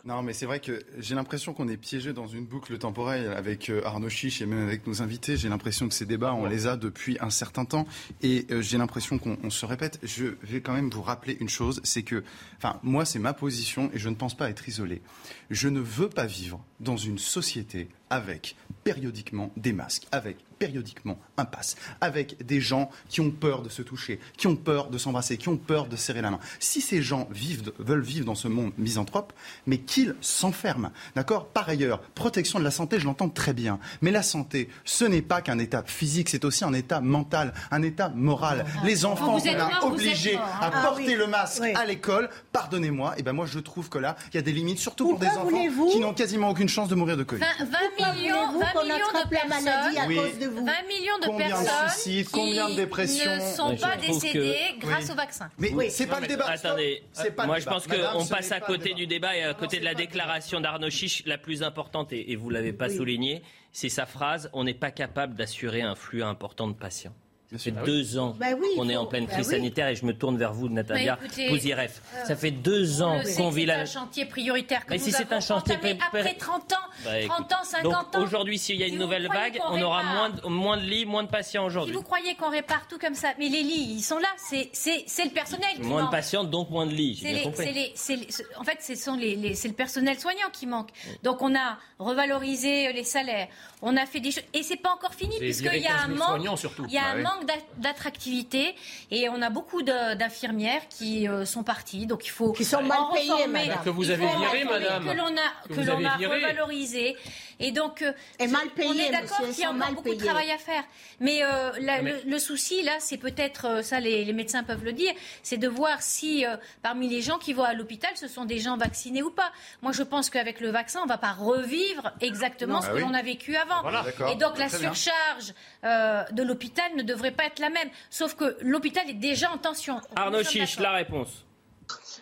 [0.07, 3.69] Non, mais c'est vrai que j'ai l'impression qu'on est piégé dans une boucle temporelle avec
[3.69, 5.35] euh, Arnaud Chiche et même avec nos invités.
[5.35, 7.85] J'ai l'impression que ces débats, on les a depuis un certain temps
[8.21, 9.99] et euh, j'ai l'impression qu'on on se répète.
[10.03, 12.23] Je vais quand même vous rappeler une chose, c'est que,
[12.55, 15.01] enfin, moi, c'est ma position et je ne pense pas être isolé.
[15.49, 18.55] Je ne veux pas vivre dans une société avec
[18.85, 23.81] périodiquement des masques, avec périodiquement un pass, avec des gens qui ont peur de se
[23.81, 26.39] toucher, qui ont peur de s'embrasser, qui ont peur de serrer la main.
[26.59, 29.33] Si ces gens vivent, veulent vivre dans ce monde misanthrope,
[29.65, 31.47] mais qu'ils s'enferment, d'accord?
[31.47, 35.21] Par ailleurs, protection de la santé, je l'entends très bien, mais la santé, ce n'est
[35.21, 38.65] pas qu'un état physique, c'est aussi un état mental, un état moral.
[38.83, 40.71] Les enfants sont mort, obligés à.
[40.77, 41.15] Ah porter oui.
[41.15, 41.73] le masque Oui.
[41.75, 42.29] à l'école.
[42.51, 45.29] Pardonnez-moi, et ben moi je trouve que là, il y a des limites, surtout Pourquoi
[45.29, 47.41] pour des enfants qui n'ont quasiment aucune chance de mourir de Covid.
[47.41, 50.15] 20, 20 Pourquoi millions, voulez-vous 20 qu'on millions attrape de la maladie à Oui.
[50.15, 53.41] cause de vous 20 millions de Combien de personnes suicides, qui combien de dépressions ne
[53.41, 55.11] sont Ouais, pas décédées que- grâce Oui.
[55.11, 55.49] au vaccin.
[55.57, 55.91] Mais Oui.
[55.91, 56.45] c'est pas Non, le débat.
[56.49, 58.95] Attendez, le moi je pense qu'on passe à côté débat.
[58.95, 62.31] du débat et à Non, côté de la déclaration d'Arnaud Chiche, la plus importante, et,
[62.31, 63.41] et vous ne l'avez pas souligné,
[63.71, 67.13] c'est sa phrase on n'est pas capable d'assurer un flux important de patients.
[67.49, 67.83] Ça fait sûr.
[67.85, 69.53] deux ans Bah oui, qu'on est en pleine bah crise oui.
[69.55, 72.01] sanitaire et je me tourne vers vous, Natalia Bah, Pouziref.
[72.15, 73.79] euh, Ça fait deux ans qu'on vit c'est la.
[73.79, 75.75] un chantier prioritaire que Mais nous si c'est un chantier
[76.05, 76.75] après 30 ans,
[77.05, 78.21] Bah, 30 écoute, ans, 50 Donc ans.
[78.25, 81.05] aujourd'hui, s'il y a Si une nouvelle vague, on aura moins de, moins de lits,
[81.05, 81.93] moins de patients Si aujourd'hui.
[81.93, 85.05] vous croyez qu'on répare tout comme ça, mais les lits, ils sont là, c'est c'est-
[85.07, 86.11] c'est le personnel qui Moins de manque.
[86.11, 87.17] patients, donc moins de lits.
[87.21, 87.65] C'est bien les- compris.
[87.65, 90.49] c'est les- c'est les- c'est- en fait, ce sont les, les- c'est le personnel soignant
[90.51, 90.89] qui manque.
[91.23, 93.47] Donc, on a revalorisé les salaires,
[93.81, 96.07] on a fait des choses, et c'est pas encore fini puisqu'il y a 15 un
[96.07, 98.75] 000 manque, manque d'attractivité,
[99.11, 102.05] et on a beaucoup d'infirmières qui euh, sont parties.
[102.05, 103.67] Donc, il faut Qui sont mal en payées, reformer.
[103.67, 103.83] madame.
[103.83, 105.05] Que vous avez viré, madame.
[105.05, 107.15] Que l'on a, Que l'on a revalorisé,
[107.59, 110.51] et donc euh, Et mal on est d'accord qu'il y a encore beaucoup de travail
[110.51, 110.83] à faire.
[111.19, 114.63] Mais, euh, la- Mais- Le, le souci, là, c'est peut-être, euh, ça les, les médecins
[114.63, 118.11] peuvent le dire, c'est de voir si euh, parmi les gens qui vont à l'hôpital,
[118.15, 119.51] ce sont des gens vaccinés ou pas.
[119.81, 122.95] Moi, je pense qu'avec le vaccin, on ne va pas revivre exactement ce Ah que
[122.97, 123.01] oui.
[123.01, 123.81] l'on a vécu avant.
[123.81, 124.05] Voilà.
[124.31, 124.93] Et donc, la Très bien.
[124.93, 125.53] surcharge
[125.83, 127.89] euh, de l'hôpital ne devrait pas être la même.
[128.09, 129.99] Sauf que l'hôpital est déjà en tension.
[130.15, 131.45] Arnaud Chiche, la réponse.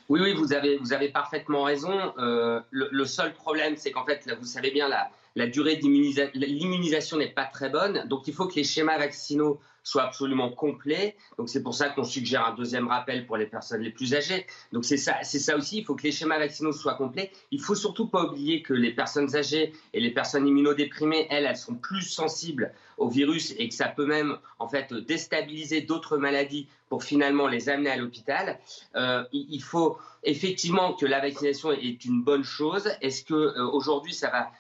[0.08, 2.14] Oui, oui, vous avez, vous avez parfaitement raison.
[2.20, 5.76] Euh, le, le seul problème, c'est qu'en fait, là, vous savez bien, la, la durée
[5.76, 8.08] d'immunisa- l'immunisation n'est pas très bonne.
[8.08, 11.16] Donc, il faut que les schémas vaccinaux soient absolument complets.
[11.38, 14.48] Donc, c'est pour ça qu'on suggère un deuxième rappel pour les personnes les plus âgées.
[14.72, 15.80] Donc, c'est ça, c'est ça aussi.
[15.80, 17.32] Il faut que les schémas vaccinaux soient complets.
[17.52, 21.58] Il faut surtout pas oublier que les personnes âgées et les personnes immunodéprimées, elles, elles
[21.58, 26.68] sont plus sensibles au virus et que ça peut même, en fait, déstabiliser d'autres maladies
[26.90, 28.58] pour finalement les amener à l'hôpital.
[28.96, 32.90] Euh, il il faut effectivement que la vaccination est une bonne chose.
[33.02, 34.52] Est-ce que euh, aujourd'hui ça va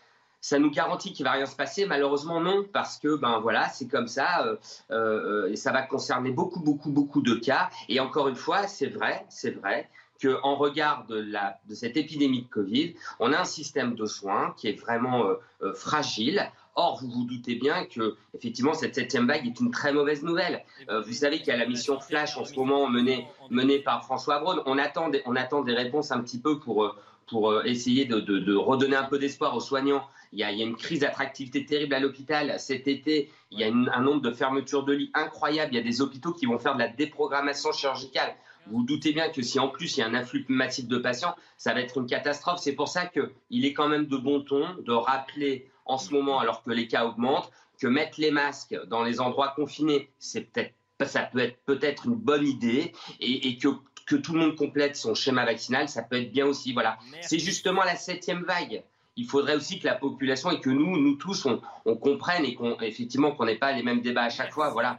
[0.46, 3.88] ça nous garantit qu'il va rien se passer Malheureusement non, parce que ben voilà, c'est
[3.88, 4.58] comme ça, euh,
[4.92, 7.72] euh, ça va concerner beaucoup, beaucoup, beaucoup de cas.
[7.90, 9.90] Et encore une fois, c'est vrai, c'est vrai
[10.20, 14.06] que en regard de, la, de cette épidémie de Covid, on a un système de
[14.06, 16.52] soins qui est vraiment euh, fragile.
[16.76, 20.64] Or, vous vous doutez bien que effectivement cette septième vague est une très mauvaise nouvelle.
[21.08, 24.40] Vous savez qu'il y a la mission Flash en ce moment menée, menée par François
[24.40, 24.62] Braun.
[24.66, 26.94] On attend, des, on attend des réponses un petit peu pour,
[27.28, 30.08] pour euh, essayer de, redonner un peu d'espoir aux soignants.
[30.32, 32.60] Il y, a, une crise d'attractivité terrible à l'hôpital.
[32.60, 35.74] Cet été, il y a un nombre de fermetures de lits incroyable.
[35.74, 38.36] Il y a des hôpitaux qui vont faire de la déprogrammation chirurgicale.
[38.68, 40.98] Vous vous doutez bien que si en plus il y a un afflux massif de
[40.98, 42.60] patients, ça va être une catastrophe.
[42.60, 46.40] C'est pour ça qu'il est quand même de bon ton de rappeler en ce moment,
[46.40, 50.74] alors que les cas augmentent, que mettre les masques dans les endroits confinés, c'est peut-être
[51.04, 53.68] ça peut être peut-être une bonne idée et que,
[54.06, 56.74] que tout le monde complète son schéma vaccinal, ça peut être bien aussi.
[56.74, 56.98] Voilà.
[57.22, 58.84] C'est justement la septième vague.
[59.18, 62.54] Il faudrait aussi que la population et que nous, nous tous, on, on comprenne et
[62.54, 64.72] qu'on effectivement qu'on n'ait pas les mêmes débats à chaque fois.
[64.72, 64.98] Voilà.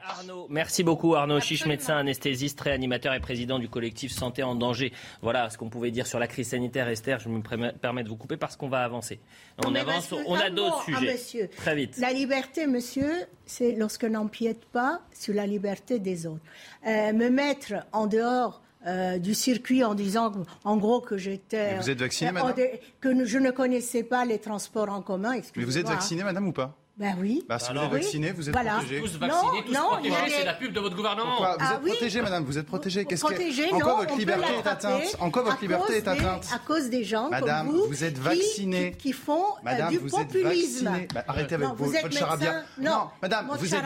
[0.48, 4.90] Merci beaucoup Arnaud Chiche, médecin anesthésiste, réanimateur et président du collectif Santé en danger.
[5.20, 6.88] Voilà ce qu'on pouvait dire sur la crise sanitaire.
[6.88, 7.42] Esther, je me
[7.72, 9.20] permets de vous couper parce qu'on va avancer.
[9.66, 11.12] On Mais avance, on a d'autres ah, sujets.
[11.12, 11.50] monsieur.
[11.54, 11.98] Très vite.
[11.98, 13.12] La liberté, monsieur,
[13.44, 16.40] c'est lorsqu'on n'empiète pas sur la liberté des autres.
[16.86, 20.32] Euh, me mettre en dehors euh, du circuit en disant,
[20.64, 21.76] en gros, que j'étais...
[21.76, 22.54] Vous êtes vaccinée, euh, madame
[23.00, 26.52] Que je ne connaissais pas les transports en commun, Mais vous êtes vaccinée, madame, ou
[26.52, 26.74] pas?
[26.98, 27.44] Ben oui.
[27.46, 28.76] Bah, si Alors, vous êtes vacciné, vous êtes Voilà.
[28.76, 29.00] protégé.
[29.02, 31.26] Tous vaccinés, tous non, protégés, c'est la pub de votre gouvernement.
[31.32, 31.90] Pourquoi Vous Ah êtes oui.
[31.90, 33.04] protégé, madame, vous êtes protégé.
[33.04, 35.94] Qu'est-ce que- Protégé, En non, votre liberté est atteinte En quoi à votre liberté cause
[35.96, 38.92] est des- atteinte À cause des gens Madame, comme vous, vous êtes qui- vaccinée.
[38.92, 40.86] qui, qui font euh, Madame, du vous populisme.
[40.86, 41.08] êtes vaccinée.
[41.12, 42.62] Bah, arrêtez avec Non, vos- vous êtes votre charabia.
[42.80, 43.82] Non, madame, vous êtes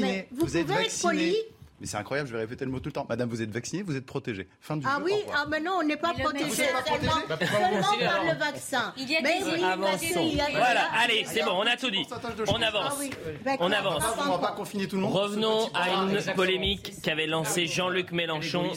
[0.00, 1.00] mais vous pouvez être vaccinée.
[1.02, 1.36] poli.
[1.80, 3.06] Mais c'est incroyable, je vais répéter le mot tout le temps.
[3.08, 4.48] Madame, vous êtes vaccinée, vous êtes protégée.
[4.60, 5.04] Fin du Ah jeu.
[5.04, 8.92] oui, ah mais non, on n'est pas protégé seulement, protégé Bah, par le vaccin.
[8.96, 10.30] Il y a mais des- oui, Avançons.
[10.56, 12.04] Voilà, allez, c'est bon, on a tout dit.
[12.48, 12.94] On Ah avance.
[12.98, 13.10] oui.
[13.60, 14.02] On avance.
[14.04, 15.12] Ah, on va pas confiner tout le monde.
[15.14, 16.36] Revenons à une Exactement.
[16.36, 18.72] polémique qu'avait lancée Jean-Luc Mélenchon.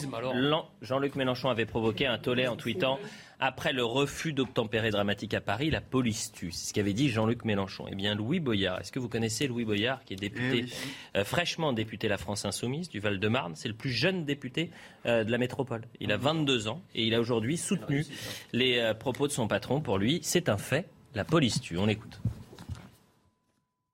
[0.80, 2.98] Jean-Luc Mélenchon avait provoqué un tollé en tweetant
[3.44, 6.52] après le refus d'obtempérer dramatique à Paris, la police tue.
[6.52, 7.86] C'est ce qu'avait dit Jean-Luc Mélenchon.
[7.90, 10.72] Eh bien, Louis Boyard, est-ce que vous connaissez Louis Boyard, qui est député, Eh oui.
[11.16, 13.54] euh, fraîchement député La France Insoumise du Val-de-Marne?
[13.56, 14.70] C'est le plus jeune député
[15.06, 15.82] euh, de la métropole.
[15.98, 18.06] Il a 22 ans et il a aujourd'hui soutenu
[18.52, 19.80] les euh, propos de son patron.
[19.80, 20.88] Pour lui, c'est un fait.
[21.16, 21.76] La police tue.
[21.78, 22.20] On l'écoute.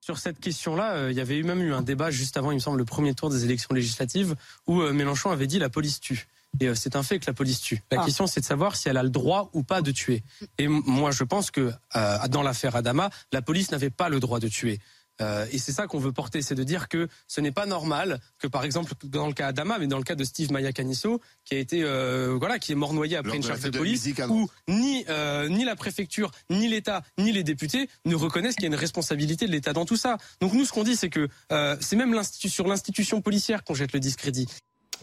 [0.00, 2.54] Sur cette question-là, euh, il y avait eu même eu un débat juste avant, il
[2.54, 4.36] me semble, le premier tour des élections législatives,
[4.66, 6.28] où euh, Mélenchon avait dit la police tue.
[6.60, 7.82] Et euh, c'est un fait que la police tue.
[7.90, 8.04] La Ah.
[8.04, 10.22] question, c'est de savoir si elle a le droit ou pas de tuer.
[10.58, 14.40] Et moi, je pense que euh, dans l'affaire Adama, la police n'avait pas le droit
[14.40, 14.80] de tuer.
[15.20, 18.20] Euh, et c'est ça qu'on veut porter, c'est de dire que ce n'est pas normal
[18.38, 21.20] que, par exemple, dans le cas Adama, mais dans le cas de Steve Maya Canisso,
[21.44, 24.08] qui a été, euh, voilà, qui est mort noyé après Lors une charge de police,
[24.28, 28.66] où ni euh, ni la préfecture, ni l'État, ni les députés ne reconnaissent qu'il y
[28.66, 30.18] a une responsabilité de l'État dans tout ça.
[30.40, 33.92] Donc nous, ce qu'on dit, c'est que euh, c'est même sur l'institution policière qu'on jette
[33.92, 34.46] le discrédit.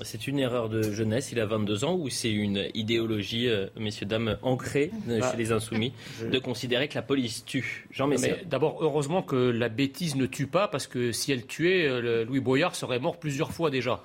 [0.01, 4.05] C'est une erreur de jeunesse, il a 22 ans, ou c'est une idéologie, euh, messieurs,
[4.05, 8.35] dames, ancrée euh, Bah, chez les insoumis, de considérer que la police tue Jean Messia.
[8.45, 12.41] D'abord, heureusement que la bêtise ne tue pas, parce que si elle tuait, euh, Louis
[12.41, 14.03] Boyard serait mort plusieurs fois déjà.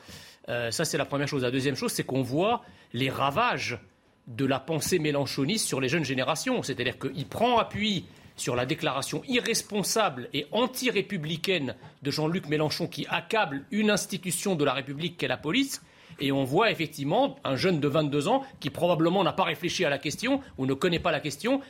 [0.70, 1.42] Ça, c'est la première chose.
[1.42, 2.62] La deuxième chose, c'est qu'on voit
[2.92, 3.78] les ravages
[4.26, 6.64] de la pensée mélanchoniste sur les jeunes générations.
[6.64, 8.04] C'est-à-dire qu'il prend appui
[8.40, 14.72] sur la déclaration irresponsable et anti-républicaine de Jean-Luc Mélenchon qui accable une institution de la
[14.72, 15.82] République qu'est la police.
[16.20, 19.90] Et on voit effectivement un jeune de 22 ans qui probablement n'a pas réfléchi à
[19.90, 21.60] la question ou ne connaît pas la question,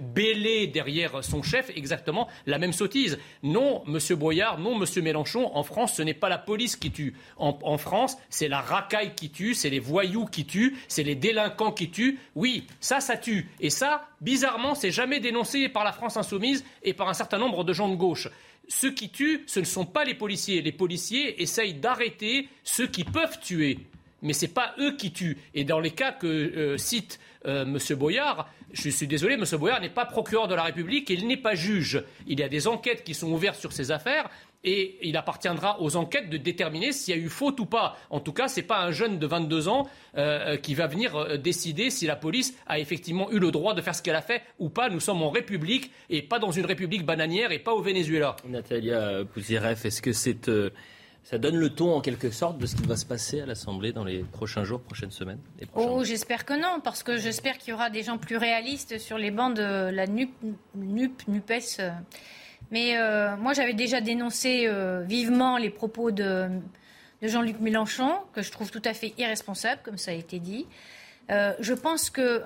[0.00, 3.18] bêler derrière son chef exactement la même sottise.
[3.42, 7.14] Non, Monsieur Boyard, non, Monsieur Mélenchon, en France, ce n'est pas la police qui tue.
[7.36, 11.14] En, en France, c'est la racaille qui tue, c'est les voyous qui tuent, c'est les
[11.14, 12.18] délinquants qui tuent.
[12.34, 13.48] Oui, ça, ça tue.
[13.60, 17.64] Et ça, bizarrement, c'est jamais dénoncé par la France insoumise et par un certain nombre
[17.64, 18.28] de gens de gauche.
[18.68, 20.62] Ceux qui tuent, ce ne sont pas les policiers.
[20.62, 23.78] Les policiers essayent d'arrêter ceux qui peuvent tuer.
[24.24, 25.38] Mais ce n'est pas eux qui tuent.
[25.54, 27.78] Et dans les cas que euh, cite euh, M.
[27.96, 29.44] Boyard, je suis désolé, M.
[29.56, 32.02] Boyard n'est pas procureur de la République et il n'est pas juge.
[32.26, 34.28] Il y a des enquêtes qui sont ouvertes sur ces affaires
[34.64, 37.96] et il appartiendra aux enquêtes de déterminer s'il y a eu faute ou pas.
[38.10, 41.14] En tout cas, ce n'est pas un jeune de 22 ans euh, qui va venir
[41.16, 44.22] euh, décider si la police a effectivement eu le droit de faire ce qu'elle a
[44.22, 44.88] fait ou pas.
[44.88, 48.36] Nous sommes en République et pas dans une République bananière et pas au Venezuela.
[48.48, 50.70] Natalia Pouziref, est-ce que c'est, euh,
[51.24, 53.92] ça donne le ton en quelque sorte de ce qui va se passer à l'Assemblée
[53.92, 57.56] dans les prochains jours, prochaines semaines les prochains Oh, j'espère que non, parce que j'espère
[57.56, 60.30] qu'il y aura des gens plus réalistes sur les bancs de la NUP,
[60.76, 61.80] NUP NUPES.
[62.70, 66.48] Mais euh, moi, j'avais déjà dénoncé euh, vivement les propos de,
[67.22, 70.66] de Jean-Luc Mélenchon, que je trouve tout à fait irresponsable, comme ça a été dit.
[71.30, 72.42] Euh, je pense que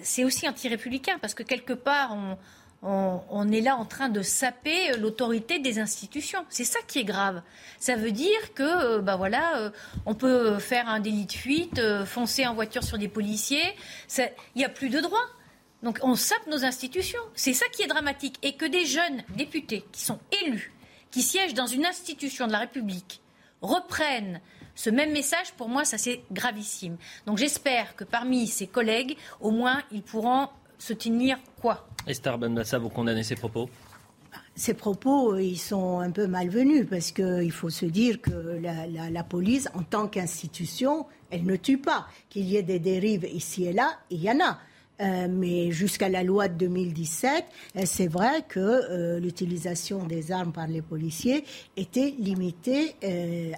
[0.00, 2.38] c'est aussi anti-républicain, parce que quelque part, on,
[2.82, 6.44] on, est là en train de saper euh, l'autorité des institutions.
[6.48, 7.42] C'est ça qui est grave.
[7.78, 9.70] Ça veut dire que, euh, bah voilà, euh,
[10.04, 13.74] on peut faire un délit de fuite, foncer en voiture sur des policiers.
[14.18, 15.26] Il n'y a plus de droit.
[15.82, 17.20] Donc on sape nos institutions.
[17.34, 18.38] C'est ça qui est dramatique.
[18.42, 20.72] Et que des jeunes députés qui sont élus,
[21.10, 23.20] qui siègent dans une institution de la République,
[23.62, 24.40] reprennent
[24.74, 26.98] ce même message, pour moi, ça c'est gravissime.
[27.26, 32.78] Donc j'espère que parmi ses collègues, au moins, ils pourront se tenir quoi Esther Benbassa,
[32.78, 33.68] vous condamnez ces propos
[34.54, 38.86] Ces propos, euh, ils sont un peu malvenus parce qu'il faut se dire que la,
[38.86, 42.06] la- la police, en tant qu'institution, elle ne tue pas.
[42.30, 44.58] Qu'il y ait des dérives ici et là, il y en a.
[45.02, 47.44] Euh, mais jusqu'à la loi de 2017,
[47.76, 51.44] euh, c'est vrai que euh, l'utilisation des armes par les policiers
[51.76, 53.52] était limitée euh,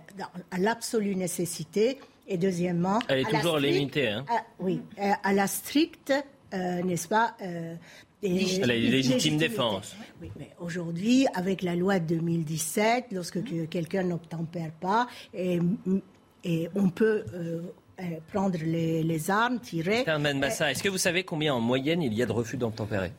[0.50, 1.98] à l'absolue nécessité.
[2.26, 4.24] Et deuxièmement, Elle est à la toujours stricte- limitée, hein.
[4.28, 4.80] à- oui,
[5.22, 6.12] à la stricte,
[6.54, 7.74] euh, n'est-ce pas euh,
[8.22, 9.94] et- la légitime défense.
[10.20, 15.60] Oui, mais aujourd'hui, avec la loi de 2017, lorsque que- quelqu'un n'obtempère pas, et,
[16.44, 17.60] et on peut euh,
[18.00, 19.98] euh, prendre les, les armes, tirer.
[19.98, 23.12] Esther Benbassa, est-ce que vous savez combien en moyenne il y a de refus d'obtempérer?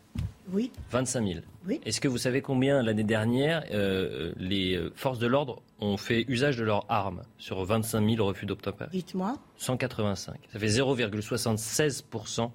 [0.52, 0.72] Oui.
[0.90, 1.40] 25 000.
[1.68, 1.80] Oui.
[1.86, 6.26] Est-ce que vous savez combien l'année dernière euh, les euh, forces de l'ordre ont fait
[6.28, 8.90] usage de leurs armes sur 25 000 refus d'obtempérer?
[8.92, 9.36] Dites-moi.
[9.58, 10.36] 185.
[10.52, 12.50] Ça fait 0,76%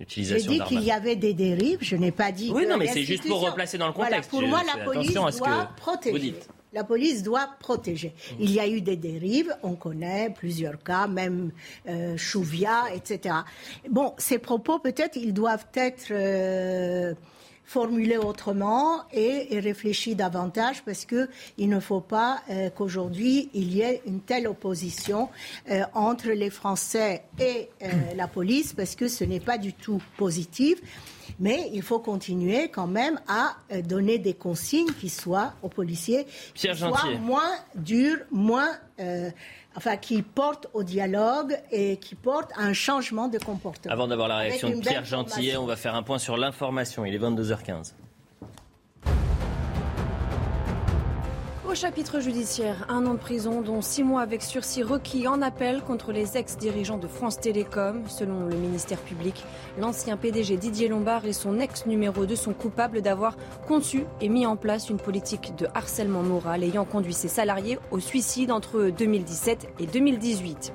[0.00, 2.50] J'ai dit qu'il y avait des dérives, je n'ai pas dit.
[2.52, 4.30] Oui, non, mais c'est juste pour replacer dans le contexte.
[4.30, 6.34] pour moi, la police doit protéger.
[6.72, 8.12] La police doit protéger.
[8.40, 11.52] Il y a eu des dérives, on connaît plusieurs cas, même
[11.88, 13.32] euh, Chouvia, etc.
[13.88, 17.14] Bon, ces propos, peut-être, ils doivent être euh,
[17.64, 23.80] formulés autrement et, réfléchis davantage parce que il ne faut pas euh, qu'aujourd'hui il y
[23.80, 25.28] ait une telle opposition
[25.70, 27.86] euh, entre les Français et euh,
[28.16, 30.78] la police parce que ce n'est pas du tout positif.
[31.40, 36.68] Mais il faut continuer quand même à donner des consignes qui soient aux policiers, qui
[36.74, 38.68] soient moins dures, moins,
[39.00, 39.30] euh,
[39.76, 43.92] enfin, qui portent au dialogue et qui portent à un changement de comportement.
[43.92, 47.04] Avant d'avoir la réaction de Pierre Gentillet, on va faire un point sur l'information.
[47.04, 47.94] Il est 22h15.
[51.74, 55.82] Au chapitre judiciaire, un an de prison, dont six mois avec sursis requis en appel
[55.82, 58.04] contre les ex-dirigeants de France Télécom.
[58.06, 59.42] Selon le ministère public,
[59.80, 64.54] l'ancien PDG Didier Lombard et son ex-numéro 2 sont coupables d'avoir conçu et mis en
[64.54, 69.86] place une politique de harcèlement moral ayant conduit ses salariés au suicide entre 2017 et
[69.88, 70.72] 2018.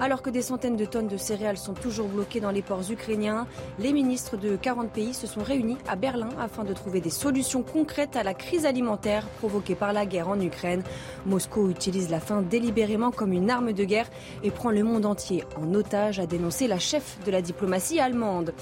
[0.00, 3.46] Alors que des centaines de tonnes de céréales sont toujours bloquées dans les ports ukrainiens,
[3.78, 7.62] les ministres de 40 pays se sont réunis à Berlin afin de trouver des solutions
[7.62, 10.82] concrètes à la crise alimentaire provoquée par la guerre en Ukraine.
[11.26, 14.10] Moscou utilise la faim délibérément comme une arme de guerre
[14.42, 18.52] et prend le monde entier en otage, a dénoncé la chef de la diplomatie allemande.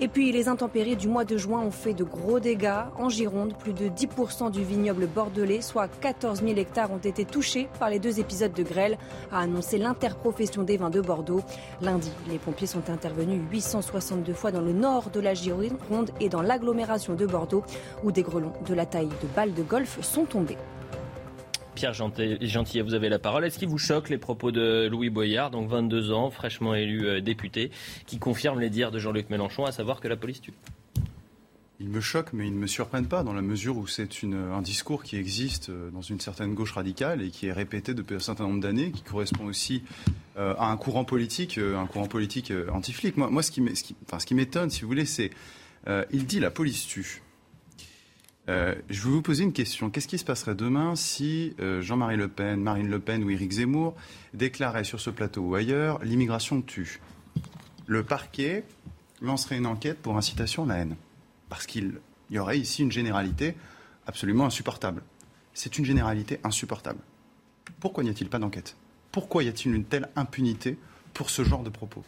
[0.00, 2.82] Et puis les intempéries du mois de juin ont fait de gros dégâts.
[2.98, 7.68] En Gironde, plus de 10% du vignoble bordelais, soit 14 000 hectares, ont été touchés
[7.78, 8.98] par les deux épisodes de grêle,
[9.30, 11.42] a annoncé l'interprofession des de Bordeaux.
[11.80, 16.42] Lundi, les pompiers sont intervenus 862 fois dans le nord de la Gironde et dans
[16.42, 17.64] l'agglomération de Bordeaux,
[18.02, 20.58] où des grelons de la taille de balles de golf sont tombés.
[21.74, 23.44] Pierre Gentillet, vous avez la parole.
[23.44, 27.20] Est-ce qu'il vous choque les propos de Louis Boyard, donc 22 ans, fraîchement élu euh,
[27.20, 27.70] député,
[28.06, 30.52] qui confirme les dires de Jean-Luc Mélenchon, à savoir que la police tue?
[31.82, 34.62] Ils me choquent, mais ils ne me surprennent pas dans la mesure où c'est un
[34.62, 38.20] discours qui existe euh, dans une certaine gauche radicale et qui est répété depuis un
[38.20, 39.82] certain nombre d'années, qui correspond aussi
[40.38, 43.16] euh, à un courant politique, euh, un courant politique anti-flic.
[43.16, 45.30] Moi, moi, ce qui m'étonne, si vous voulez, c'est
[46.12, 47.22] il dit la police tue.
[48.46, 48.52] je
[48.88, 49.90] vais vous poser une question.
[49.90, 53.96] Qu'est-ce qui se passerait demain si Jean-Marie Le Pen, Marine Le Pen ou Éric Zemmour
[54.32, 57.00] déclaraient sur ce plateau ou ailleurs l'immigration tue
[57.86, 58.62] Le parquet
[59.20, 60.96] lancerait une enquête pour incitation à la haine
[61.52, 62.00] parce qu'il
[62.30, 63.54] y aurait ici une généralité
[64.06, 65.02] absolument insupportable.
[65.52, 67.00] C'est une généralité insupportable.
[67.78, 68.74] Pourquoi n'y a-t-il pas d'enquête?
[69.10, 70.78] Pourquoi y a-t-il une telle impunité
[71.12, 72.04] pour ce genre de propos?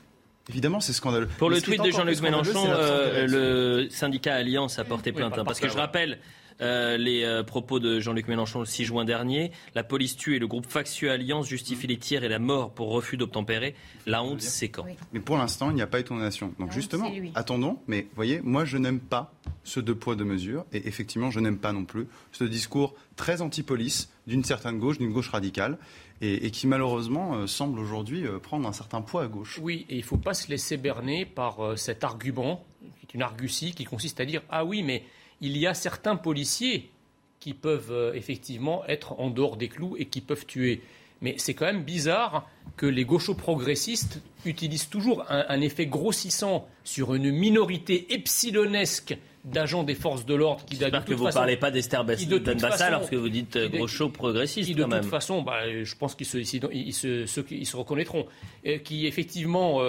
[0.48, 1.28] Évidemment, c'est scandaleux.
[1.36, 5.36] Pour le tweet de Jean-Luc Mélenchon, euh, le syndicat Alliance a porté plainte.
[5.36, 6.20] Hein, parce que je rappelle,
[6.60, 9.50] euh, les euh, propos de Jean-Luc Mélenchon le 6 juin dernier.
[9.74, 12.90] La police tue et le groupe factieux Alliance justifie les tirs et la mort pour
[12.90, 13.74] refus d'obtempérer.
[14.06, 16.52] La honte, c'est quand Mais pour l'instant, il n'y a pas étonnation.
[16.58, 17.78] Donc justement, attendons.
[17.86, 19.32] Mais vous voyez, moi, je n'aime pas
[19.64, 20.64] ce deux poids, deux mesures.
[20.72, 25.12] Et effectivement, je n'aime pas non plus ce discours très anti-police d'une certaine gauche, d'une
[25.12, 25.78] gauche radicale.
[26.20, 29.58] Et, qui malheureusement euh, semble aujourd'hui prendre un certain poids à gauche.
[29.60, 33.22] Oui, et il ne faut pas se laisser berner par cet argument, qui est une
[33.22, 35.02] argutie, qui consiste à dire Ah oui, mais
[35.44, 36.90] il y a certains policiers
[37.38, 40.80] qui peuvent euh, effectivement être en dehors des clous et qui peuvent tuer.
[41.20, 47.14] Mais c'est quand même bizarre que les gauchos progressistes utilisent toujours un, effet grossissant sur
[47.14, 51.70] une minorité epsilonesque d'agents des forces de l'ordre qui J'espère que vous ne parlez pas
[51.70, 54.68] d'Esther Benbassa lorsque vous dites euh, gauchos progressistes.
[54.68, 58.26] Qui, de toute façon, bah, je pense qu'ils se, se, reconnaîtront,
[58.66, 59.80] euh, qui effectivement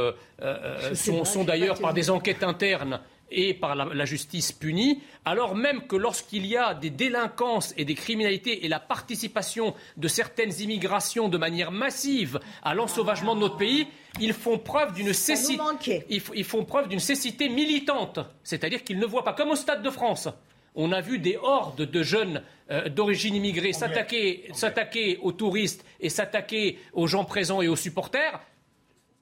[0.94, 3.00] sont d'ailleurs par des enquêtes internes
[3.32, 7.96] et par la, justice punie, alors même que lorsqu'il y a des délinquances et des
[7.96, 13.88] criminalités et la participation de certaines immigrations de manière massive à l'ensauvagement de notre pays,
[14.20, 19.24] ils font preuve d'une cécité, ils, font preuve d'une cécité militante, c'est-à-dire qu'ils ne voient
[19.24, 20.30] pas comme au Stade de France.
[20.76, 26.80] On a vu des hordes de jeunes euh, d'origine immigrée s'attaquer aux touristes et s'attaquer
[26.94, 28.40] aux gens présents et aux supporters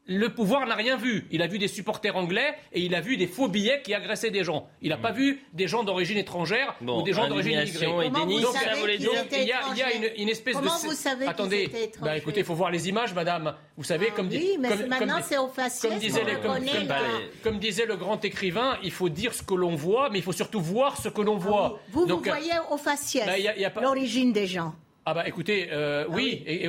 [0.05, 1.27] le pouvoir n'a rien vu.
[1.31, 4.31] Il a vu des supporters anglais et il a vu des faux billets qui agressaient
[4.31, 4.67] des gens.
[4.81, 5.15] Il n'a pas hmm.
[5.15, 8.09] vu des gens d'origine étrangère ou des gens d'origine immigrée.
[8.09, 8.21] donc,
[9.31, 10.87] il y a, une, espèce Comment de.
[10.87, 11.69] Vous savez Attendez,
[12.01, 13.55] bah, écoutez, il faut voir les images, madame.
[13.77, 16.21] Vous savez, ah comme, oui, mais maintenant c'est au faciès, comme, disait,
[17.41, 20.31] comme, disait le grand écrivain, il faut dire ce que l'on voit, mais il faut
[20.31, 21.79] surtout voir ce que l'on ah voit.
[21.91, 24.75] Vous, vous voyez au faciès bah, l'origine des gens.
[25.05, 26.67] Ah bah écoutez, euh, ah oui, et,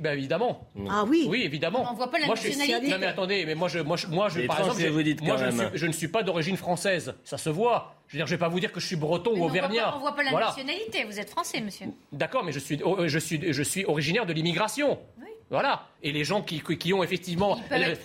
[0.00, 0.68] bah, évidemment.
[0.88, 1.24] Ah oui.
[1.28, 1.86] Oui, évidemment.
[1.90, 2.88] On voit pas la moi, nationalité.
[2.88, 4.88] non mais attendez, mais moi je, moi, moi je, par exemple, je,
[5.24, 7.94] moi, je, ne suis, je, ne suis, pas d'origine française, ça se voit.
[8.08, 9.94] Je veux dire, je vais pas vous dire que je suis breton ou auvergnat.
[9.96, 11.04] On voit pas, voit pas la nationalité.
[11.04, 11.86] Vous êtes français, monsieur.
[12.12, 14.98] D'accord, mais je suis, oh, je suis, je suis originaire de l'immigration.
[15.18, 15.28] Oui.
[15.50, 15.88] Voilà.
[16.02, 17.58] Et les gens qui, qui ont effectivement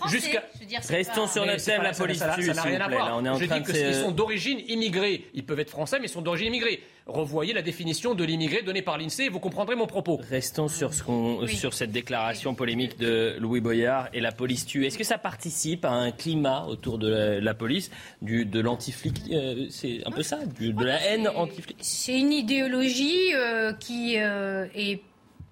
[0.10, 0.44] jusqu'à
[0.90, 3.15] restons sur notre thème la police ça n'a rien à voir.
[3.15, 5.26] on est en Je train dis qu'ils sont d'origine immigrée.
[5.36, 6.82] Ils peuvent être français, mais ils sont d'origine immigrée.
[7.06, 10.19] Revoyez la définition de l'immigré donnée par l'Insee, vous comprendrez mon propos.
[10.28, 14.88] Restons sur, ce qu'on, sur cette déclaration polémique de Louis Boyard et la police tue.
[14.88, 17.91] Est-ce que ça participe à un climat autour de la, police,
[18.24, 21.78] du, de l'antiflic euh, C'est un peu ça, de la haine antiflic?
[21.80, 24.99] C'est une idéologie euh, qui euh, est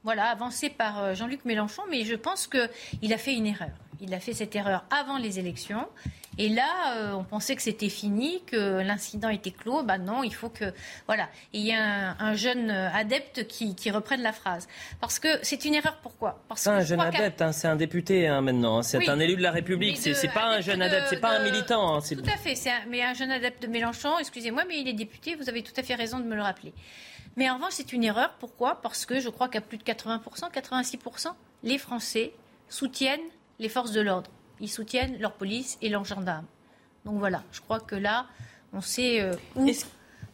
[0.04, 3.70] voilà, avancé par euh, Jean-Luc Mélenchon, mais je pense qu'il a fait une erreur.
[4.02, 5.88] Il a fait cette erreur avant les élections.
[6.38, 9.84] Et là, euh, on pensait que c'était fini, que l'incident était clos.
[9.84, 10.66] Ben non, il faut que.
[11.06, 11.30] Voilà.
[11.54, 14.68] Il y a un, jeune adepte qui, reprenne la phrase.
[15.00, 16.44] Parce que c'est une erreur, pourquoi?
[16.50, 18.80] Parce que un jeune adepte, hein, c'est un député hein, maintenant.
[18.80, 18.84] Hein.
[18.84, 19.98] c'est un élu de la République.
[19.98, 22.02] C'est pas un jeune adepte, c'est pas un militant.
[22.02, 22.56] tout à fait.
[22.90, 25.84] mais un jeune adepte de Mélenchon, excusez-moi, mais il est député, vous avez tout à
[25.84, 26.74] fait raison de me le rappeler.
[27.36, 28.34] Mais en revanche, c'est une erreur.
[28.40, 28.82] Pourquoi?
[28.82, 31.34] Parce que je crois qu'à plus de 80%, 86%,
[31.64, 32.34] les Français
[32.70, 33.22] soutiennent
[33.60, 34.30] les forces de l'ordre.
[34.60, 36.46] Ils soutiennent leur police et leurs gendarmes.
[37.06, 38.28] Donc voilà, je crois que là,
[38.72, 39.68] on sait euh, où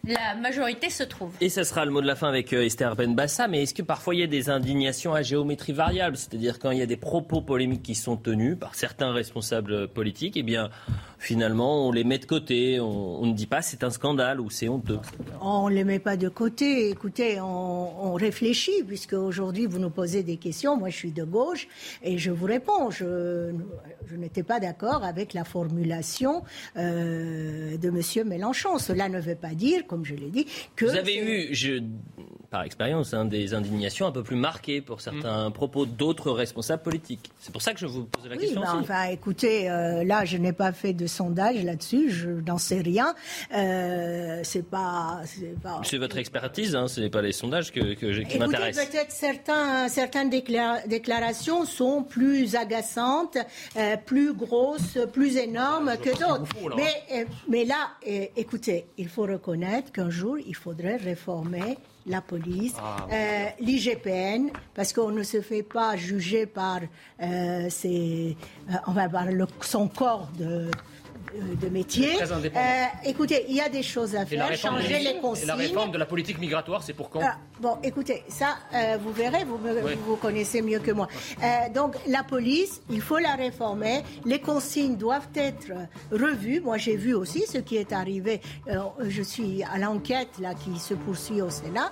[0.08, 1.32] la majorité se trouve.
[1.42, 3.48] Et ce sera le mot de la fin avec euh, Esther Benbassa.
[3.48, 6.18] Mais est-ce que parfois il y a des indignations à géométrie variable?
[6.18, 10.38] C'est-à-dire quand il y a des propos polémiques qui sont tenus par certains responsables politiques,
[10.38, 10.70] eh bien
[11.20, 12.80] finalement, on les met de côté.
[12.80, 15.00] On, ne dit pas c'est un scandale ou c'est honteux.
[15.42, 16.90] On ne les met pas de côté.
[16.90, 20.78] Écoutez, on, réfléchit, puisque aujourd'hui, vous nous posez des questions.
[20.78, 21.68] Moi, je suis de gauche
[22.02, 22.90] et je vous réponds.
[22.90, 23.52] Je,
[24.16, 26.44] n'étais pas d'accord avec la formulation
[26.78, 28.28] euh, de M.
[28.28, 28.78] Mélenchon.
[28.78, 30.45] Cela ne veut pas dire, comme je l'ai dit,
[30.76, 30.86] que.
[30.86, 31.82] Vous avez eu, je,
[32.50, 35.54] par expérience, hein, des indignations un peu plus marquées pour certains mm.
[35.54, 37.32] propos d'autres responsables politiques.
[37.40, 38.62] C'est pour ça que je vous pose la oui, question.
[38.62, 42.80] Ben, enfin, écoutez, euh, là, je n'ai pas fait de sondage là-dessus, je n'en sais
[42.80, 43.14] rien.
[43.56, 45.22] Euh, c'est pas,
[45.84, 48.86] c'est votre expertise, hein, ce n'est pas les sondages que, que qui m'intéressent.
[48.88, 53.38] Peut-être certains, certaines déclarations sont plus agaçantes,
[53.78, 56.46] euh, plus grosses, plus énormes que d'autres.
[56.76, 57.92] Mais, euh, mais là,
[58.36, 64.94] écoutez, il faut reconnaître qu'un jour, il faudrait réformer la police, ah, euh, l'IGPN, parce
[64.94, 66.80] qu'on ne se fait pas juger par,
[67.22, 68.36] euh, ses,
[68.70, 70.70] euh, par le, son corps de,
[71.34, 72.22] de métier.
[72.22, 75.44] Euh, écoutez, il y a des choses à faire, changer les consignes.
[75.44, 78.98] Et la réforme de la politique migratoire, c'est pour quand ah, Bon, écoutez, ça, euh,
[79.02, 79.60] vous verrez, vous,
[80.06, 81.08] vous connaissez mieux que moi.
[81.44, 84.04] Euh, donc, la police, il faut la réformer.
[84.26, 85.72] Les consignes doivent être
[86.12, 86.62] revues.
[86.62, 88.42] Moi, j'ai vu aussi ce qui est arrivé.
[88.68, 91.92] je suis à l'enquête là qui se poursuit au Sénat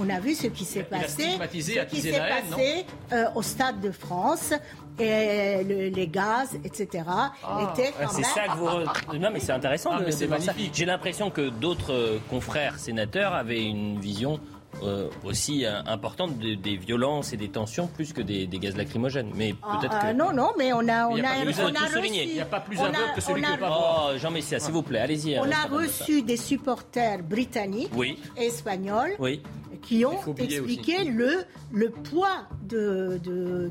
[0.00, 1.46] on a vu ce qui s'est passé, ce
[1.84, 2.86] qui s'est passé
[3.34, 4.52] au Stade de France
[4.98, 7.04] et les gaz, etc.
[7.08, 9.18] Ah, c'est ça que vous.
[9.18, 9.90] Non, mais c'est intéressant.
[9.92, 10.72] Ah, c'est magnifique.
[10.74, 14.40] J'ai l'impression que d'autres euh, confrères sénateurs avaient une vision
[14.82, 19.30] euh, aussi euh, importante des violences et des tensions plus que des, gaz lacrymogènes.
[19.34, 20.12] Mais ah, peut-être que...
[20.12, 22.06] non, non, mais on a, on a, reçu...
[22.06, 25.00] Il n'y a pas plus aveugle que celui qui Oh, Jean Messia, s'il vous plaît,
[25.00, 25.38] allez-y.
[25.38, 28.18] On a reçu des supporters britanniques, oui.
[28.36, 29.42] espagnols, oui
[29.86, 33.20] qui ont expliqué le, le poids de,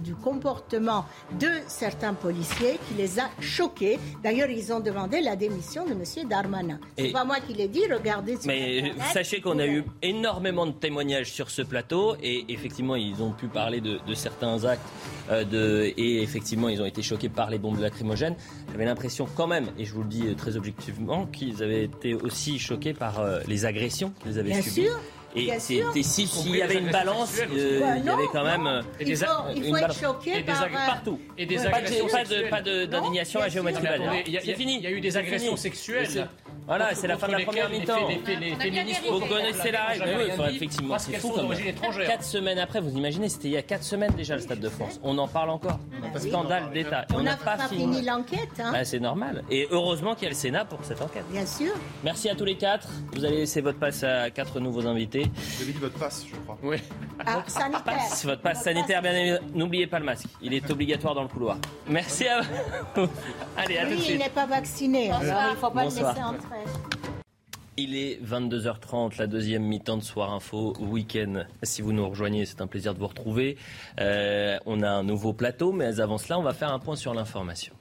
[0.01, 1.05] du comportement
[1.39, 3.99] de certains policiers qui les a choqués.
[4.23, 6.29] D'ailleurs, ils ont demandé la démission de M.
[6.29, 6.79] Darmanin.
[6.97, 8.37] C'est pas moi qui l'ai dit, regardez.
[8.45, 13.31] Mais sachez qu'on a eu énormément de témoignages sur ce plateau et effectivement, ils ont
[13.31, 14.87] pu parler de, certains actes
[15.29, 18.35] euh, de, et effectivement, ils ont été choqués par les bombes lacrymogènes.
[18.71, 22.59] J'avais l'impression quand même, et je vous le dis très objectivement, qu'ils avaient été aussi
[22.59, 24.87] choqués par euh, les agressions qu'ils avaient Bien subies.
[24.87, 24.99] Sûr.
[25.35, 28.67] Et s'il y avait une balance, euh, il y avait quand même.
[28.67, 30.63] Euh, il faut, il faut être choqué par.
[30.63, 31.19] Euh, partout.
[31.37, 32.07] Et des agressions
[32.49, 34.23] pas d'indignation à géométrie variable.
[34.43, 34.77] C'est fini.
[34.77, 36.29] Il y a eu des agressions sexuelles.
[36.67, 38.07] Voilà, c'est la fin de la première mi-temps.
[39.09, 40.05] Vous connaissez la règle.
[40.17, 41.33] Oui, effectivement, c'est fou.
[42.05, 44.69] Quatre semaines après, vous imaginez, c'était il y a quatre semaines déjà le Stade de
[44.69, 44.99] France.
[45.03, 45.79] On en parle encore.
[46.13, 47.05] Bah Scandale d'État.
[47.13, 48.59] On n'a pas fini l'enquête.
[48.59, 48.71] Hein.
[48.71, 49.43] Bah, c'est normal.
[49.49, 51.25] Et heureusement qu'il y a le Sénat pour cette enquête.
[51.29, 51.73] Bien sûr.
[52.03, 52.87] Merci à tous les quatre.
[53.13, 55.29] Vous allez laisser votre passe à quatre nouveaux invités.
[55.61, 56.57] Avez dit votre passe, je crois.
[56.63, 56.77] Oui.
[57.25, 57.93] Ah, sanitaire.
[58.23, 59.47] Votre passe sanitaire, bien évidemment.
[59.53, 60.27] N'oubliez pas le masque.
[60.41, 61.57] Il est obligatoire dans le couloir.
[61.87, 63.07] Merci à vous.
[63.57, 64.15] Allez, à tout de suite.
[64.15, 65.11] il n'est pas vacciné.
[65.11, 66.54] Alors il ne faut pas le laisser entrer.
[67.77, 71.43] Il est 22h30, la deuxième mi-temps de Soir Info Week-end.
[71.61, 73.57] Si vous nous rejoignez, c'est un plaisir de vous retrouver.
[73.99, 77.13] Euh, on a un nouveau plateau, mais avant cela, on va faire un point sur
[77.13, 77.73] l'information.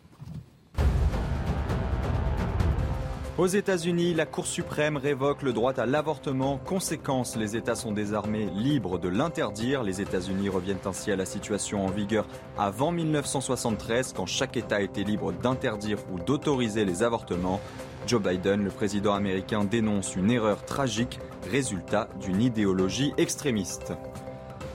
[3.36, 6.56] Aux États-Unis, la Cour suprême révoque le droit à l'avortement.
[6.59, 9.82] Conséquence, les États sont désarmés libres de l'interdire.
[9.82, 12.26] Les États-Unis reviennent ainsi à la situation en vigueur
[12.56, 17.60] avant 1973, quand chaque État était libre d'interdire ou d'autoriser les avortements.
[18.06, 21.18] Joe Biden, le président américain, dénonce une erreur tragique,
[21.51, 23.93] résultat d'une idéologie extrémiste.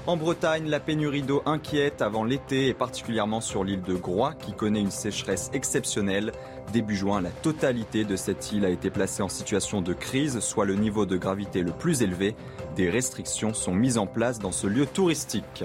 [0.08, 4.54] En Bretagne, la pénurie d'eau inquiète avant l'été et particulièrement sur l'île de Groix qui
[4.54, 6.32] connaît une sécheresse exceptionnelle.
[6.74, 10.66] Début juin, la totalité de cette île a été placée en situation de crise, soit
[10.66, 12.36] le niveau de gravité le plus élevé.
[12.76, 15.64] Des restrictions sont mises en place dans ce lieu touristique.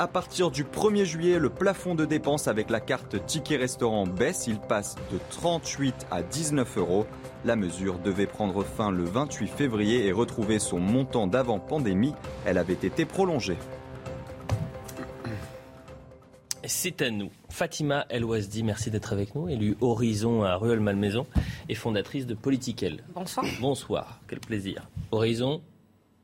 [0.00, 4.46] À partir du 1er juillet, le plafond de dépenses avec la carte ticket restaurant baisse.
[4.46, 7.04] Il passe de 38 à 19 euros.
[7.44, 12.14] La mesure devait prendre fin le 28 février et retrouver son montant d'avant pandémie.
[12.46, 13.56] Elle avait été prolongée.
[16.64, 17.30] C'est à nous.
[17.48, 21.26] Fatima El Ouazdi, merci d'être avec nous, élue Horizon à Rueil-Malmaison
[21.68, 23.02] et fondatrice de Politiquel.
[23.14, 23.46] Bonsoir.
[23.60, 24.88] Bonsoir, quel plaisir.
[25.10, 25.60] Horizon,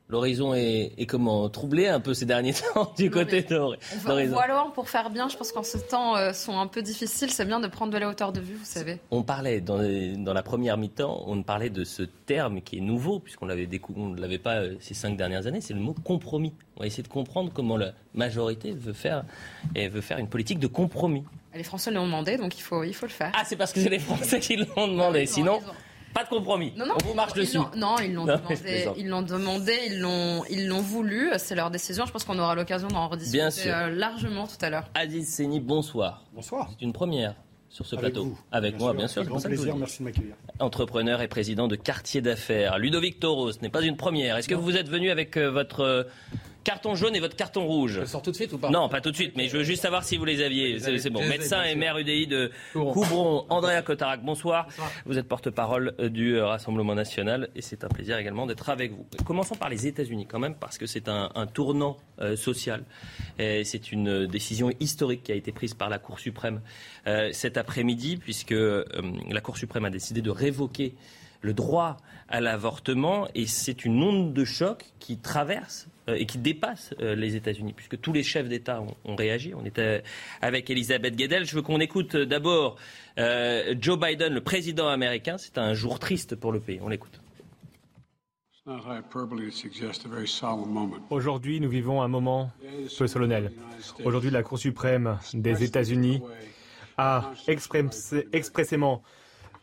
[0.07, 3.79] L'horizon est, est, comment troublé un peu ces derniers temps du côté d'horizon.
[4.03, 7.45] Voilà, pour faire bien, je pense qu'en ce temps euh, sont un peu difficiles, c'est
[7.45, 8.99] bien de prendre de la hauteur de vue, vous savez.
[9.09, 9.79] On parlait dans,
[10.23, 14.19] dans la première mi-temps, on parlait de ce terme qui est nouveau puisqu'on l'avait ne
[14.19, 16.53] l'avait pas euh, ces cinq dernières années, c'est le mot compromis.
[16.77, 19.23] On va essayer de comprendre comment la majorité veut faire
[19.73, 21.23] et veut faire une politique de compromis.
[21.55, 23.31] Les Français l'ont demandé, donc il faut, il faut le faire.
[23.33, 25.25] Ah, c'est parce que c'est les Français qui l'ont demandé.
[25.25, 25.61] Sinon,
[26.15, 26.71] pas de compromis.
[26.77, 27.59] Non, non, on vous marche dessus.
[27.75, 31.29] Non, ils l'ont demandé, ils l'ont demandé, ils l'ont, ils l'ont voulu.
[31.37, 32.05] C'est leur décision.
[32.05, 34.85] Je pense qu'on aura l'occasion d'en rediscuter euh, largement tout à l'heure.
[34.95, 36.23] Aziz Seni, bonsoir.
[36.33, 36.69] Bonsoir.
[36.71, 37.35] C'est une première
[37.69, 38.29] sur ce Avec plateau.
[38.29, 38.39] vous.
[38.53, 38.97] Avec Bien moi, sûr.
[38.97, 39.23] bien sûr.
[39.25, 40.35] Grand plaisir, merci de m'accueillir.
[40.59, 42.77] Entrepreneur et président de Quartier d'affaires.
[42.79, 44.37] Ludovic Toro, ce n'est pas une première.
[44.37, 46.03] Est-ce que vous êtes venu avec euh, votre euh,
[46.65, 48.99] carton jaune et votre carton rouge Je sors tout de suite ou pas Non, pas
[48.99, 50.79] tout de suite, mais je veux juste savoir si vous les aviez.
[50.79, 51.25] C'est bon.
[51.25, 54.67] Médecin et maire UDI de Coubron, Andrea Cotarac, bonsoir.
[55.05, 59.05] Vous êtes porte-parole du Rassemblement national et c'est un plaisir également d'être avec vous.
[59.25, 62.83] Commençons par les États-Unis quand même, parce que c'est un, un tournant euh, social.
[63.37, 66.61] C'est une décision historique qui a été prise par la Cour suprême
[67.07, 68.83] euh, cet après-midi, puisque euh,
[69.29, 70.95] la Cour suprême a décidé de révoquer
[71.45, 71.97] le droit
[72.27, 77.15] à l'avortement et c'est une onde de choc qui traverse euh, et qui dépasse euh,
[77.15, 79.53] les États-Unis, puisque tous les chefs d'État ont, ont réagi.
[79.55, 80.03] On était
[80.41, 81.45] avec Elisabeth Guedel.
[81.45, 82.77] Je veux qu'on écoute euh, d'abord
[83.19, 85.37] euh, Joe Biden, le président américain.
[85.37, 86.79] C'est un jour triste pour le pays.
[86.81, 87.21] On l'écoute.
[88.51, 90.97] It's not hyperbole to suggest a very solemn moment.
[91.11, 92.51] Aujourd'hui, nous vivons un moment
[92.97, 93.51] peu solennel.
[94.03, 96.21] Aujourd'hui, la Cour suprême des États-Unis
[96.97, 99.03] a express- expressément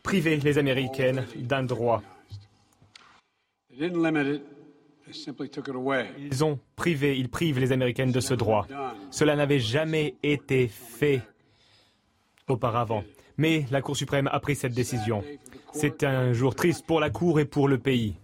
[0.03, 2.03] privé les Américaines d'un droit.
[3.69, 4.43] They didn't limit it,
[5.05, 6.07] they simply took it away.
[6.19, 8.67] Ils ont privé, ils privent les Américaines de ce droit.
[9.09, 11.21] Cela n'avait jamais été fait
[12.47, 13.03] auparavant.
[13.37, 15.23] Mais la Cour suprême a pris cette décision.
[15.71, 18.15] C'est un jour triste pour la Cour et pour le pays.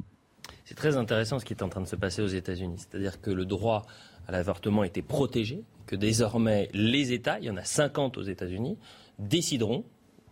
[0.65, 2.75] C'est très intéressant ce qui est en train de se passer aux États-Unis.
[2.77, 3.87] C'est-à-dire que le droit
[4.27, 8.77] à l'avortement était protégé, que désormais les États, il y en a 50 aux États-Unis,
[9.17, 9.83] décideront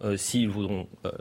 [0.04, 1.12] euh, s'ils voudront euh,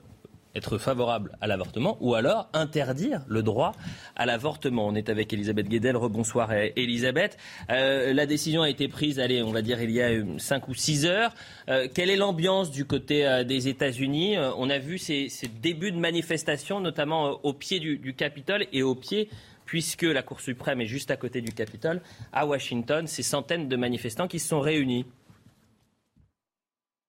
[0.57, 3.73] être favorables à l'avortement ou alors interdire le droit
[4.17, 4.87] à l'avortement.
[4.87, 5.97] On est avec Elisabeth Guedel.
[5.97, 7.37] Rebonsoir eh, Elisabeth.
[7.71, 11.07] Euh, la décision a été prise, on va dire il y a 5 ou 6
[11.07, 11.35] heures.
[11.69, 14.37] Euh, quelle est l'ambiance du côté euh, des États-Unis?
[14.37, 15.29] Euh, On a vu ces,
[15.61, 19.29] débuts de manifestations, notamment euh, au pied du, du Capitole et au pied
[19.65, 22.01] puisque la Cour suprême est juste à côté du Capitole,
[22.33, 25.05] à Washington, ces centaines de manifestants qui se sont réunis.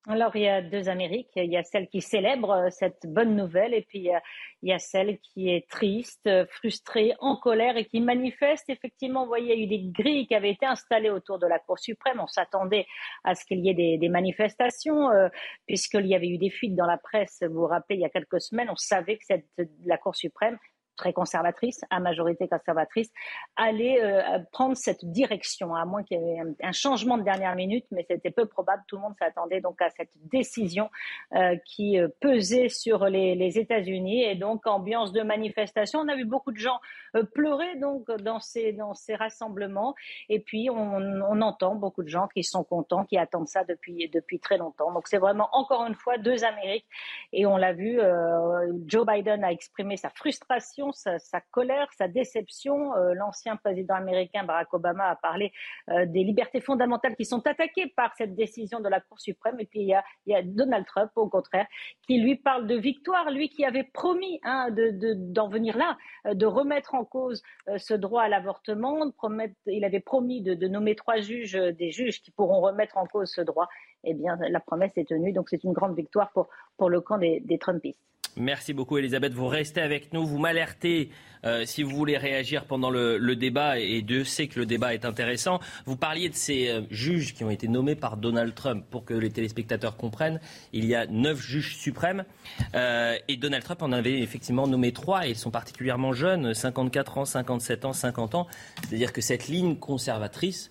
[0.10, 1.32] Alors, il y a deux Amériques.
[1.36, 4.22] Il y a celle qui célèbre euh, cette bonne nouvelle et puis il y a,
[4.62, 8.70] il y a celle qui est triste, euh, frustrée, en colère et qui manifeste.
[8.70, 11.48] Effectivement, vous voyez, il y a eu des grilles qui avaient été installées autour de
[11.48, 12.22] la Cour suprême.
[12.22, 12.86] On s'attendait
[13.26, 15.28] à ce qu'il y ait des, manifestations euh,
[15.66, 17.40] puisqu'il y avait eu des fuites dans la presse.
[17.42, 19.46] Vous vous rappelez, il y a quelques semaines, on savait que cette,
[19.86, 20.58] la Cour suprême
[20.98, 23.10] très conservatrice, à majorité conservatrice,
[23.56, 27.86] allait euh, prendre cette direction, à moins qu'il y ait un, changement de dernière minute,
[27.92, 28.84] mais c'était peu probable.
[28.88, 30.90] Tout le monde s'attendait donc à cette décision
[31.34, 36.00] euh, qui euh, pesait sur les, États-Unis et donc ambiance de manifestation.
[36.00, 36.80] On a vu beaucoup de gens
[37.34, 39.96] pleurer donc dans ces dans ces rassemblements
[40.28, 44.10] et puis on, on entend beaucoup de gens qui sont contents, qui attendent ça depuis
[44.10, 44.92] depuis très longtemps.
[44.92, 46.86] Donc c'est vraiment encore une fois deux Amériques
[47.32, 48.00] et on l'a vu.
[48.86, 51.20] Joe Biden a exprimé sa frustration sa,
[51.52, 52.96] colère, sa déception.
[52.96, 55.52] Euh, L'ancien président américain Barack Obama a parlé
[55.90, 59.60] euh, des libertés fondamentales qui sont attaquées par cette décision de la Cour suprême.
[59.60, 59.88] Et puis il
[60.26, 61.68] y a, Donald Trump, au contraire,
[62.08, 65.98] qui lui parle de victoire, lui qui avait promis hein, d'en de, d'en venir là,
[66.26, 67.42] euh, de remettre en cause
[67.78, 69.12] ce droit à l'avortement.
[69.66, 73.42] Il avait promis de, nommer trois juges, des juges qui pourront remettre en cause ce
[73.42, 73.68] droit.
[74.04, 75.34] Eh bien, la promesse est tenue.
[75.34, 78.02] Donc c'est une grande victoire pour, pour le camp des, des Trumpistes.
[78.40, 79.34] Merci beaucoup Elisabeth.
[79.34, 81.10] Vous restez avec nous, vous m'alertez
[81.44, 85.06] euh, si vous voulez réagir pendant le, débat, et Dieu sait que le débat est
[85.06, 85.60] intéressant.
[85.86, 88.86] Vous parliez de ces euh, juges qui ont été nommés par Donald Trump.
[88.90, 90.40] Pour que les téléspectateurs comprennent,
[90.72, 92.26] il y a neuf juges suprêmes
[92.76, 97.26] euh, et Donald Trump en avait effectivement nommé trois ils sont particulièrement jeunes, 54 ans,
[97.26, 98.48] 57 ans, 50 ans.
[98.88, 100.70] C'est-à-dire que cette ligne conservatrice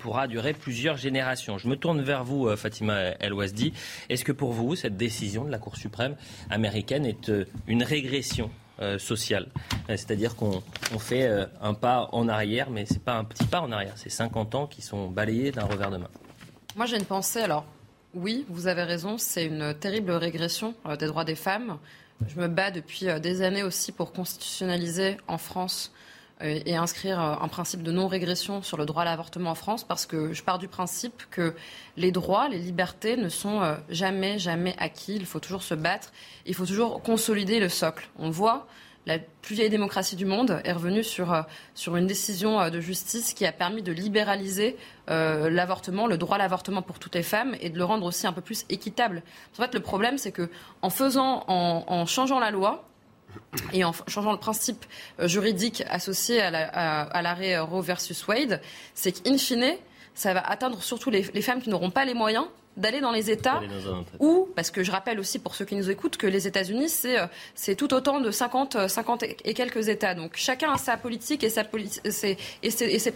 [0.00, 1.58] pourra durer plusieurs générations.
[1.58, 3.72] Je me tourne vers vous, Fatima El Ouazdi.
[4.08, 6.16] Est-ce que pour vous, cette décision de la Cour suprême
[6.50, 7.32] américaine est
[7.66, 9.46] une régression euh, social.
[9.88, 10.60] Euh, c'est-à-dire qu'on
[10.98, 13.94] fait euh, un pas en arrière, mais ce n'est pas un petit pas en arrière,
[13.96, 16.10] c'est 50 ans qui sont balayés d'un revers de main.
[16.74, 17.64] Moi j'ai une pensée, alors
[18.12, 21.78] oui, vous avez raison, c'est une terrible régression des droits des femmes.
[22.28, 25.90] Je me bats depuis des années aussi pour constitutionnaliser en France
[26.42, 30.34] et inscrire un principe de non-régression sur le droit à l'avortement en France parce que
[30.34, 31.54] je pars du principe que
[31.96, 35.14] les droits, les libertés ne sont euh, jamais, jamais acquis.
[35.16, 36.12] Il faut toujours se battre.
[36.44, 38.08] Il faut toujours consolider le socle.
[38.18, 38.66] On voit.
[39.06, 41.42] La plus vieille démocratie du monde est revenue sur, euh,
[41.74, 44.76] sur une décision euh, de justice qui a permis de libéraliser
[45.08, 48.32] l'avortement, le droit à l'avortement pour toutes les femmes et de le rendre aussi un
[48.32, 49.22] peu plus équitable.
[49.56, 50.50] En fait, le problème, c'est que
[50.82, 52.88] en faisant, en changeant la loi,
[53.72, 54.84] et en changeant le principe
[55.20, 58.60] euh, juridique associé à l'arrêt Roe versus Wade,
[58.94, 59.74] c'est qu'in fine,
[60.14, 62.46] ça va atteindre surtout les femmes qui n'auront pas les moyens
[62.76, 63.60] d'aller dans les États
[64.20, 67.18] où, parce que je rappelle aussi pour ceux qui nous écoutent que les États-Unis, c'est,
[67.18, 70.14] euh, c'est tout autant de 50, 50 euh, et quelques États.
[70.14, 73.14] Donc chacun a sa politique et, sa et, ses, et, ses, et, ses,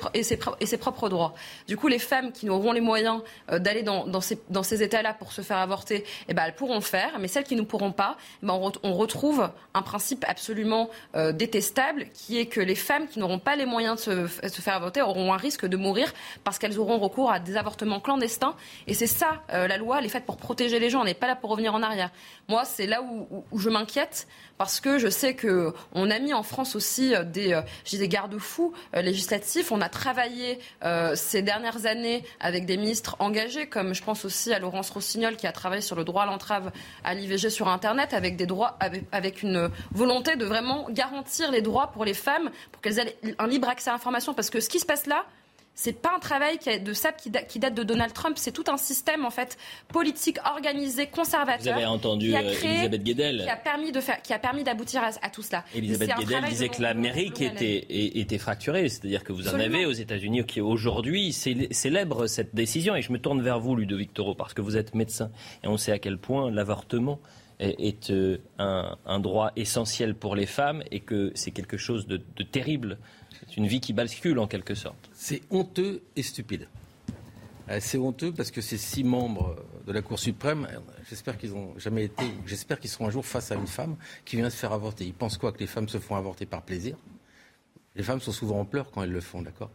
[0.60, 1.34] et, ses, propres droits.
[1.68, 4.82] Du coup, les femmes qui n'auront les moyens euh, d'aller dans, dans, ces, dans ces
[4.82, 7.18] États-là pour se faire avorter, eh ben, elles pourront le faire.
[7.18, 10.90] Mais celles qui ne pourront pas, eh ben, on, retrouve un principe absolument
[11.32, 14.74] détestable qui est que les femmes qui n'auront pas les moyens de se, se faire
[14.74, 16.12] avorter auront un risque de mourir
[16.44, 18.54] parce qu'elles auront recours à des avortements clandestins.
[18.86, 21.14] Et c'est ça euh, la loi, elle est faite pour protéger les gens, on n'est
[21.14, 22.10] pas là pour revenir en arrière.
[22.48, 24.26] Moi, c'est là où, je m'inquiète
[24.58, 27.62] parce que je sais que on a mis en France aussi euh, des, euh,
[27.92, 29.72] des garde-fous législatifs.
[29.72, 30.58] On a travaillé
[31.14, 35.46] ces dernières années avec des ministres engagés, comme je pense aussi à Laurence Rossignol qui
[35.46, 36.70] a travaillé sur le droit à l'entrave
[37.04, 38.78] à l'IVG sur Internet, avec des droits,
[39.12, 43.46] avec, une volonté de vraiment garantir les droits pour les femmes, pour qu'elles aient un
[43.46, 44.34] libre accès à l'information.
[44.34, 45.24] Parce que ce qui se passe là,
[45.74, 48.76] c'est pas un travail qui de SAP qui, date de Donald Trump, c'est tout un
[48.76, 49.56] système en fait
[49.88, 51.72] politique organisé, conservateur.
[51.72, 53.42] Vous avez entendu qui a euh, Elisabeth Guedel.
[53.44, 55.64] Qui a permis de faire, qui a permis d'aboutir à, tout cela.
[55.74, 60.44] Elisabeth Guedel disait que l'Amérique était, était fracturée, c'est-à-dire que vous en avez aux États-Unis
[60.44, 62.94] qui aujourd'hui célèbrent cette décision.
[62.94, 65.30] Et je me tourne vers vous, Ludovic Toro, parce que vous êtes médecin
[65.64, 67.20] et on sait à quel point l'avortement
[67.58, 72.98] est, euh, un, droit essentiel pour les femmes et que c'est quelque chose de terrible
[73.40, 75.10] c'est une vie qui bascule en quelque sorte.
[75.12, 76.68] C'est honteux et stupide.
[77.70, 79.56] Euh, c'est honteux parce que ces six membres
[79.86, 80.68] de la Cour suprême,
[81.08, 84.36] j'espère qu'ils ont jamais été, j'espère qu'ils seront un jour face à une femme qui
[84.36, 85.04] vient se faire avorter.
[85.04, 86.96] Ils pensent quoi Que les femmes se font avorter par plaisir?
[87.96, 89.70] Les femmes sont souvent en pleurs quand elles le font, d'accord?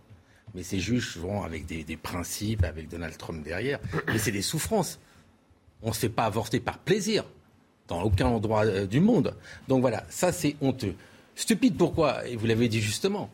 [0.53, 4.99] Mais ces juges vont avec des, principes, avec Donald Trump derrière, mais c'est des souffrances.
[5.81, 7.25] On ne se fait pas avorter par plaisir
[7.87, 9.35] dans aucun endroit euh, du monde.
[9.67, 10.95] Donc voilà, ça c'est honteux.
[11.35, 12.25] Stupide pourquoi?
[12.27, 13.29] Et vous l'avez dit justement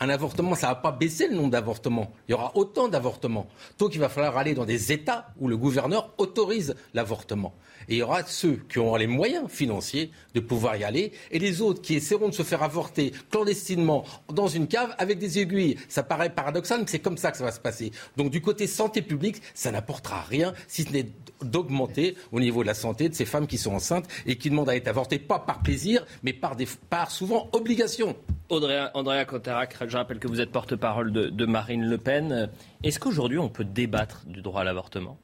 [0.00, 2.10] un avortement, ça va pas baisser le nombre d'avortements.
[2.26, 3.46] Il y aura autant d'avortements.
[3.78, 7.54] Donc il va falloir aller dans des États où le gouverneur autorise l'avortement.
[7.88, 11.38] Et il y aura ceux qui auront les moyens financiers de pouvoir y aller et
[11.38, 15.76] les autres qui essaieront de se faire avorter clandestinement dans une cave avec des aiguilles.
[15.88, 17.92] Ça paraît paradoxal, mais c'est comme ça que ça va se passer.
[18.16, 21.06] Donc du côté santé publique, ça n'apportera rien si ce n'est
[21.44, 24.70] d'augmenter au niveau de la santé de ces femmes qui sont enceintes et qui demandent
[24.70, 28.16] à être avortées pas par plaisir, mais par, des, par souvent obligation.
[28.48, 32.50] Audrey, Andrea Cotarac, je rappelle que vous êtes porte-parole de, Marine Le Pen.
[32.82, 35.18] Est-ce qu'aujourd'hui on peut débattre du droit à l'avortement?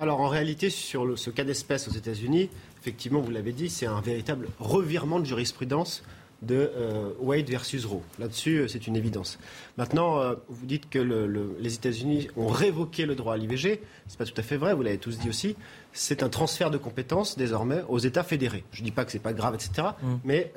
[0.00, 2.50] Alors en réalité, sur ce cas d'espèce aux États-Unis,
[2.80, 6.02] effectivement, vous l'avez dit, c'est un véritable revirement de jurisprudence
[6.44, 8.02] de euh, Wade versus Roe.
[8.18, 9.38] Là-dessus, euh, c'est une évidence.
[9.76, 13.80] Maintenant, euh, vous dites que les États-Unis ont révoqué le droit à l'IVG.
[14.06, 15.56] Ce n'est pas tout à fait vrai, vous l'avez tous dit aussi.
[15.92, 18.64] C'est un transfert de compétences désormais aux États fédérés.
[18.72, 19.88] Je ne dis pas que ce n'est pas grave, etc.
[20.02, 20.14] Mm.
[20.24, 20.52] Mais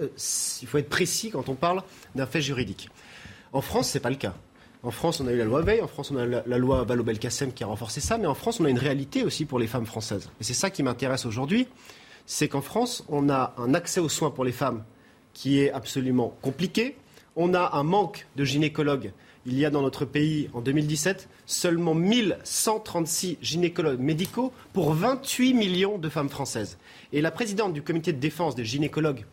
[0.62, 1.84] il faut être précis quand on parle
[2.16, 2.90] d'un fait juridique.
[3.54, 4.36] En France, ce n'est pas le cas.
[4.84, 6.84] En France, on a eu la loi Veil, en France, on a la, la loi
[6.84, 9.68] Vallaud-Belkacem qui a renforcé ça, mais en France, on a une réalité aussi pour les
[9.68, 10.30] femmes françaises.
[10.40, 11.68] Et c'est ça qui m'intéresse aujourd'hui,
[12.26, 14.84] c'est qu'en France, on a un accès aux soins pour les femmes
[15.38, 16.96] qui est absolument compliqué.
[17.36, 19.12] On a un manque de gynécologues.
[19.46, 26.00] Il y a dans notre pays, en 2017, seulement 1136 gynécologues médicaux pour 28 millions
[26.00, 26.80] de femmes françaises.
[27.14, 29.26] Et la présidente du comité de défense des gynécologues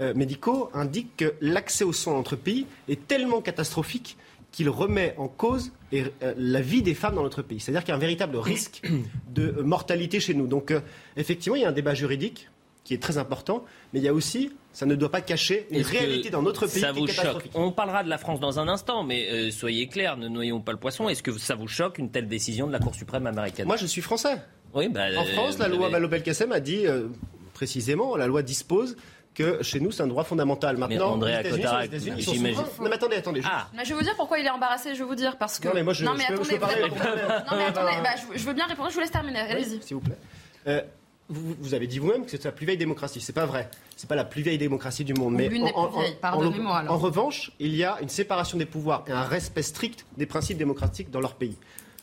[0.00, 4.16] euh, médicaux indique que l'accès aux soins dans notre pays est tellement catastrophique
[4.52, 6.08] qu'il remet en cause euh,
[6.38, 7.60] la vie des femmes dans notre pays.
[7.60, 8.80] C'est-à-dire qu'il y a un véritable risque
[9.28, 10.46] de mortalité chez nous.
[10.46, 10.80] Donc, euh,
[11.18, 12.48] effectivement, il y a un débat juridique
[12.90, 15.80] qui est très important, mais il y a aussi, ça ne doit pas cacher une
[15.82, 17.44] réalité dans notre pays ça qui vous choque?
[17.54, 20.72] On parlera de la France dans un instant, mais euh, soyez clairs, ne noyons pas
[20.72, 21.08] le poisson.
[21.08, 23.68] Est-ce que ça vous choque une telle décision de la Cour suprême américaine?
[23.68, 24.42] Moi, je suis français.
[24.74, 27.06] Oui, bah, En France, la loi avez- Vallaud-Belkacem a dit euh,
[27.54, 28.96] précisément, la loi dispose
[29.36, 30.76] que chez nous, c'est un droit fondamental.
[30.76, 32.56] Maintenant, ils sont j'imagine.
[32.80, 33.42] Non, mais attendez, attendez.
[33.42, 35.38] je- Mais je vais vous dire pourquoi il est embarrassé, je vais vous dire.
[35.38, 35.68] Parce que.
[35.68, 37.28] Non, mais moi, je- attendez, peux parler, vous- pour moi-même.
[37.48, 39.80] Non, mais attendez, bah, je, je veux bien répondre, je vous laisse terminer, allez-y.
[39.80, 40.18] S'il vous plaît.
[40.66, 40.82] Euh,
[41.30, 43.20] vous, vous avez dit vous-même que c'est la plus vieille démocratie.
[43.20, 43.70] C'est pas vrai.
[43.96, 45.34] C'est pas la plus vieille démocratie du monde.
[45.34, 46.94] Ou Mais l'une des plus vieilles, pardonnez-moi, en- alors.
[46.94, 50.58] En revanche, il y a une séparation des pouvoirs et un respect strict des principes
[50.58, 51.56] démocratiques dans leur pays.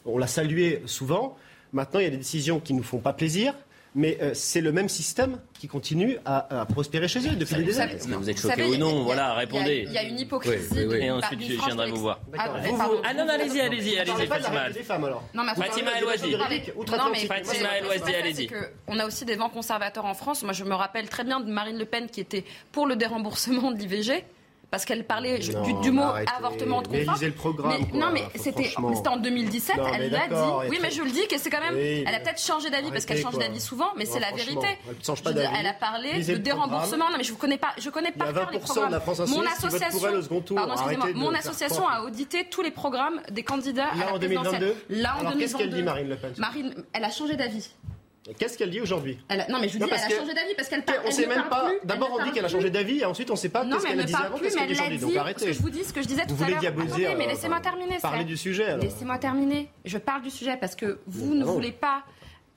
[0.05, 1.37] On l'a salué souvent.
[1.73, 3.53] Maintenant, il y a des décisions qui nous font pas plaisir.
[3.99, 7.71] Mais euh, c'est le même système qui continue à, à prospérer chez eux depuis des
[7.73, 7.93] savez- années.
[7.95, 9.85] Est-ce que vous êtes choqué ou non a- Voilà, répondez.
[9.87, 10.67] Il y a une hypocrisie.
[10.71, 10.97] Oui, oui, oui.
[11.05, 12.19] Et ensuite, je viendrai vous voir.
[12.37, 14.69] Ah, Vous, vous- Ah non, allez-y, allez-y, allez-y, Fatima.
[14.83, 15.97] Fatima El
[17.27, 18.49] Fatima El allez-y.
[18.87, 20.43] On a aussi des vents conservateurs en France.
[20.43, 23.71] Moi, je me rappelle très bien de Marine Le Pen qui était pour le déremboursement
[23.71, 24.23] de l'IVG.
[24.69, 26.31] Parce qu'elle parlait Non, du, du mot arrêtez.
[26.37, 27.99] avortement de Mais le programme, Mais- quoi.
[27.99, 28.73] non, mais c'était
[29.07, 30.69] en 2017, Non, elle l'a dit.
[30.69, 31.75] Oui, mais je le dis que c'est quand même.
[31.75, 34.67] Oui, elle a peut-être changé d'avis parce qu'elle change d'avis souvent, mais c'est la vérité.
[34.89, 35.49] elle change pas dire.
[35.57, 37.09] Elle a parlé Lisez de déremboursement.
[37.09, 37.69] Non, mais je vous connais pas.
[37.79, 38.87] Je connais cœur les 20% programmes.
[38.89, 40.07] de la France Mon vote pour association.
[40.09, 40.57] elle au tour.
[40.57, 40.73] Pardon,
[41.15, 44.75] Mon association a audité tous les programmes des candidats à Là, la en 2022 présidentielle.
[45.01, 45.57] Là, en Alors, qu'est-ce 2022.
[45.57, 46.33] qu'elle dit, Marine Le Pen?
[46.37, 47.69] Marine, elle a changé d'avis.
[48.37, 49.17] Qu'est-ce qu'elle dit aujourd'hui
[49.49, 50.99] Non, mais je vous Non, dis, parce elle a changé d'avis parce qu'elle On parle.
[51.05, 51.85] elle sait ne même parle pas.
[51.85, 53.85] D'abord, on dit qu'elle a changé d'avis et ensuite, on ne sait pas Non, qu'est-ce
[53.87, 54.97] qu'elle elle a dit avant, qu'est-ce qu'elle dit aujourd'hui.
[54.99, 55.53] Donc arrêtez.
[55.53, 56.73] je vous dis ce que je disais tout Vous à voulez l'heure.
[56.85, 57.97] Attendez, alors, mais laissez-moi terminer.
[58.01, 58.77] parlez du sujet.
[58.77, 59.69] Laissez-moi terminer.
[59.85, 61.53] Je parle du sujet parce que vous ne non.
[61.53, 62.03] voulez pas.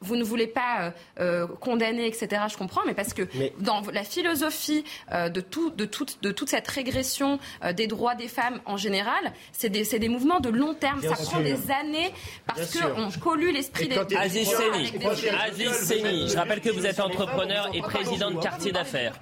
[0.03, 0.91] Vous ne voulez pas euh,
[1.21, 2.43] euh, condamner, etc.
[2.51, 4.83] Je comprends, mais parce que Mais- dans la philosophie
[5.13, 8.77] euh, de, tout, de, toute, de toute cette régression euh, des droits des femmes en
[8.79, 11.01] général, c'est des, mouvements de long terme.
[11.01, 11.43] Bien ça prend sûr.
[11.43, 12.11] des années
[12.47, 17.69] parce qu'on collue l'esprit des a des Aziz Seni, je rappelle que vous êtes entrepreneur
[17.75, 19.19] et président de quartier d'affaires.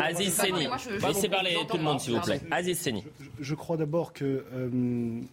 [0.00, 0.68] Aziz Seni,
[1.06, 2.40] laissez parler tout le monde s'il vous plaît.
[2.50, 3.04] Aziz Seni.
[3.40, 4.44] Je crois d'abord que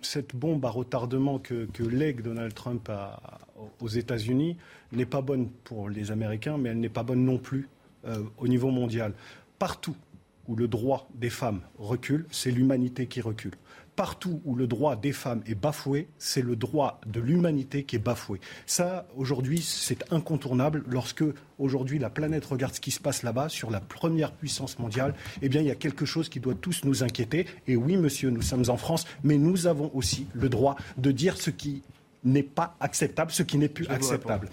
[0.01, 3.19] cette bombe à retardement que, que lègue Donald Trump à-
[3.79, 4.57] aux États-Unis
[4.91, 7.69] n'est pas bonne pour les Américains, mais elle n'est pas bonne non plus
[8.05, 9.13] euh, au niveau mondial.
[9.59, 9.95] Partout
[10.47, 13.53] où le droit des femmes recule, c'est l'humanité qui recule.
[13.95, 17.99] Partout où le droit des femmes est bafoué, c'est le droit de l'humanité qui est
[17.99, 18.39] bafoué.
[18.65, 20.83] Ça, aujourd'hui, c'est incontournable.
[20.87, 21.23] Lorsque,
[21.59, 25.13] aujourd'hui, la planète regarde ce qui se passe là-bas, sur la première puissance mondiale,
[25.43, 27.45] eh bien, il y a quelque chose qui doit tous nous inquiéter.
[27.67, 31.37] Et oui, monsieur, nous sommes en France, mais nous avons aussi le droit de dire
[31.37, 31.83] ce qui
[32.23, 34.49] n'est pas acceptable, ce qui n'est plus acceptable.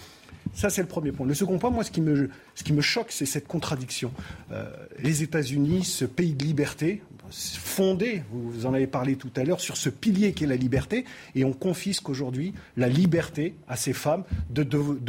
[0.55, 1.27] Ça, c'est le premier point.
[1.27, 4.13] Le second point, moi, ce qui me, ce qui me choque, c'est cette contradiction.
[4.51, 4.69] Euh,
[4.99, 9.77] les États-Unis, ce pays de liberté, fondé, vous en avez parlé tout à l'heure, sur
[9.77, 11.05] ce pilier qu'est la liberté,
[11.35, 14.63] et on confisque aujourd'hui la liberté à ces femmes de,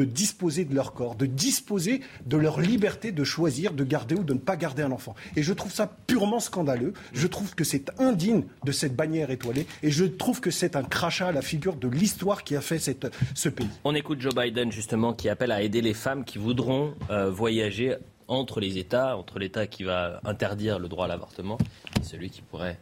[0.03, 4.33] disposer de leur corps, de disposer de leur liberté de choisir de garder ou de
[4.33, 5.15] ne pas garder un enfant.
[5.35, 6.93] Et je trouve ça purement scandaleux.
[7.13, 10.83] Je trouve que c'est indigne de cette bannière étoilée, et je trouve que c'est un
[10.83, 13.67] crachat à la figure de l'histoire qui a fait ce pays.
[13.83, 17.95] On écoute Joe Biden justement qui appelle à aider les femmes qui voudront euh, voyager
[18.31, 21.57] entre les États, entre l'État qui va interdire le droit à l'avortement
[21.99, 22.79] et celui qui pourrait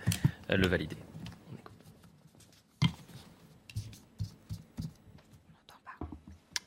[0.51, 0.95] euh, le valider.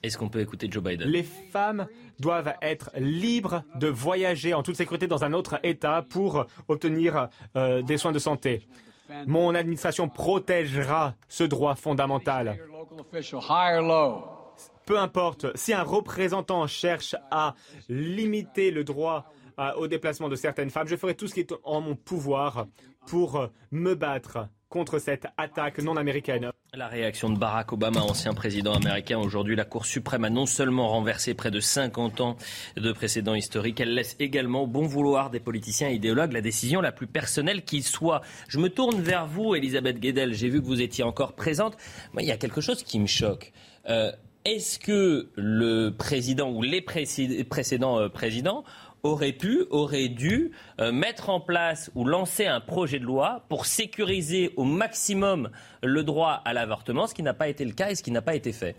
[0.02, 1.08] Est-ce qu'on peut écouter Joe Biden?
[1.08, 1.86] Les femmes
[2.18, 7.82] doivent être libres de voyager en toute sécurité dans un autre État pour obtenir euh,
[7.82, 8.66] des soins de santé.
[9.26, 12.58] Mon administration protégera ce droit fondamental.
[14.86, 17.54] Peu importe, si un représentant cherche à
[17.88, 21.54] limiter le droit euh, au déplacement de certaines femmes, je ferai tout ce qui est
[21.64, 22.66] en mon pouvoir
[23.06, 26.50] pour euh, me battre contre cette attaque non américaine.
[26.72, 29.18] La réaction de Barack Obama, ancien président américain.
[29.18, 32.36] Aujourd'hui, la Cour suprême a non seulement renversé près de 50 ans
[32.76, 36.80] de précédents historiques, elle laisse également au bon vouloir des politiciens et idéologues la décision
[36.80, 38.22] la plus personnelle qui soit.
[38.48, 40.32] Je me tourne vers vous, Elisabeth Guedel.
[40.32, 41.76] J'ai vu que vous étiez encore présente.
[42.18, 43.52] Il y a quelque chose qui me choque.
[43.90, 44.10] Euh,
[44.44, 48.64] Est-ce que le président ou les précé- précédents euh, présidents
[49.04, 50.50] auraient pu, auraient dû
[50.80, 55.50] euh, mettre en place ou lancer un projet de loi pour sécuriser au maximum
[55.82, 58.22] le droit à l'avortement, ce qui n'a pas été le cas et ce qui n'a
[58.22, 58.74] pas été fait?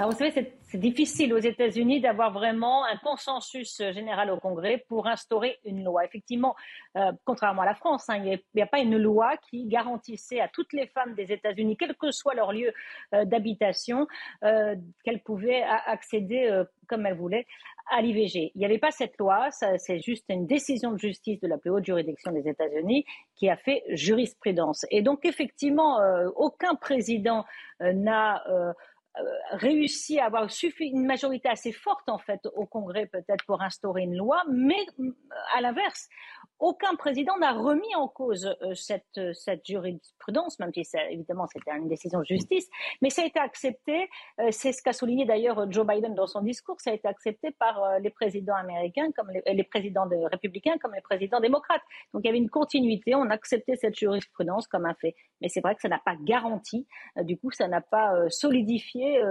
[0.00, 4.82] Alors, vous savez, c'est- difficile aux États-Unis d'avoir vraiment un consensus euh, général au Congrès
[4.88, 6.06] pour instaurer une loi.
[6.06, 6.54] Effectivement,
[6.96, 10.48] euh, contrairement à la France, hein, il n'y a- pas une loi qui garantissait à
[10.48, 12.72] toutes les femmes des États-Unis, quel que soit leur lieu
[13.12, 14.06] euh, d'habitation,
[14.40, 17.46] qu'elles pouvaient accéder comme elles voulaient
[17.90, 18.52] à l'IVG.
[18.54, 21.70] Il n'y avait pas cette loi, c'est juste une décision de justice de la plus
[21.70, 23.04] haute juridiction des États-Unis
[23.36, 24.86] qui a fait jurisprudence.
[24.90, 25.98] Et donc, effectivement,
[26.36, 27.44] aucun président
[27.80, 28.42] n'a...
[29.18, 29.22] euh,
[29.52, 34.16] réussi à avoir une majorité assez forte en fait au Congrès peut-être pour instaurer une
[34.16, 34.86] loi, mais
[35.54, 36.08] à l'inverse,
[36.60, 41.70] aucun président n'a remis en cause euh, cette, euh, cette jurisprudence, même si évidemment c'était
[41.76, 42.68] une décision de justice,
[43.00, 44.08] mais ça a été accepté,
[44.38, 47.50] euh, c'est ce qu'a souligné d'ailleurs Joe Biden dans son discours, ça a été accepté
[47.52, 51.82] par les présidents américains, comme les, présidents républicains, comme les présidents démocrates.
[52.12, 55.14] Donc il y avait une continuité, on a accepté cette jurisprudence comme un fait.
[55.40, 56.86] Mais c'est vrai que ça n'a pas garanti,
[57.22, 59.22] du coup ça n'a pas solidifié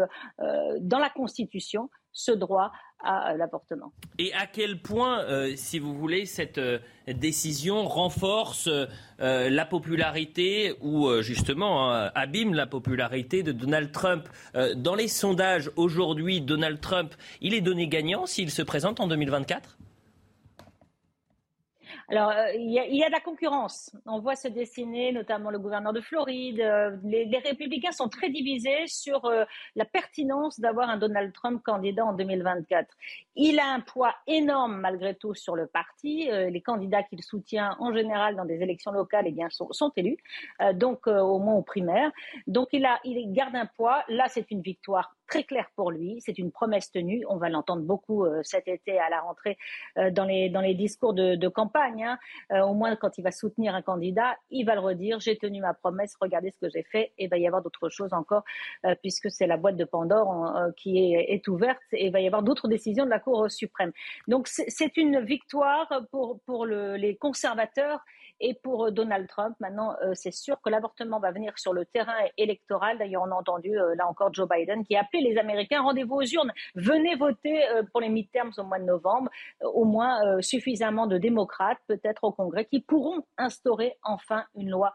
[0.79, 3.91] dans la Constitution ce droit à l'avortement.
[4.17, 10.73] Et à quel point, euh, si vous voulez, cette euh, décision renforce euh, la popularité
[10.81, 14.29] ou justement abîme la popularité de Donald Trump?
[14.75, 19.77] Dans les sondages aujourd'hui, Donald Trump, il est donné gagnant s'il se présente en 2024
[22.11, 23.95] alors, euh, il y, a, y, a, de la concurrence.
[24.07, 26.59] On voit se dessiner notamment le gouverneur de Floride.
[26.59, 29.45] Euh, les, les républicains sont très divisés sur euh,
[29.75, 32.87] la pertinence d'avoir un Donald Trump candidat en 2024.
[33.35, 36.29] Il a un poids énorme malgré tout sur le parti.
[36.31, 40.17] les candidats qu'il soutient en général dans des élections locales eh bien, sont, sont élus,
[40.73, 42.11] donc au moins aux primaires.
[42.47, 44.03] Donc il, a, il garde un poids.
[44.09, 46.19] Là, c'est une victoire très clair pour lui.
[46.25, 47.23] C'est une promesse tenue.
[47.29, 49.57] On va l'entendre beaucoup euh, cet été à la rentrée
[49.97, 52.03] euh, dans, les, dans les discours de, campagne.
[52.03, 52.19] Hein.
[52.51, 55.19] Euh, au moins, quand il va soutenir un candidat, il va le redire.
[55.19, 56.15] J'ai tenu ma promesse.
[56.19, 57.13] Regardez ce que j'ai fait.
[57.17, 58.43] Et il va y avoir d'autres choses encore,
[59.01, 61.81] puisque c'est la boîte de Pandore qui est, ouverte.
[61.91, 63.91] Et il va y avoir d'autres décisions de la Cour suprême.
[64.27, 68.03] Donc, c'est une victoire pour, pour le, les conservateurs
[68.41, 71.85] et pour euh, Donald Trump, maintenant, euh, c'est sûr que l'avortement va venir sur le
[71.85, 72.97] terrain électoral.
[72.97, 76.15] D'ailleurs, on a entendu euh, là encore Joe Biden qui a appelé les Américains rendez-vous
[76.15, 76.53] aux urnes.
[76.75, 77.61] Venez voter
[77.91, 79.29] pour les midterms au mois de novembre.
[79.61, 84.93] Au moins suffisamment de démocrates, peut-être au Congrès, qui pourront instaurer enfin une loi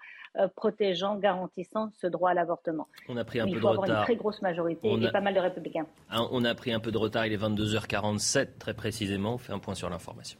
[0.56, 2.88] protégeant, garantissant ce droit à l'avortement.
[3.08, 3.72] On a pris un peu de retard.
[3.72, 5.86] Il faut avoir une très grosse majorité et pas mal de républicains.
[6.10, 7.26] On a pris un peu de retard.
[7.26, 9.34] Il est 22h47 très précisément.
[9.34, 10.38] On fait un point sur l'information.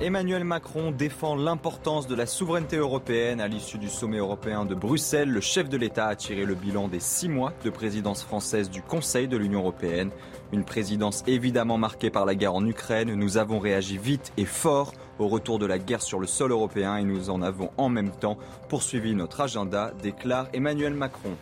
[0.00, 3.40] Emmanuel Macron défend l'importance de la souveraineté européenne.
[3.40, 6.88] À l'issue du sommet européen de Bruxelles, le chef de l'État a tiré le bilan
[6.88, 10.10] des six mois de présidence française du Conseil de l'Union européenne.
[10.52, 13.14] Une présidence évidemment marquée par la guerre en Ukraine.
[13.14, 16.96] Nous avons réagi vite et fort au retour de la guerre sur le sol européen
[16.96, 18.36] et nous en avons en même temps
[18.68, 21.36] poursuivi notre agenda, déclare Emmanuel Macron.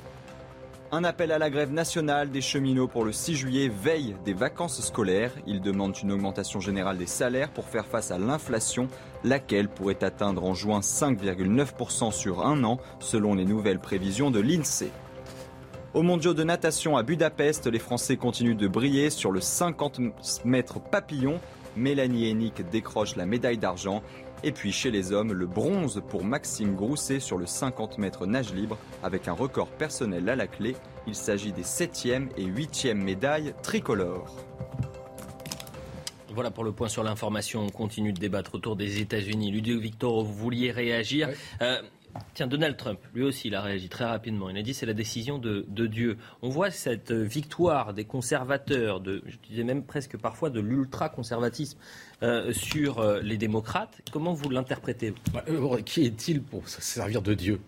[0.94, 4.82] Un appel à la grève nationale des cheminots pour le 6 juillet veille des vacances
[4.82, 5.32] scolaires.
[5.46, 8.88] Ils demandent une augmentation générale des salaires pour faire face à l'inflation,
[9.24, 14.92] laquelle pourrait atteindre en juin 5,9% sur un an, selon les nouvelles prévisions de l'INSEE.
[15.94, 19.98] Au mondiaux de natation à Budapest, les Français continuent de briller sur le 50
[20.44, 21.40] mètres papillon.
[21.74, 24.02] Mélanie Hennick décroche la médaille d'argent.
[24.44, 28.52] Et puis chez les hommes, le bronze pour Maxime Grousset sur le 50 mètres nage
[28.52, 30.74] libre avec un record personnel à la clé.
[31.06, 34.36] Il s'agit des 7e et 8e médailles tricolores.
[36.34, 37.60] Voilà pour le point sur l'information.
[37.60, 39.52] On continue de débattre autour des États-Unis.
[39.52, 41.28] Ludo Victor, vous vouliez réagir.
[41.60, 41.80] Euh,
[42.34, 44.50] Tiens, Donald Trump, lui aussi, il a réagi très rapidement.
[44.50, 46.18] Il a dit c'est la décision de, Dieu.
[46.42, 51.78] On voit cette victoire des conservateurs, de, je disais même presque parfois de l'ultra-conservatisme
[52.22, 54.00] euh, sur euh, les démocrates.
[54.12, 57.60] Comment vous l'interprétez bah, euh, Qui est-il pour se servir de Dieu?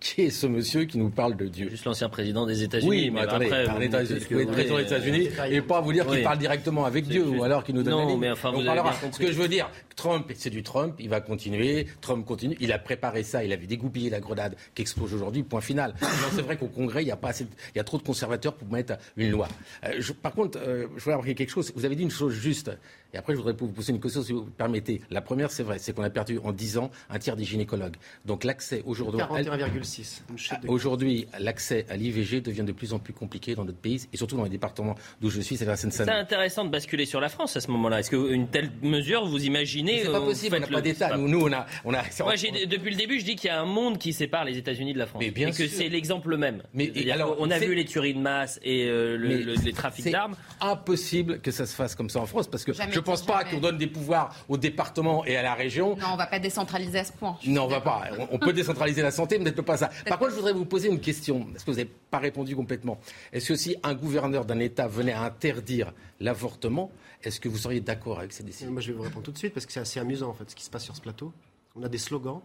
[0.00, 1.70] Qui est ce monsieur qui nous parle de Dieu?
[1.70, 2.90] Juste l'ancien président des États-Unis.
[2.90, 6.84] Oui, mais, attendez, après, vous, président des États-Unis et pas vous dire qu'il parle directement
[6.84, 8.80] avec Dieu ou alors qu'il nous donne non, mais enfin, vous avez
[9.12, 11.86] Ce que je veux dire, Trump, c'est du Trump, il va continuer.
[12.00, 12.56] Trump continue.
[12.60, 15.42] Il a préparé ça, il avait dégoupillé la grenade qui explose aujourd'hui.
[15.42, 15.94] Point final.
[16.32, 18.54] c'est vrai qu'au Congrès, il y a pas assez, il y a trop de conservateurs
[18.54, 19.48] pour mettre une loi.
[19.84, 21.72] Euh, par contre, euh, je voudrais remarquer quelque chose.
[21.76, 22.70] Vous avez dit une chose juste.
[23.14, 25.00] Et après, je voudrais vous poser une question, si vous permettez.
[25.10, 27.94] La première, c'est vrai, c'est qu'on a perdu en 10 ans un tiers des gynécologues.
[28.24, 29.20] Donc l'accès aujourd'hui...
[29.20, 30.22] 41,6.
[30.66, 34.36] Aujourd'hui, l'accès à l'IVG devient de plus en plus compliqué dans notre pays, et surtout
[34.36, 36.12] dans les départements d'où je suis, c'est la Seine-Saint-Denis.
[36.12, 38.00] C'est intéressant de basculer sur la France à ce moment-là.
[38.00, 40.02] Est-ce qu'une telle mesure, vous imaginez...
[40.02, 41.16] C'est pas euh, possible, on n'a pas d'État.
[41.16, 41.66] Nous, on a...
[41.84, 42.02] On a...
[42.20, 42.34] Moi,
[42.66, 44.98] depuis le début, je dis qu'il y a un monde qui sépare les États-Unis de
[44.98, 45.22] la France.
[45.22, 46.62] Mais bien et que c'est l'exemple même.
[46.72, 50.34] Mais alors, on a vu les tueries de masse et euh, les trafics d'armes.
[50.60, 53.44] C'est impossible que ça se fasse comme ça en France, parce que je pense pas
[53.44, 55.96] qu'on donne des pouvoirs au département et à la région.
[55.96, 57.38] Non, on va pas décentraliser à ce point.
[57.46, 58.02] Non, on va pas.
[58.30, 59.90] On peut décentraliser la santé, mais peut pas ça.
[60.06, 62.98] Par contre, je voudrais vous poser une question, parce que vous n'avez pas répondu complètement?
[63.32, 66.90] Est-ce que si un gouverneur d'un État venait à interdire l'avortement,
[67.22, 68.70] est-ce que vous seriez d'accord avec cette décision?
[68.72, 70.50] Moi, je vais vous répondre tout de suite, parce que c'est assez amusant, en fait,
[70.50, 71.32] ce qui se passe sur ce plateau.
[71.76, 72.40] On a des slogans,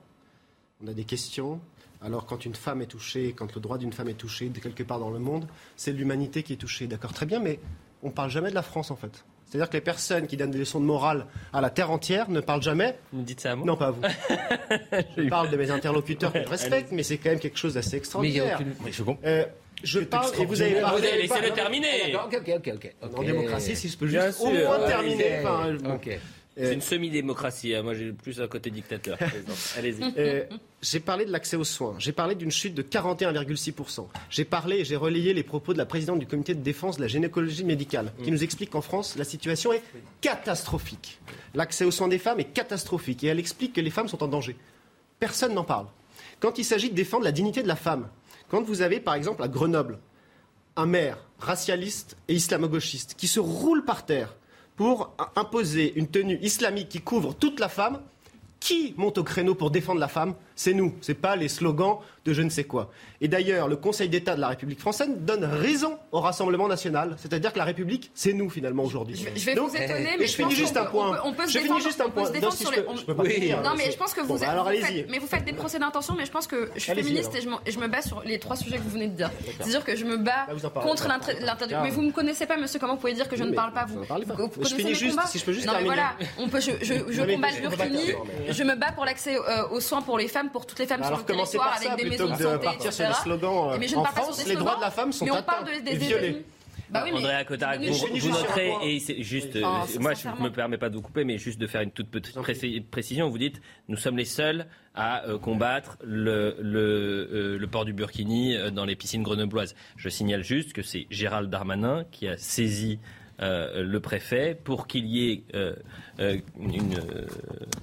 [0.84, 1.60] on a des questions.
[2.02, 4.84] Alors, quand une femme est touchée, quand le droit d'une femme est touché de quelque
[4.84, 6.88] part dans le monde, c'est l'humanité qui est touchée.
[6.88, 7.60] D'accord, très bien, mais
[8.04, 9.26] on parle jamais de la France, en fait.
[9.50, 12.40] C'est-à-dire que les personnes qui donnent des leçons de morale à la terre entière ne
[12.40, 12.96] parlent jamais.
[13.12, 14.02] Dites ça à moi Non, pas à vous.
[15.18, 17.74] je parle de mes interlocuteurs ouais, que je respecte, mais c'est quand même quelque chose
[17.74, 18.60] d'assez extraordinaire.
[18.84, 19.46] Mais il euh,
[19.84, 21.08] je parle et vous avez parlé.
[21.22, 22.16] Laissez-le terminer.
[22.16, 22.96] Ok, ok, ok.
[23.18, 25.42] En démocratie, si je peux juste au moins terminer.
[25.44, 26.20] Ouais.
[26.60, 27.74] Euh, C'est une semi-démocratie.
[27.74, 27.84] Hein.
[27.84, 29.18] Moi, j'ai plus un côté dictateur.
[29.78, 30.04] Allez-y.
[30.18, 30.46] Euh,
[30.82, 31.96] j'ai parlé de l'accès aux soins.
[32.00, 34.08] J'ai parlé d'une chute de 41,6%.
[34.30, 37.02] J'ai parlé et j'ai relayé les propos de la présidente du comité de défense de
[37.02, 38.34] la gynécologie médicale, qui mm.
[38.34, 39.84] nous explique qu'en France, la situation est
[40.22, 41.20] catastrophique.
[41.56, 43.24] L'accès aux soins des femmes est catastrophique.
[43.24, 44.56] Et elle explique que les femmes sont en danger.
[45.20, 45.88] Personne n'en parle.
[46.40, 48.08] Quand il s'agit de défendre la dignité de la femme,
[48.50, 50.00] quand vous avez, par exemple, à Grenoble,
[50.76, 54.36] un maire racialiste et islamo-gauchiste qui se roule par terre
[54.80, 58.00] pour imposer une tenue islamique qui couvre toute la femme.
[58.62, 60.36] Qui monte au créneau pour défendre la femme?
[60.60, 60.94] c'est nous.
[61.00, 62.92] C'est pas les slogans de je ne sais quoi.
[63.22, 67.16] Et d'ailleurs, le Conseil d'État de la République française donne raison au Rassemblement national.
[67.18, 69.16] C'est-à-dire que la République, c'est nous finalement aujourd'hui.
[69.16, 71.18] Je, vais vous étonner, mais je, finis juste un point.
[71.24, 72.82] On peut, se défendre, sur les...
[73.64, 74.70] non, mais je, pense que vous, êtes, alors,
[75.10, 77.80] mais vous faites des procès d'intention, mais je pense que je suis féministe et je,
[77.80, 79.32] me bats sur les trois sujets que vous venez de dire.
[79.60, 81.84] C'est-à-dire que je me bats bah, contre l'interdiction.
[81.84, 82.80] Mais vous ne me connaissez pas, monsieur.
[82.80, 84.04] Comment vous pouvez dire que je ne parle pas vous,
[84.62, 85.18] Je finis juste.
[85.28, 85.96] Si je peux juste terminer.
[86.38, 88.12] Je combats le burkini.
[88.50, 91.02] Je me bats pour l'accès euh, aux soins pour les femmes pour toutes les femmes
[91.02, 92.94] bah sur le territoire avec ça, des maisons de, santé, partir.
[92.94, 95.12] Sur le slogan, euh, mais je ne parle France, pas les droits de la femme
[95.12, 96.44] sont mais on parle des, violés.
[96.90, 100.16] Bah, bah oui, Andréa Cotarac, vous, vous noterez, et c'est juste, ah, euh, oh, moi
[100.16, 102.90] je ne me permets pas de vous couper, mais juste de faire une toute petite
[102.90, 104.66] précision, vous dites, nous sommes les seuls
[104.96, 109.76] à euh, combattre euh, le, port du Burkini dans les piscines grenobloises.
[109.98, 113.00] Je signale juste que c'est Gérald Darmanin qui a saisi
[113.42, 115.74] euh, le préfet pour qu'il y ait euh,
[116.20, 117.00] euh, une,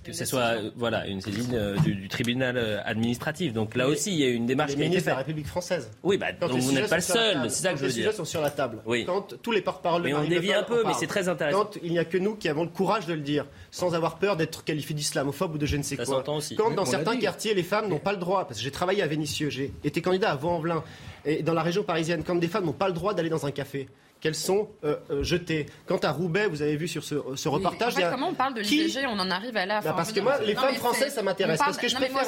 [0.05, 3.55] que soit voilà une saisine du, tribunal administratif.
[3.55, 4.73] Donc là aussi, il y a une démarche.
[4.73, 5.91] Les ministres de la République française.
[6.03, 7.39] Oui, bah, donc vous n'êtes pas le seul.
[7.49, 7.97] C'est ça que je veux dire.
[7.97, 8.83] Les sujets sont sur la table.
[8.85, 9.07] Oui.
[9.07, 10.03] Quand tous les porte-parole.
[10.03, 11.65] Mais on dévie un peu, mais c'est très intéressant.
[11.65, 14.19] Quand il n'y a que nous qui avons le courage de le dire, sans avoir
[14.19, 16.35] peur d'être qualifié d'islamophobe ou de je ne sais ça quoi.
[16.35, 16.57] Aussi.
[16.57, 19.07] Quand dans certains quartiers, les femmes n'ont pas le droit, parce que j'ai travaillé à
[19.07, 20.85] Vénissieux, j'ai été candidat à Vaux-en-Velin,
[21.24, 23.51] et dans la région parisienne, quand des femmes n'ont pas le droit d'aller dans un
[23.51, 23.89] café
[24.27, 25.66] qu'elles sont euh, euh, jetées.
[25.86, 27.94] Quant à Roubaix, vous avez vu sur ce, euh, reportage.
[28.11, 29.07] Comment on parle de l'IVG qui...
[29.07, 29.81] On en arrive à la.
[29.81, 31.61] Bah parce que moi, les femmes françaises, ça m'intéresse.
[31.61, 32.24] Parce que je préfère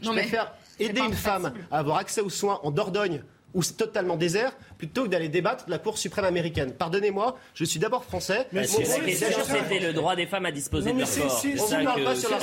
[0.00, 3.22] je préfère aider une femme à avoir accès aux soins en Dordogne
[3.52, 6.72] où c'est totalement désert, plutôt que d'aller débattre de la Cour suprême américaine.
[6.72, 8.46] Pardonnez-moi, je suis d'abord français.
[8.50, 11.44] Mais la question, c'était le droit des femmes à disposer non, de leur corps.
[11.44, 12.40] On ne parle pas sur la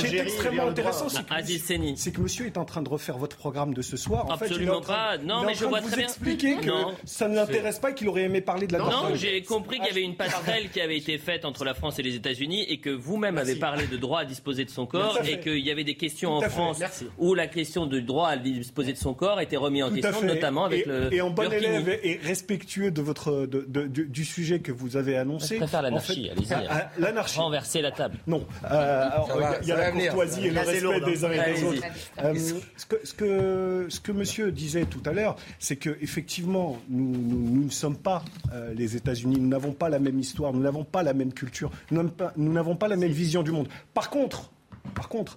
[0.00, 3.74] Ce qui est extrêmement intéressant, c'est que monsieur est en train de refaire votre programme
[3.74, 4.26] de ce soir.
[4.28, 5.18] Absolument pas.
[5.18, 6.06] Non, mais je vois très bien.
[6.06, 6.72] expliquer que
[7.04, 9.86] ça ne l'intéresse pas et qu'il aurait aimé parler de la Non, j'ai compris qu'il
[9.86, 12.80] y avait une passerelle qui avait été faite entre la France et les États-Unis et
[12.80, 15.84] que vous-même avez parlé de droit à disposer de son corps et qu'il y avait
[15.84, 16.82] des questions en France
[17.18, 20.64] où la question du droit à disposer de son corps était remise en question, notamment
[20.64, 25.54] avec et en bon élève et respectueux de votre, du, sujet que vous avez annoncé.
[25.54, 26.68] Je préfère l'anarchie, en fait, allez-y.
[26.68, 27.38] Ah, ah, l'anarchie.
[27.38, 28.18] Renverser la table.
[28.26, 28.46] Non.
[28.70, 29.08] Euh,
[29.62, 31.82] il y a la courtoisie et le respect des uns et des autres.
[32.22, 32.34] Euh,
[32.76, 38.96] ce, que, monsieur disait tout à l'heure, c'est qu'effectivement, nous, ne sommes pas euh, les
[38.96, 39.38] États-Unis.
[39.38, 40.52] Nous n'avons pas la même histoire.
[40.52, 41.70] Nous n'avons pas la même culture.
[41.90, 42.02] Nous
[42.36, 43.68] n'avons pas, la même vision du monde.
[43.94, 44.50] Par contre,
[44.94, 45.36] par contre,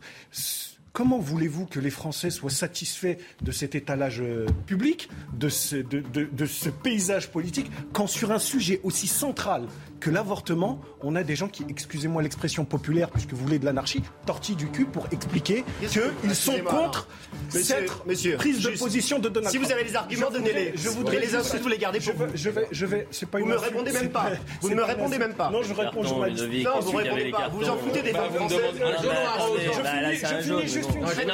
[0.94, 7.30] Comment voulez-vous que les Français soient satisfaits de cet étalage euh, public, de ce, paysage
[7.30, 9.68] politique, quand sur un sujet aussi central
[10.02, 14.04] que l'avortement, on a des gens qui, excusez-moi l'expression populaire, puisque vous voulez de l'anarchie,
[14.26, 17.08] tortillent du cul pour expliquer qu'ils sont contre
[17.54, 17.88] monsieur,
[18.28, 19.64] cette prise de position de Donald Trump.
[19.64, 20.74] Si vous avez les arguments, donnez-les.
[20.76, 22.26] Je voudrais les insultes, vous les gardez pour je vous.
[22.34, 24.32] Je vais, je vais, pas une Vous ne me répondez même pas.
[24.60, 25.50] Vous ne me répondez même pas.
[25.50, 26.46] Non, je réponds journaliste.
[26.66, 27.48] Non, vous répondez pas.
[27.50, 28.32] Vous en foutez des femmes.
[28.32, 31.28] Bah, je finis juste une chose.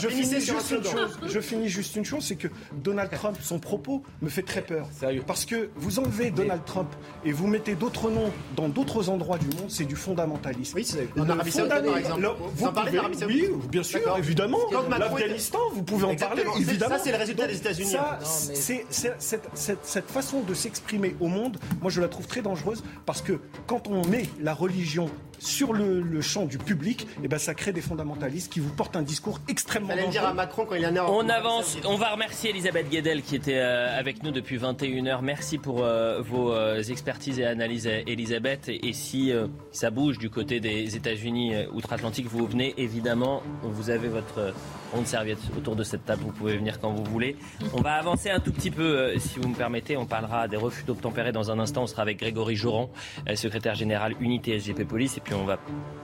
[0.00, 1.18] Je finis juste une chose.
[1.26, 4.88] Je finis juste une chose, c'est que Donald Trump, son propos me fait très peur.
[5.26, 6.88] Parce que vous enlevez Donald Trump
[7.24, 10.76] et vous mettez d'autres noms dans d'autres endroits du monde, c'est du fondamentalisme.
[10.76, 12.28] Oui, c'est en Arabie Saoudite, par exemple.
[12.56, 14.58] Vous, en parlez d'Arabie Saoudite Oui, bien sûr, évidemment.
[14.90, 16.96] L'Afghanistan, vous pouvez en parler, évidemment.
[16.96, 17.96] Ça, c'est le résultat des États-Unis.
[17.96, 18.18] Hein.
[18.22, 23.88] Cette façon de s'exprimer au monde, moi, je la trouve très dangereuse parce que quand
[23.88, 25.08] on met la religion
[25.42, 29.02] sur le, champ du public, eh ben ça crée des fondamentalistes qui vous portent un
[29.02, 30.10] discours extrêmement dangereux.
[30.10, 33.34] dire à Macron quand il en a On avance, on va remercier Elisabeth Guedel qui
[33.34, 35.20] était euh, avec nous depuis 21h.
[35.22, 38.68] Merci pour euh, vos euh, expertises et analyses, Elisabeth.
[38.68, 39.32] Et si
[39.72, 43.42] ça bouge du côté des États-Unis outre-Atlantique, vous venez évidemment.
[43.62, 44.54] Vous avez votre
[44.92, 46.22] ronde serviette autour de cette table.
[46.24, 47.36] Vous pouvez venir quand vous voulez.
[47.72, 49.96] On va avancer un tout petit peu, si vous me permettez.
[49.96, 51.82] On parlera des refus d'obtempérer dans un instant.
[51.82, 52.90] On sera avec Grégory Joran,
[53.34, 55.58] secrétaire général Unité SGP Police on va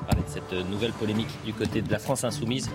[0.07, 2.71] parler de cette nouvelle polémique du côté de la France Insoumise.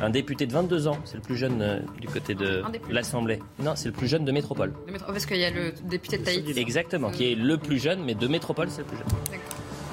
[0.00, 3.40] Un député de 22 ans, c'est le plus jeune euh, du côté de l'Assemblée.
[3.58, 4.72] Non, c'est le plus jeune de Métropole.
[5.06, 6.58] Parce qu'il y a le député de Tahiti.
[6.58, 9.06] Exactement, qui est le plus jeune, mais de Métropole, c'est le plus jeune.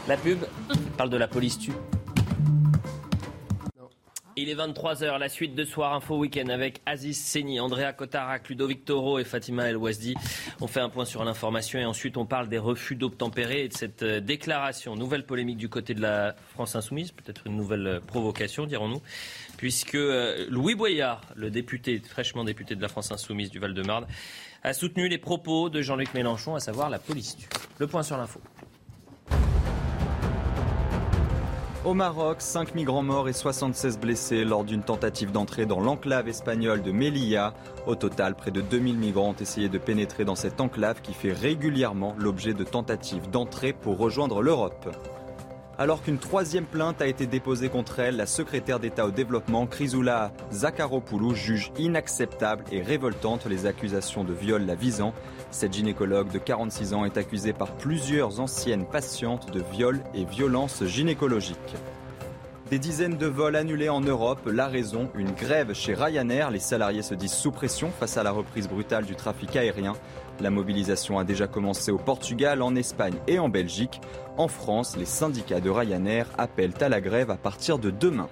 [0.07, 0.39] La pub
[0.97, 1.73] parle de la police tue.
[4.39, 8.85] Il est 23h, la suite de Soir Info Week-end avec Aziz Seni, Andrea Cotarac, Ludovic
[8.85, 10.13] Toro et Fatima El Ouazdi.
[10.61, 13.73] On fait un point sur l'information et ensuite on parle des refus d'obtempérer et de
[13.73, 14.95] cette euh, déclaration.
[14.95, 19.01] Nouvelle polémique du côté de la France Insoumise, peut-être une nouvelle euh, provocation, dirons-nous,
[19.57, 24.05] puisque euh, Louis Boyard, le député, fraîchement député de la France Insoumise du Val-de-Marne,
[24.61, 27.37] a soutenu les propos de Jean-Luc Mélenchon, à savoir la police.
[27.79, 28.39] Le point sur l'info.
[31.85, 36.81] Au Maroc, 5 migrants morts et 76 blessés lors d'une tentative d'entrée dans l'enclave espagnole
[36.81, 37.53] de Melilla.
[37.85, 41.31] Au total, près de 2000 migrants ont essayé de pénétrer dans cette enclave qui fait
[41.31, 44.89] régulièrement l'objet de tentatives d'entrée pour rejoindre l'Europe.
[45.79, 50.33] Alors qu'une troisième plainte a été déposée contre elle, la secrétaire d'État au développement, Chrysoula
[50.51, 55.13] Zakharopoulou, juge inacceptable et révoltante les accusations de viol la visant.
[55.51, 60.83] Cette gynécologue de 46 ans est accusée par plusieurs anciennes patientes de viol et violences
[60.85, 61.75] gynécologiques.
[62.69, 66.51] Des dizaines de vols annulés en Europe, la raison, une grève chez Ryanair.
[66.51, 69.93] Les salariés se disent sous pression face à la reprise brutale du trafic aérien.
[70.41, 74.01] La mobilisation a déjà commencé au Portugal, en Espagne et en Belgique.
[74.35, 78.27] En France, les syndicats de Ryanair appellent à la grève à partir de demain.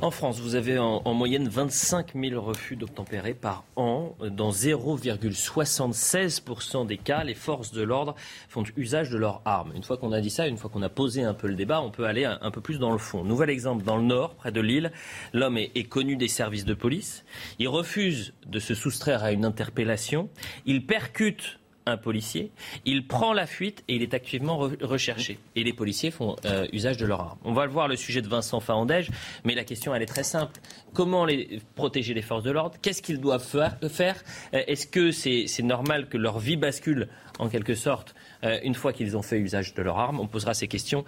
[0.00, 4.14] En France, vous avez en, moyenne 25 000 refus d'obtempérer par an.
[4.30, 8.14] Dans 0,76% des cas, les forces de l'ordre
[8.48, 9.72] font usage de leurs armes.
[9.74, 11.80] Une fois qu'on a dit ça, une fois qu'on a posé un peu le débat,
[11.80, 13.24] on peut aller un, peu plus dans le fond.
[13.24, 14.92] Nouvel exemple, dans le nord, près de Lille,
[15.32, 17.24] l'homme est, est connu des services de police.
[17.58, 20.28] Il refuse de se soustraire à une interpellation.
[20.66, 22.52] Il percute un policier,
[22.84, 25.38] il prend la fuite et il est activement recherché.
[25.56, 27.38] Et les policiers font euh, usage de leur arme.
[27.44, 29.10] On va le voir le sujet de Vincent Fahandège,
[29.44, 30.60] mais la question elle est très simple.
[30.92, 32.76] Comment les, protéger les forces de l'ordre?
[32.80, 34.22] Qu'est-ce qu'ils doivent faire?
[34.54, 38.14] Euh, Est-ce que c'est normal que leur vie bascule en quelque sorte
[38.44, 40.20] euh, une fois qu'ils ont fait usage de leur arme?
[40.20, 41.04] On posera ces questions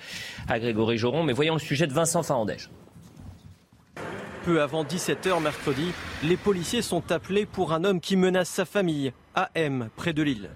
[0.48, 2.68] à Grégory Joron, mais voyons le sujet de Vincent Fahandège.
[4.44, 5.92] Peu avant 17h mercredi,
[6.22, 10.22] les policiers sont appelés pour un homme qui menace sa famille, à M, près de
[10.22, 10.50] Lille.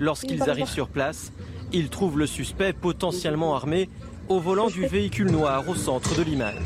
[0.00, 1.32] Lorsqu'ils arrivent sur place,
[1.72, 3.88] ils trouvent le suspect potentiellement armé
[4.28, 6.62] au volant du véhicule noir au centre de l'image.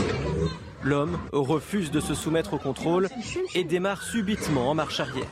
[0.82, 3.08] L'homme refuse de se soumettre au contrôle
[3.54, 5.28] et démarre subitement en marche arrière.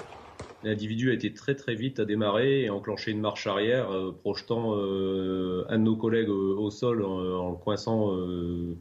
[0.65, 4.75] L'individu a été très très vite à démarrer et enclencher une marche arrière, euh, projetant
[4.75, 8.77] euh, un de nos collègues au, sol en, le coinçant euh,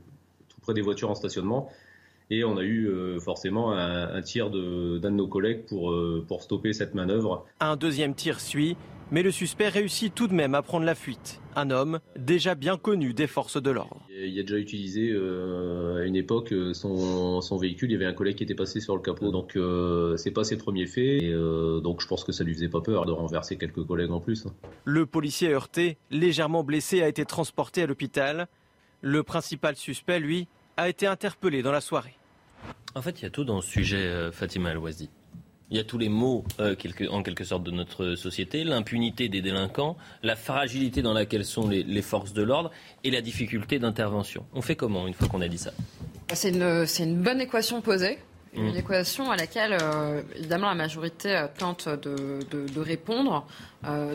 [0.50, 1.70] tout près des voitures en stationnement.
[2.30, 2.90] Et on a eu
[3.22, 5.96] forcément un, tir d'un de, nos collègues pour,
[6.28, 7.46] pour stopper cette manœuvre.
[7.60, 8.76] Un deuxième tir suit
[9.12, 11.40] mais le suspect réussit tout de même à prendre la fuite.
[11.56, 14.02] Un homme déjà bien connu des forces de l'ordre.
[14.10, 17.90] Il a déjà utilisé euh, à une époque euh, son, véhicule.
[17.90, 20.44] Il y avait un collègue qui était passé sur le capot, donc euh, c'est pas
[20.44, 21.24] ses premiers faits.
[21.82, 24.46] donc je pense que ça lui faisait pas peur de renverser quelques collègues en plus.
[24.46, 24.52] Hein.
[24.86, 28.48] Le policier heurté, légèrement blessé, a été transporté à l'hôpital.
[29.02, 30.48] Le principal suspect, lui,
[30.78, 32.16] a été interpellé dans la soirée.
[32.96, 35.10] En fait, il y a tout dans ce sujet, Fatima Alouazi.
[35.70, 36.76] Il y a tous les maux, euh,
[37.10, 42.02] en quelque sorte, de notre société, l'impunité des délinquants, la fragilité dans laquelle sont les,
[42.02, 42.72] forces de l'ordre
[43.04, 44.46] et la difficulté d'intervention.
[44.54, 45.72] On fait comment une fois qu'on a dit ça?
[46.34, 48.18] C'est une, bonne équation posée.
[48.54, 48.78] Une mmh.
[48.78, 53.46] équation à laquelle, euh, évidemment, la majorité euh, tente de, répondre.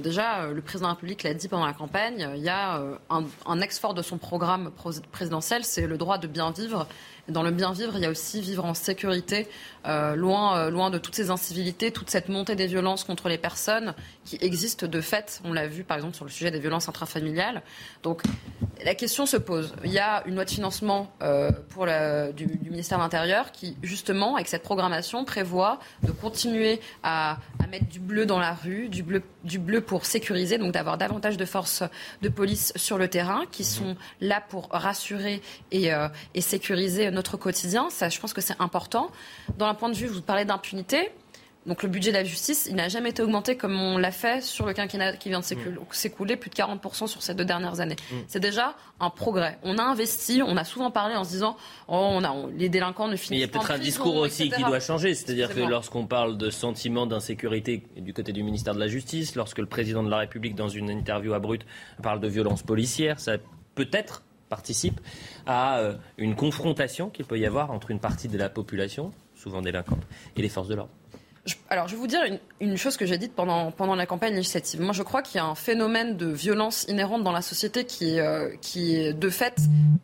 [0.02, 2.80] déjà, le président de la République l'a dit pendant la campagne, il y a
[3.10, 4.70] un, un ex fort de son programme
[5.10, 6.86] présidentiel, c'est le droit de bien vivre
[7.28, 9.48] dans le bien vivre, il y a aussi vivre en sécurité,
[9.86, 13.38] euh, loin, euh, loin de toutes ces incivilités, toute cette montée des violences contre les
[13.38, 13.94] personnes
[14.24, 15.40] qui existent de fait.
[15.44, 17.62] On l'a vu par exemple sur le sujet des violences intrafamiliales.
[18.02, 18.22] Donc
[18.84, 19.74] la question se pose.
[19.84, 21.86] Il y a une loi de financement euh, pour
[22.34, 27.38] du, ministère de l'Intérieur qui, justement, avec cette programmation, prévoit de continuer à,
[27.70, 31.36] mettre du bleu dans la rue, du bleu, du bleu pour sécuriser, donc d'avoir davantage
[31.36, 31.82] de forces
[32.20, 35.90] de police sur le terrain qui sont là pour rassurer et,
[36.34, 37.90] et sécuriser notre quotidien.
[37.90, 39.10] Ça, je pense que c'est important.
[39.58, 41.10] Dans un point de vue, vous parlez d'impunité.
[41.66, 44.42] Donc le budget de la justice, il n'a jamais été augmenté comme on l'a fait
[44.42, 45.84] sur le quinquennat qui vient de mm.
[45.90, 47.96] s'écouler, plus de 40% sur ces deux dernières années.
[48.10, 48.16] Mm.
[48.26, 49.58] C'est déjà un progrès.
[49.62, 51.56] On a investi, on a souvent parlé en se disant,
[51.88, 53.34] oh, on a, les délinquants ne finissent pas.
[53.36, 56.50] Il y a peut-être un discours aussi qui doit changer, c'est-à-dire que lorsqu'on parle de
[56.50, 60.54] sentiment d'insécurité du côté du ministère de la Justice, lorsque le président de la République,
[60.54, 61.64] dans une interview à Brut,
[62.02, 63.36] parle de violence policière, ça
[63.74, 65.00] peut être participe
[65.46, 69.62] à euh, une confrontation qu'il peut y avoir entre une partie de la population, souvent
[69.62, 70.02] délinquante,
[70.36, 70.92] et les forces de l'ordre.
[71.68, 72.20] Alors, je vais vous dire
[72.60, 74.80] une, chose que j'ai dite pendant, pendant la campagne législative.
[74.80, 78.20] Moi, je crois qu'il y a un phénomène de violence inhérente dans la société qui,
[78.20, 79.56] euh, qui de fait,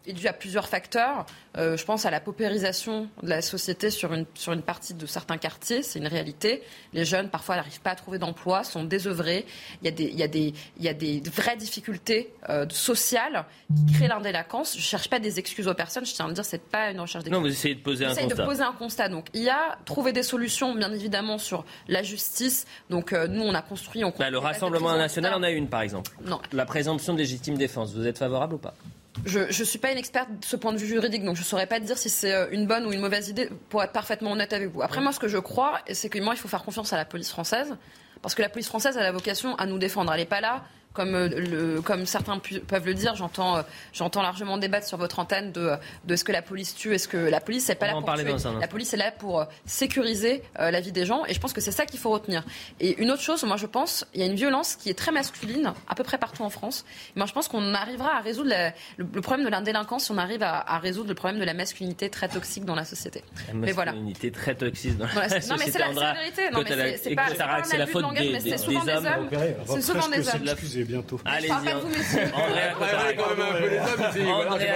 [0.07, 1.27] est dû à plusieurs facteurs.
[1.57, 5.07] Euh, je pense à la paupérisation de la société sur une, sur une partie de
[5.07, 5.83] certains quartiers.
[5.83, 6.63] C'est une réalité.
[6.93, 9.47] Les jeunes, parfois, n'arrivent pas à trouver d'emploi, sont désœuvrés.
[9.83, 12.67] Il y a des, il y a des, il y a des vraies difficultés euh,
[12.69, 13.47] sociales
[13.87, 14.73] qui créent l'indélinquance.
[14.73, 16.05] Je ne cherche pas des excuses aux personnes.
[16.05, 17.43] Je tiens à le dire, c'est pas une recherche d'excuses.
[17.43, 18.27] Non, vous essayez de poser un constat.
[18.27, 19.09] de poser un constat.
[19.09, 22.67] Donc, il y a trouver des solutions, bien évidemment, sur la justice.
[22.91, 24.05] Donc, euh, nous, on a construit.
[24.05, 26.13] On bah, le Rassemblement national en a une, par exemple.
[26.25, 26.41] Non.
[26.53, 27.95] La présomption de légitime défense.
[27.95, 28.75] Vous êtes favorable ou pas?
[29.25, 31.47] Je ne suis pas une experte de ce point de vue juridique, donc je ne
[31.47, 34.33] saurais pas dire si c'est euh, une bonne ou une mauvaise idée, pour être parfaitement
[34.33, 34.83] honnête avec vous.
[34.83, 37.05] Après, moi, ce que je crois, c'est que moi, il faut faire confiance à la
[37.05, 37.77] police française,
[38.23, 40.13] parce que la police française a la vocation à nous défendre.
[40.13, 40.65] Elle n'est pas là
[40.99, 43.63] comme, euh, le, comme certains peuvent le dire, j'entends, euh,
[43.93, 45.71] j'entends largement débattre sur votre antenne de,
[46.05, 46.93] de ce que la police tue.
[46.93, 49.45] Est-ce que la police n'est pas là pour tuer La police est là pour euh,
[49.65, 52.43] sécuriser la vie des gens, et je pense que c'est ça qu'il faut retenir.
[52.81, 55.13] Et une autre chose, moi je pense, il y a une violence qui est très
[55.13, 56.85] masculine à peu près partout en France.
[57.15, 58.51] moi je pense qu'on arrivera à résoudre
[58.97, 62.11] le, problème de la délinquance si on arrive à, résoudre le problème de la masculinité
[62.11, 63.23] très toxique dans la société.
[63.47, 65.49] La masculinité très toxique dans la société.
[65.49, 66.51] Non mais c'est la, vérité.
[66.51, 67.29] Non mais c'est pas,
[67.77, 69.29] la faute des, mais c'est souvent des hommes.
[69.67, 70.45] C'est souvent des hommes
[70.89, 71.21] bientôt.
[71.25, 71.53] Allez-y.
[71.53, 71.73] André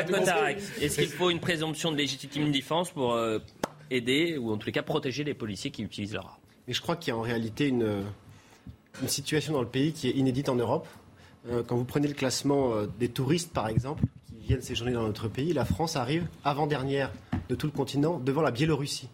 [0.06, 0.58] Cotarac.
[0.80, 3.38] Est-ce qu'il faut une présomption de légitime défense pour euh,
[3.90, 6.40] aider ou en tous les cas protéger les policiers qui utilisent leur arme?
[6.68, 8.04] Mais je crois qu'il y a en réalité une,
[9.00, 10.86] une situation dans le pays qui est inédite en Europe.
[11.50, 15.02] Euh, quand vous prenez le classement euh, des touristes, par exemple, qui viennent séjourner dans
[15.02, 17.10] notre pays, la France arrive avant-dernière
[17.48, 19.08] de tout le continent devant la Biélorussie,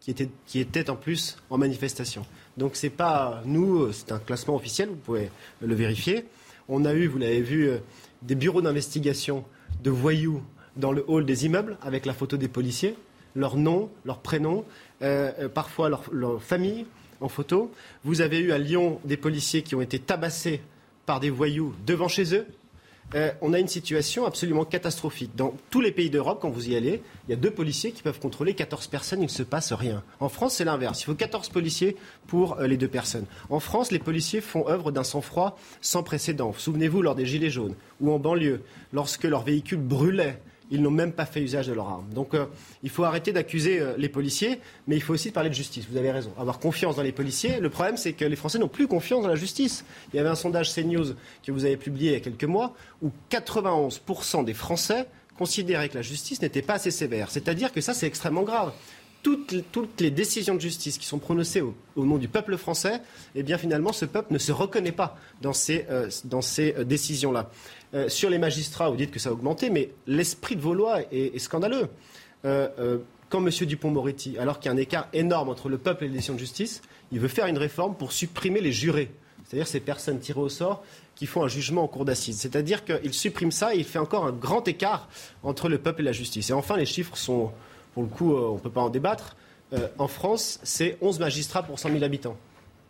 [0.00, 2.26] qui était, qui était en plus en manifestation.
[2.56, 5.30] Donc c'est pas nous, c'est un classement officiel, vous pouvez
[5.60, 6.24] le vérifier.
[6.68, 7.78] On a eu, vous l'avez vu, euh,
[8.22, 9.44] des bureaux d'investigation
[9.82, 10.42] de voyous
[10.76, 12.94] dans le hall des immeubles avec la photo des policiers,
[13.34, 14.64] leur nom, leur prénom,
[15.02, 16.86] euh, euh, parfois leur, leur, famille
[17.20, 17.72] en photo.
[18.04, 20.60] Vous avez eu à Lyon des policiers qui ont été tabassés
[21.06, 22.46] par des voyous devant chez eux,
[23.14, 25.30] euh, on a une situation absolument catastrophique.
[25.34, 28.02] Dans tous les pays d'Europe, quand vous y allez, il y a deux policiers qui
[28.02, 30.02] peuvent contrôler 14 personnes, il ne se passe rien.
[30.20, 31.02] En France, c'est l'inverse.
[31.02, 33.24] Il faut 14 policiers pour euh, les deux personnes.
[33.48, 36.54] En France, les policiers font œuvre d'un sang-froid sans précédent.
[36.56, 38.62] Souvenez-vous, lors des Gilets jaunes ou en banlieue,
[38.92, 40.38] lorsque leur véhicule brûlait
[40.70, 42.08] ils n'ont même pas fait usage de leurs armes.
[42.12, 42.46] Donc euh,
[42.82, 45.86] il faut arrêter d'accuser euh, les policiers, mais il faut aussi parler de justice.
[45.90, 46.32] Vous avez raison.
[46.38, 47.60] Avoir confiance dans les policiers.
[47.60, 49.84] Le problème, c'est que les Français n'ont plus confiance dans la justice.
[50.12, 51.14] Il y avait un sondage CNews
[51.44, 55.06] que vous avez publié il y a quelques mois où 91% des Français
[55.38, 57.30] considéraient que la justice n'était pas assez sévère.
[57.30, 58.72] C'est-à-dire que ça, c'est extrêmement grave.
[59.22, 63.00] Toutes, les décisions de justice qui sont prononcées au, nom du peuple français,
[63.34, 66.08] eh bien finalement, ce peuple ne se reconnaît pas dans ces, euh,
[66.40, 67.50] ces décisions-là.
[67.94, 71.00] Euh, sur les magistrats, vous dites que ça a augmenté, mais l'esprit de vos lois
[71.10, 71.88] est, scandaleux.
[72.44, 72.98] Euh, euh,
[73.30, 73.50] quand M.
[73.50, 76.38] Dupont-Moretti, alors qu'il y a un écart énorme entre le peuple et les décisions de
[76.38, 76.82] justice,
[77.12, 79.10] il veut faire une réforme pour supprimer les jurés,
[79.44, 80.82] c'est-à-dire ces personnes tirées au sort
[81.14, 82.38] qui font un jugement en cour d'assises.
[82.38, 85.08] C'est-à-dire qu'il supprime ça et il fait encore un grand écart
[85.42, 86.50] entre le peuple et la justice.
[86.50, 87.50] Et enfin, les chiffres sont,
[87.98, 89.34] pour le coup, on ne peut pas en débattre.
[89.98, 92.36] en France, c'est 11 magistrats pour 100 000 habitants.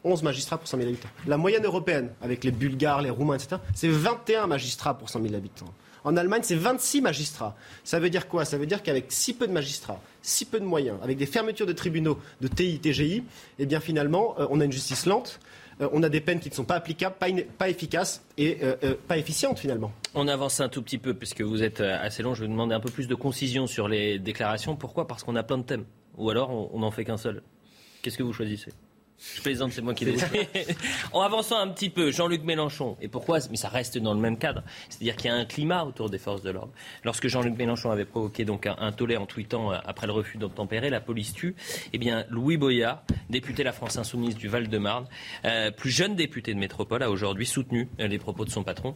[0.05, 1.09] 11 magistrats pour 100 000 habitants.
[1.27, 5.35] La moyenne européenne, avec les Bulgares, les Roumains, etc., c'est 21 magistrats pour 100 000
[5.35, 5.73] habitants.
[6.05, 7.57] En Allemagne, c'est 26 magistrats.
[7.85, 8.45] Ça veut dire quoi?
[8.45, 11.67] Ça veut dire qu'avec si peu de magistrats, si peu de moyens, avec des fermetures
[11.67, 13.25] de tribunaux, de TI, TGI,
[13.59, 15.49] eh bien finalement, euh, on a une justice lente, euh,
[15.81, 17.17] on a des peines qui ne sont pas applicables,
[17.59, 19.93] pas, efficaces et euh, pas efficientes finalement.
[20.15, 22.35] On avance un tout petit peu, puisque vous êtes assez long.
[22.35, 24.77] Je vais vous demander un peu plus de concision sur les déclarations.
[24.77, 25.07] Pourquoi?
[25.07, 25.85] Parce qu'on a plein de thèmes.
[26.17, 27.43] Ou alors on n'en fait qu'un seul.
[28.03, 28.73] Qu'est-ce que vous choisissez?
[29.19, 30.23] Je plaisante, c'est moi qui l'ai dit.
[31.13, 32.97] en avançant un petit peu, Jean-Luc Mélenchon.
[33.01, 33.39] Et pourquoi?
[33.51, 34.63] Mais ça reste dans le même cadre.
[34.89, 36.73] C'est-à-dire qu'il y a un climat autour des forces de l'ordre.
[37.03, 40.89] Lorsque Jean-Luc Mélenchon avait provoqué donc un, tollé en tweetant euh, après le refus d'obtempérer,
[40.89, 41.57] la police tue.
[41.93, 45.07] Eh bien, Louis Boyard, député de la France Insoumise du Val-de-Marne,
[45.45, 48.95] euh, plus jeune député de métropole, a aujourd'hui soutenu euh, les propos de son patron.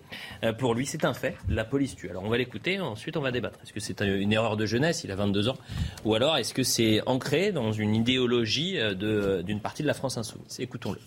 [0.58, 1.36] pour lui, c'est un fait.
[1.48, 2.10] La police tue.
[2.10, 2.78] Alors, on va l'écouter.
[2.78, 3.58] Ensuite, on va débattre.
[3.64, 5.02] Est-ce que c'est une erreur de jeunesse?
[5.02, 5.56] Il a 22 ans.
[6.04, 10.58] Ou alors, est-ce que c'est ancré dans une idéologie d'une partie de la France insoumise.
[10.58, 11.00] Écoutons-le.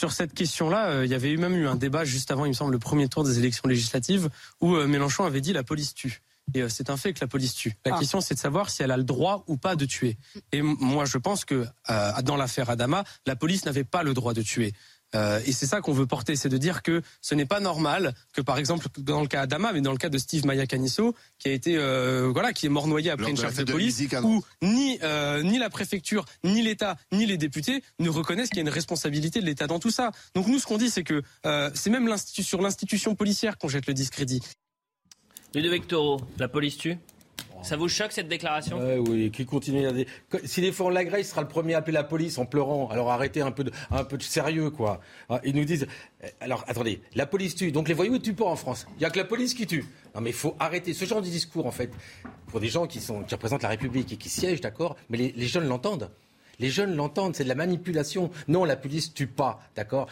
[0.00, 2.48] Sur cette question-là, euh, il y avait eu même eu un débat juste avant, il
[2.48, 4.30] me semble, le premier tour des élections législatives,
[4.62, 6.22] où euh, Mélenchon avait dit la police tue.
[6.54, 7.76] Et euh, c'est un fait que la police tue.
[7.84, 7.98] La ah.
[7.98, 10.16] question, c'est de savoir si elle a le droit ou pas de tuer.
[10.52, 11.66] Et moi, je pense que
[12.22, 14.72] dans l'affaire Adama, la police n'avait pas le droit de tuer.
[15.14, 18.14] Euh, et c'est ça qu'on veut porter, c'est de dire que ce n'est pas normal
[18.32, 21.14] que, par exemple, dans le cas d'Adama, mais dans le cas de Steve Maya Canisso,
[21.38, 24.42] qui a été, euh, voilà, qui est mort noyé après une charge de, police, où
[24.62, 28.62] ni euh, ni la préfecture, ni l'État, ni les députés ne reconnaissent qu'il y a
[28.62, 30.12] une responsabilité de l'État dans tout ça.
[30.34, 31.22] Donc nous, ce qu'on dit, c'est que
[31.74, 34.42] c'est même sur l'institution policière qu'on jette le discrédit.
[35.54, 36.96] Ludovic Toro, la police tue?
[37.62, 38.78] Ça vous choque cette déclaration?
[39.08, 39.92] Oui, qui continue à...
[40.44, 42.88] Si défend la Grèce, sera le premier à appeler la police en pleurant.
[42.88, 45.00] Alors arrêtez un peu de, un peu de sérieux, quoi.
[45.28, 45.86] Ah, ils nous disent...
[46.22, 47.72] Eh, alors, attendez, la police tue.
[47.72, 48.86] Donc les voyous ne tuent pas en France.
[48.96, 49.84] Il n'y a que la police qui tue.
[50.14, 51.90] Non, mais il faut arrêter ce genre de discours, en fait,
[52.48, 55.32] pour des gens qui, sont, qui représentent la République et qui siègent, d'accord Mais les,
[55.36, 56.10] les jeunes l'entendent.
[56.60, 58.30] Les jeunes l'entendent, c'est de la manipulation.
[58.46, 60.08] Non, la police tue pas, d'accord?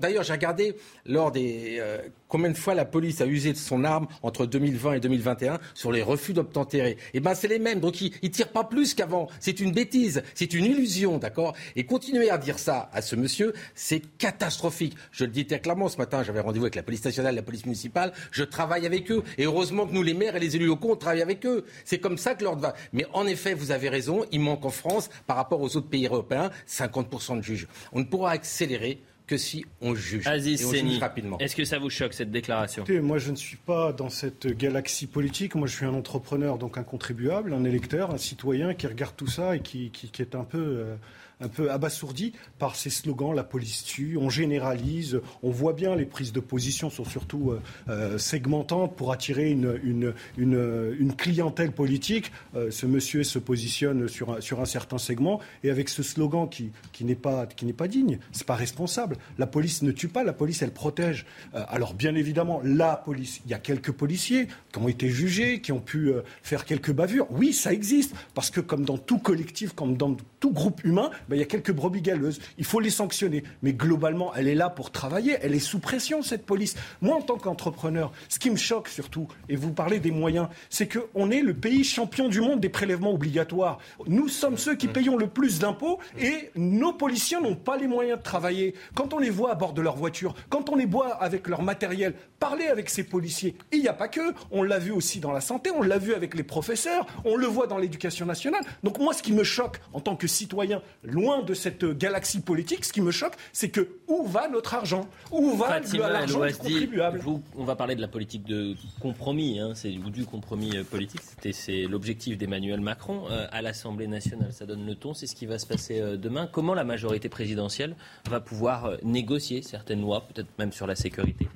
[0.00, 0.76] D'ailleurs, j'ai regardé
[1.06, 1.98] lors des euh,
[2.28, 5.92] combien de fois la police a usé de son arme entre 2020 et 2021 sur
[5.92, 6.96] les refus d'obtempérer.
[7.14, 7.78] Eh ben, c'est les mêmes.
[7.78, 9.28] Donc, ils, ne tirent pas plus qu'avant.
[9.38, 11.54] C'est une bêtise, c'est une illusion, d'accord?
[11.76, 14.96] Et continuer à dire ça à ce monsieur, c'est catastrophique.
[15.12, 16.24] Je le dis très clairement ce matin.
[16.24, 18.12] J'avais rendez-vous avec la police nationale, la police municipale.
[18.32, 19.22] Je travaille avec eux.
[19.38, 21.64] Et heureusement que nous, les maires et les élus locaux, on travaille avec eux.
[21.84, 22.74] C'est comme ça que l'ordre va.
[22.92, 24.24] Mais en effet, vous avez raison.
[24.32, 27.68] Il manque en France, par rapport aux autres pays européens, 50% de juges.
[27.92, 30.26] On ne pourra accélérer que si on juge.
[30.26, 31.38] Aziz et rapidement.
[31.38, 32.84] Est-ce que ça vous choque cette déclaration?
[33.02, 35.54] Moi, je ne suis pas dans cette galaxie politique.
[35.54, 39.26] Moi, je suis un entrepreneur, donc un contribuable, un électeur, un citoyen qui regarde tout
[39.26, 40.58] ça et qui, qui, est un peu.
[40.58, 40.96] Euh,
[41.40, 46.06] un peu abasourdi par ces slogans, la police tue, on généralise, on voit bien les
[46.06, 52.32] prises de position sont surtout euh, euh, segmentantes pour attirer une, une, une, clientèle politique.
[52.54, 56.48] Euh, ce monsieur se positionne sur un, sur un certain segment et avec ce slogan
[56.48, 59.16] qui, qui n'est pas, qui n'est pas digne, c'est pas responsable.
[59.38, 61.26] La police ne tue pas, la police elle protège.
[61.52, 65.72] alors bien évidemment, la police, il y a quelques policiers qui ont été jugés, qui
[65.72, 67.26] ont pu faire quelques bavures.
[67.30, 71.36] Oui, ça existe parce que comme dans tout collectif, comme dans tout groupe humain, ben,
[71.36, 72.40] il y a quelques brebis galeuses.
[72.58, 73.42] Il faut les sanctionner.
[73.62, 75.36] Mais globalement, elle est là pour travailler.
[75.42, 76.76] Elle est sous pression, cette police.
[77.00, 80.88] Moi, en tant qu'entrepreneur, ce qui me choque surtout, et vous parlez des moyens, c'est
[80.88, 83.78] qu'on est le pays champion du monde des prélèvements obligatoires.
[84.06, 88.18] Nous sommes ceux qui payons le plus d'impôts et nos policiers n'ont pas les moyens
[88.18, 88.74] de travailler.
[88.94, 91.62] Quand on les voit à bord de leur voiture, quand on les voit avec leur
[91.62, 93.56] matériel, parler avec ces policiers.
[93.72, 94.34] il n'y a pas que.
[94.50, 97.46] On l'a vu aussi dans la santé, on l'a vu avec les professeurs, on le
[97.46, 98.62] voit dans l'éducation nationale.
[98.82, 102.84] Donc moi, ce qui me choque en tant que citoyen, loin de cette galaxie politique,
[102.84, 105.08] ce qui me choque, c'est que où va notre argent?
[105.32, 107.20] Où va l'argent du contribuable?
[107.56, 109.72] On va parler de la politique de compromis, hein,
[110.04, 111.20] ou du compromis euh, politique.
[111.52, 114.52] C'est l'objectif d'Emmanuel Macron euh, à l'Assemblée nationale.
[114.52, 116.48] Ça donne le ton, c'est ce qui va se passer euh, demain.
[116.50, 117.96] Comment la majorité présidentielle
[118.28, 121.48] va pouvoir négocier certaines lois, peut-être même sur la sécurité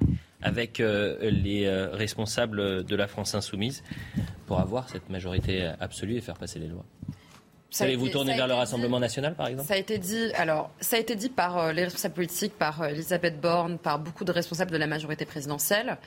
[0.43, 3.82] avec les responsables de la France insoumise
[4.47, 6.86] pour avoir cette majorité absolue et faire passer les lois?
[7.79, 10.33] Allez-vous tourner vers le Rassemblement national, par exemple Ça a été dit.
[10.35, 13.99] Alors, ça a été dit par euh, les responsables politiques, par euh, Elisabeth Borne, par
[13.99, 15.99] beaucoup de responsables de la majorité présidentielle.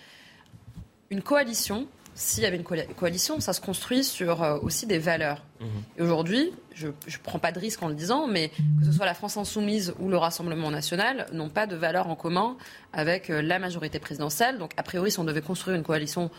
[1.10, 5.44] Une coalition, s'il y avait une coalition, ça se construit sur euh, aussi des valeurs.
[5.62, 5.68] Mhm.
[5.98, 9.06] Et aujourd'hui, je ne prends pas de risque en le disant, mais que ce soit
[9.06, 12.58] la France insoumise ou le Rassemblement national n'ont pas de valeurs en commun
[12.92, 14.58] avec la majorité présidentielle.
[14.58, 16.30] Donc, a priori, si on devait construire une coalition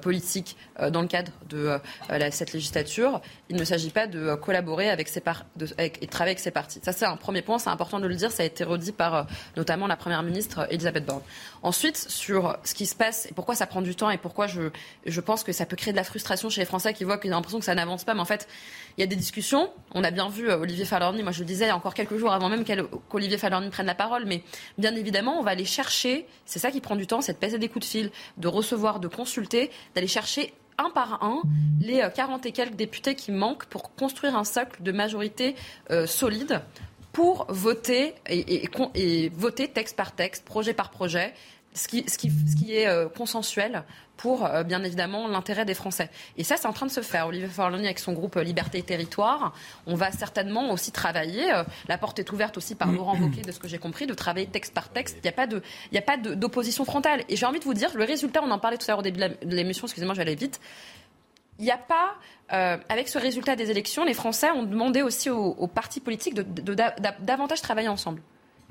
[0.00, 1.78] politique euh, dans le cadre de
[2.10, 3.20] euh, cette législature.
[3.48, 5.20] Il ne s'agit pas de collaborer avec et
[5.56, 6.80] de travailler avec ces partis.
[6.82, 8.32] Ça, c'est un premier point, c'est important de le dire.
[8.32, 11.22] Ça a été redit par notamment la Première ministre Elisabeth Borne.
[11.62, 14.70] Ensuite, sur ce qui se passe et pourquoi ça prend du temps et pourquoi je,
[15.06, 17.32] je pense que ça peut créer de la frustration chez les Français qui voient qu'ils
[17.32, 18.14] ont l'impression que ça n'avance pas.
[18.14, 18.48] Mais en fait,
[18.96, 19.70] il y a des discussions.
[19.92, 22.16] On a bien vu Olivier Falorni, moi je le disais il y a encore quelques
[22.16, 24.42] jours avant même qu'Olivier Falorni prenne la parole, mais
[24.78, 27.58] bien évidemment, on va aller chercher, c'est ça qui prend du temps, c'est de passer
[27.58, 31.42] des coups de fil, de recevoir, de consulter, d'aller chercher un par un
[31.80, 35.54] les 40 euh, et quelques députés qui manquent pour construire un socle de majorité
[35.90, 36.60] euh, solide
[37.12, 38.68] pour voter et,
[39.32, 41.32] voter texte par texte, projet par projet,
[41.72, 42.04] ce qui,
[42.72, 43.84] est euh, consensuel
[44.16, 46.10] pour, euh, bien évidemment, l'intérêt des Français.
[46.36, 47.26] Et ça, c'est en train de se faire.
[47.26, 49.54] Olivier Forlani, avec son groupe Liberté et Territoire,
[49.86, 51.52] on va certainement aussi travailler.
[51.52, 54.14] Euh, la porte est ouverte aussi par Laurent Wauquiez, de ce que j'ai compris, de
[54.14, 55.16] travailler texte par texte.
[55.18, 55.22] Il
[55.92, 57.24] n'y a pas de, d'opposition frontale.
[57.28, 59.02] Et j'ai envie de vous dire, le résultat, on en parlait tout à l'heure au
[59.02, 60.60] début de l'émission, excusez-moi, j'allais vite.
[61.58, 62.14] Il n'y a pas,
[62.52, 66.74] euh, avec ce résultat des élections, les Français ont demandé aussi aux, partis politiques de
[67.20, 68.20] davantage travailler ensemble.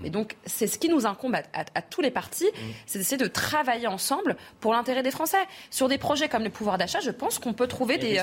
[0.04, 2.58] Et donc, c'est ce qui nous incombe à, tous les partis, mmh.
[2.86, 5.38] c'est d'essayer de travailler ensemble pour l'intérêt des Français.
[5.70, 8.22] Sur des projets comme le pouvoir d'achat, je pense qu'on peut trouver des,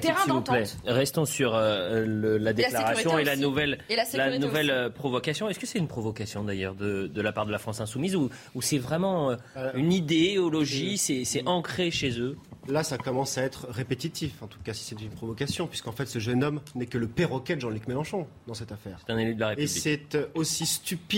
[0.00, 0.76] terrains d'entente.
[0.86, 3.78] Restons sur euh, la déclaration et la, nouvelle,
[4.14, 5.48] la, nouvelle euh, provocation.
[5.48, 8.30] Est-ce que c'est une provocation d'ailleurs de, la part de la France insoumise ou,
[8.60, 12.36] c'est vraiment euh, une idéologie, c'est ancré chez eux?
[12.68, 16.06] Là, ça commence à être répétitif, en tout cas si c'est une provocation, puisqu'en fait,
[16.06, 18.98] ce jeune homme n'est que le perroquet de Jean-Luc Mélenchon dans cette affaire.
[19.04, 19.76] C'est un élu de la République.
[19.76, 21.09] Et c'est aussi stupide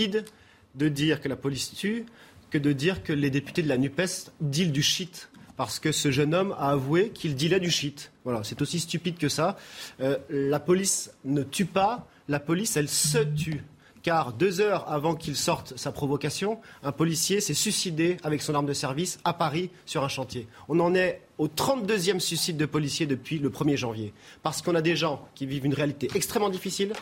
[0.75, 2.05] de dire que la police tue
[2.49, 5.29] que de dire que les députés de la NUPES dealent du shit.
[5.55, 8.11] Parce que ce jeune homme a avoué qu'il dealait du shit.
[8.23, 9.57] Voilà, c'est aussi stupide que ça.
[10.01, 13.63] Euh, la police ne tue pas, la police, elle se tue
[14.03, 18.65] car deux heures avant qu'il sorte sa provocation, un policier s'est suicidé avec son arme
[18.65, 20.47] de service à Paris sur un chantier.
[20.67, 24.13] On en est au 32e suicide de policiers depuis le 1er janvier.
[24.43, 26.93] Parce qu'on a des gens qui vivent une réalité extrêmement difficile,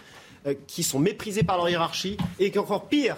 [0.67, 3.17] qui sont méprisés par leur hiérarchie et encore pire,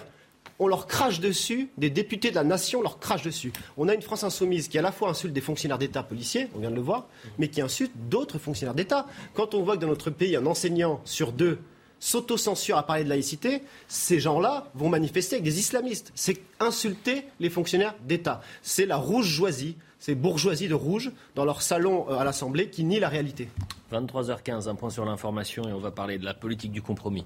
[0.58, 3.52] on leur crache dessus, des députés de la nation leur crachent dessus.
[3.76, 6.60] On a une France insoumise qui à la fois insulte des fonctionnaires d'État policiers, on
[6.60, 7.06] vient de le voir,
[7.38, 9.06] mais qui insulte d'autres fonctionnaires d'État.
[9.34, 11.58] Quand on voit que dans notre pays, un enseignant sur deux
[11.98, 16.12] s'auto-censure à parler de laïcité, ces gens-là vont manifester avec des islamistes.
[16.14, 18.42] C'est insulter les fonctionnaires d'État.
[18.62, 22.84] C'est la rouge joisie, c'est bourgeoisie de rouge dans leur salon euh, à l'Assemblée qui
[22.84, 23.48] nie la réalité.
[23.90, 27.24] 23h15, un point sur l'information et on va parler de la politique du compromis.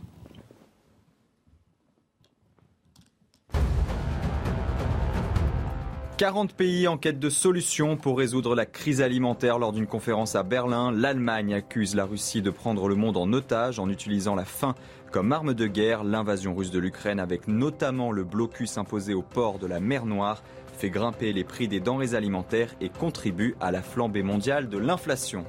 [6.19, 10.43] 40 pays en quête de solutions pour résoudre la crise alimentaire lors d'une conférence à
[10.43, 10.91] Berlin.
[10.91, 14.75] L'Allemagne accuse la Russie de prendre le monde en otage en utilisant la faim
[15.13, 16.03] comme arme de guerre.
[16.03, 20.43] L'invasion russe de l'Ukraine, avec notamment le blocus imposé au port de la mer Noire,
[20.79, 25.45] fait grimper les prix des denrées alimentaires et contribue à la flambée mondiale de l'inflation.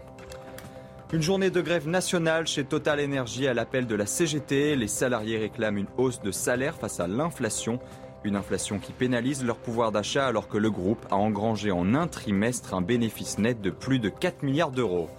[1.13, 4.75] Une journée de grève nationale chez Total Energy à l'appel de la CGT.
[4.75, 7.79] Les salariés réclament une hausse de salaire face à l'inflation.
[8.23, 12.07] Une inflation qui pénalise leur pouvoir d'achat alors que le groupe a engrangé en un
[12.07, 15.09] trimestre un bénéfice net de plus de 4 milliards d'euros.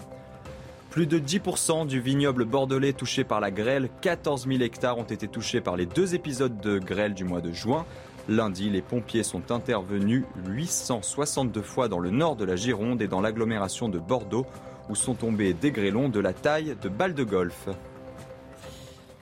[0.91, 5.29] Plus de 10% du vignoble bordelais touché par la grêle, 14 000 hectares ont été
[5.29, 7.87] touchés par les deux épisodes de grêle du mois de juin.
[8.31, 13.21] Lundi, les pompiers sont intervenus 862 fois dans le nord de la Gironde et dans
[13.21, 14.47] l'agglomération de Bordeaux,
[14.89, 17.69] où sont tombés des grêlons de la taille de balles de golf.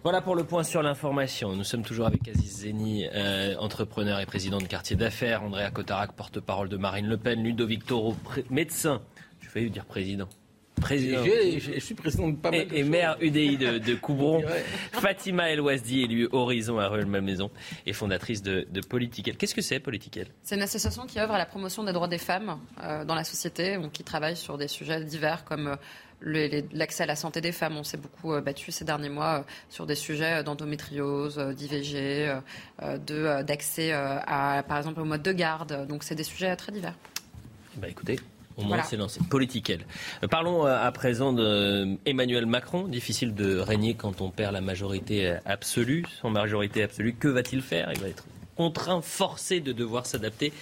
[0.02, 1.56] Voilà pour le point sur l'information.
[1.56, 6.12] Nous sommes toujours avec Aziz Zeni, euh, entrepreneur et président de quartier d'affaires, Andrea Cotarac,
[6.12, 8.14] porte-parole de Marine Le Pen, Ludovic Toro,
[8.50, 9.00] médecin.
[9.40, 10.28] Je vais dire président.
[10.78, 11.24] Président.
[11.24, 14.42] Je, suis président de pas mal Et, maire UDI de, de Coubron.
[14.92, 17.50] Fatima El Ouazdi, élue Horizon à Rueil-Malmaison
[17.86, 19.36] et fondatrice de, de Politiquel.
[19.36, 20.28] Qu'est-ce que c'est Politiquel?
[20.42, 23.24] C'est une association qui œuvre à la promotion des droits des femmes euh, dans la
[23.24, 25.76] société, donc qui travaille sur des sujets divers comme
[26.24, 27.76] euh, l'accès à la santé des femmes.
[27.76, 32.32] On s'est beaucoup euh, battu ces derniers mois sur des sujets d'endométriose, d'IVG,
[32.78, 35.86] d'accès à, par exemple, au mode de garde.
[35.86, 36.94] Donc, c'est des sujets très divers.
[37.76, 38.18] Bah écoutez,
[38.58, 39.20] au moins, c'est lancé.
[39.30, 39.86] Politiquel.
[40.30, 42.88] Parlons à présent d'Emmanuel Macron.
[42.88, 46.04] Difficile de régner quand on perd la majorité absolue.
[46.20, 47.90] Sans majorité absolue, que va-t-il faire?
[47.94, 48.26] Il va être
[48.56, 50.52] contraint, forcé de devoir s'adapter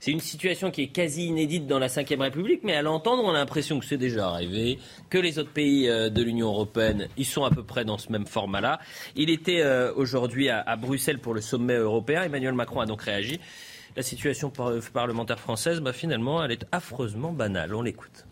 [0.00, 3.30] c'est une situation qui est quasi inédite dans la Ve République, mais à l'entendre, on
[3.30, 4.78] a l'impression que c'est déjà arrivé,
[5.10, 8.12] que les autres pays euh, de l'Union européenne, ils sont à peu près dans ce
[8.12, 8.78] même format-là.
[9.14, 12.22] Il était euh, aujourd'hui à, Bruxelles pour le sommet européen.
[12.22, 13.40] Emmanuel Macron a donc réagi.
[13.96, 14.52] La situation
[14.92, 17.74] parlementaire française, bah, finalement, elle est affreusement banale.
[17.74, 18.26] On l'écoute.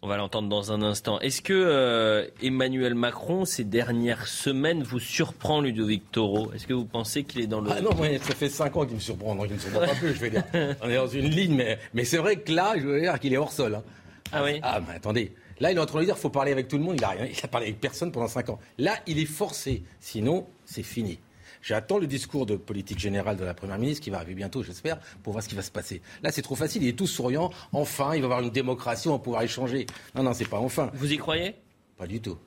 [0.00, 1.18] On va l'entendre dans un instant.
[1.18, 6.84] Est-ce que euh, Emmanuel Macron, ces dernières semaines, vous surprend Ludovic Toro Est-ce que vous
[6.84, 7.72] pensez qu'il est dans le...
[7.72, 7.90] Ah non,
[8.22, 10.20] ça fait 5 ans qu'il me surprend, donc il ne me surprend pas plus, je
[10.20, 10.44] vais dire.
[10.82, 13.34] On est dans une ligne, mais, mais c'est vrai que là, je veux dire qu'il
[13.34, 13.74] est hors sol.
[13.74, 13.82] Hein.
[14.30, 15.32] Ah oui Ah, mais attendez.
[15.60, 16.96] Là, il est en train de dire qu'il faut parler avec tout le monde.
[16.98, 17.26] Il a rien.
[17.26, 18.58] Il a parlé avec personne pendant 5 ans.
[18.78, 19.82] Là, il est forcé.
[20.00, 21.18] Sinon, c'est fini.
[21.62, 25.00] J'attends le discours de politique générale de la Première ministre qui va arriver bientôt, j'espère,
[25.22, 26.00] pour voir ce qui va se passer.
[26.22, 26.82] Là, c'est trop facile.
[26.82, 27.50] Il est tout souriant.
[27.72, 29.86] Enfin, il va y avoir une démocratie, on va pouvoir échanger.
[30.14, 30.90] Non, non, c'est pas enfin.
[30.94, 31.56] Vous y croyez?
[31.96, 32.38] Pas du tout.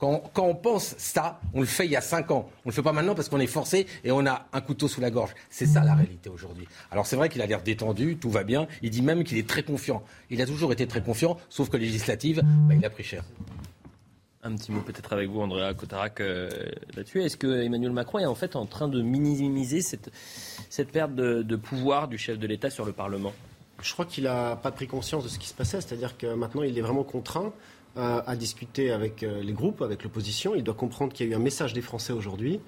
[0.00, 2.48] Quand, on pense ça, on le fait il y a cinq ans.
[2.64, 4.88] On ne le fait pas maintenant parce qu'on est forcé et on a un couteau
[4.88, 5.34] sous la gorge.
[5.50, 6.66] C'est ça la réalité aujourd'hui.
[6.90, 8.66] Alors c'est vrai qu'il a l'air détendu, tout va bien.
[8.80, 10.02] Il dit même qu'il est très confiant.
[10.30, 13.24] Il a toujours été très confiant, sauf que législative, bah, il a pris cher.
[14.42, 16.48] Un petit mot peut-être avec vous, Andrea Cotarac, euh,
[16.96, 17.22] là-dessus.
[17.22, 20.10] Est-ce que Emmanuel Macron est en fait en train de minimiser cette,
[20.70, 23.34] cette perte de, pouvoir du chef de l'État sur le Parlement?
[23.82, 26.62] Je crois qu'il n'a pas pris conscience de ce qui se passait, c'est-à-dire que maintenant
[26.62, 27.52] il est vraiment contraint
[27.96, 30.54] euh, à discuter avec euh, les groupes, avec l'opposition.
[30.54, 32.60] Il doit comprendre qu'il y a eu un message des Français aujourd'hui.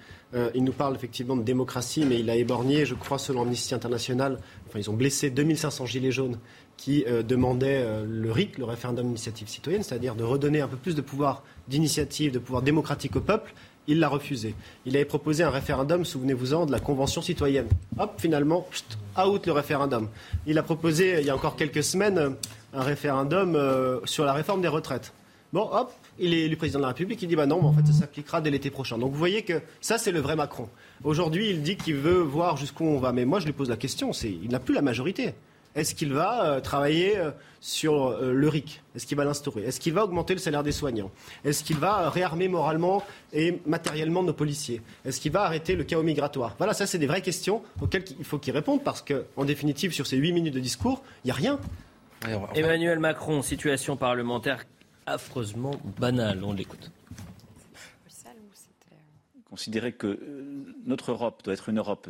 [0.55, 4.39] il nous parle effectivement de démocratie, mais il a éborgné, je crois, selon Amnesty International,
[4.67, 6.39] enfin ils ont blessé 2500 gilets jaunes
[6.79, 11.03] qui demandaient le RIC, le référendum d'initiative citoyenne, c'est-à-dire de redonner un peu plus de
[11.03, 13.53] pouvoir d'initiative, de pouvoir démocratique au peuple,
[13.87, 14.55] il l'a refusé.
[14.87, 17.69] Il avait proposé un référendum, souvenez-vous-en, de la Convention citoyenne.
[17.99, 18.67] Hop, finalement,
[19.19, 20.09] out le référendum.
[20.47, 22.37] Il a proposé, il y a encore quelques semaines,
[22.73, 25.13] un référendum euh, sur la réforme des retraites.
[25.53, 27.73] Bon, hop, il est élu président de la République, il dit bah non, mais en
[27.75, 28.97] fait ça s'appliquera dès l'été prochain.
[28.97, 30.69] Donc vous voyez que ça c'est le vrai Macron.
[31.05, 33.77] Aujourd'hui, il dit qu'il veut voir jusqu'où on va, mais moi je lui pose la
[33.77, 35.35] question, il n'a plus la majorité.
[35.75, 37.31] Est-ce qu'il va euh, travailler euh,
[37.61, 38.83] sur le RIC?
[38.95, 39.63] Est-ce qu'il va l'instaurer?
[39.63, 41.11] Est-ce qu'il va augmenter le salaire des soignants?
[41.45, 44.83] Est-ce qu'il va réarmer moralement et matériellement nos policiers?
[45.05, 46.55] Est-ce qu'il va arrêter le chaos migratoire?
[46.59, 50.07] Voilà, ça, c'est des vraies questions auxquelles il faut qu'il réponde parce qu'en définitive, sur
[50.07, 51.59] ces huit minutes de discours, il n'y a rien.
[52.55, 54.65] Emmanuel Macron, situation parlementaire
[55.07, 56.45] affreusement banal.
[56.45, 56.91] On l'écoute.
[59.51, 62.09] Considérer que euh, notre Europe doit être une Europe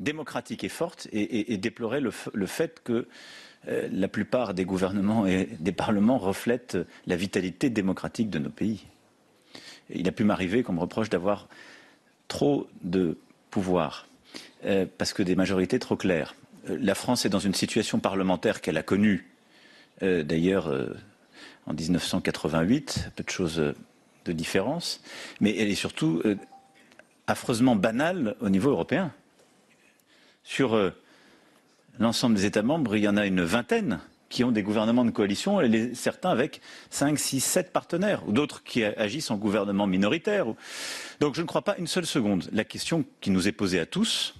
[0.00, 2.10] démocratique et forte et, déplorer le,
[2.46, 3.06] fait que
[3.68, 6.76] euh, la plupart des gouvernements et des parlements reflètent
[7.06, 8.84] la vitalité démocratique de nos pays.
[9.88, 11.48] il a pu m'arriver qu'on me reproche d'avoir
[12.28, 13.16] trop de
[13.50, 14.06] pouvoir,
[14.64, 16.34] euh, parce que des majorités trop claires.
[16.68, 19.30] La France est dans une situation parlementaire qu'elle a connue,
[20.00, 20.72] d'ailleurs,
[21.66, 23.74] en 1988, peu de choses
[24.24, 25.00] de différence,
[25.40, 26.22] mais elle est surtout
[27.26, 29.12] affreusement banale au niveau européen.
[30.44, 30.90] Sur euh,
[31.98, 35.10] l'ensemble des États membres, il y en a une vingtaine qui ont des gouvernements de
[35.10, 36.60] coalition, et certains avec
[36.90, 40.46] 5, 6, 7 partenaires, ou d'autres qui agissent en gouvernement minoritaire.
[41.20, 42.48] Donc je ne crois pas une seule seconde.
[42.52, 44.34] La question qui nous est posée à tous,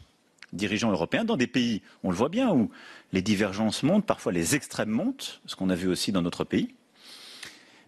[0.57, 2.71] dirigeants européens, dans des pays, on le voit bien, où
[3.13, 6.75] les divergences montent, parfois les extrêmes montent, ce qu'on a vu aussi dans notre pays,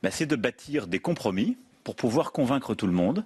[0.02, 3.24] ben, c'est de bâtir des compromis pour pouvoir convaincre tout le monde,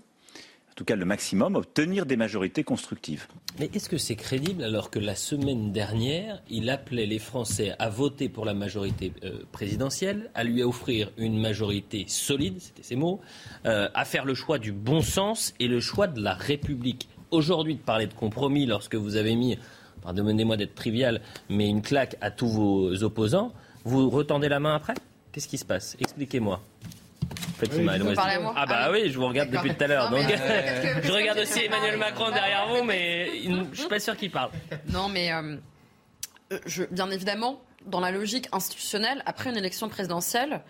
[0.72, 3.26] en tout cas le maximum, obtenir des majorités constructives.
[3.58, 7.90] Mais est-ce que c'est crédible alors que la semaine dernière, il appelait les Français à
[7.90, 13.20] voter pour la majorité euh, présidentielle, à lui offrir une majorité solide, c'était ses mots,
[13.66, 17.06] euh, à faire le choix du bon sens et le choix de la République?
[17.32, 19.58] Aujourd'hui, de parler de compromis lorsque vous avez mis,
[20.02, 23.52] pardonnez-moi d'être trivial, mais une claque à tous vos opposants,
[23.84, 24.92] vous retendez la main après?
[25.32, 25.96] Qu'est-ce qui se passe?
[25.98, 26.60] Expliquez-moi.
[28.54, 30.10] Ah bah oui, je vous regarde depuis tout à l'heure.
[30.10, 30.20] Donc
[31.02, 33.30] je regarde aussi Emmanuel Macron derrière vous, mais
[33.72, 34.50] je suis pas sûr qu'il parle.
[34.88, 35.56] Non, mais euh,
[36.66, 40.60] je, bien évidemment, dans la logique institutionnelle, après une élection présidentielle,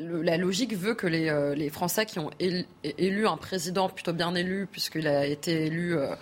[0.00, 4.66] la logique veut que les, euh, Français qui ont élu, un président plutôt bien élu,
[4.66, 6.14] puisqu'il a été élu euh,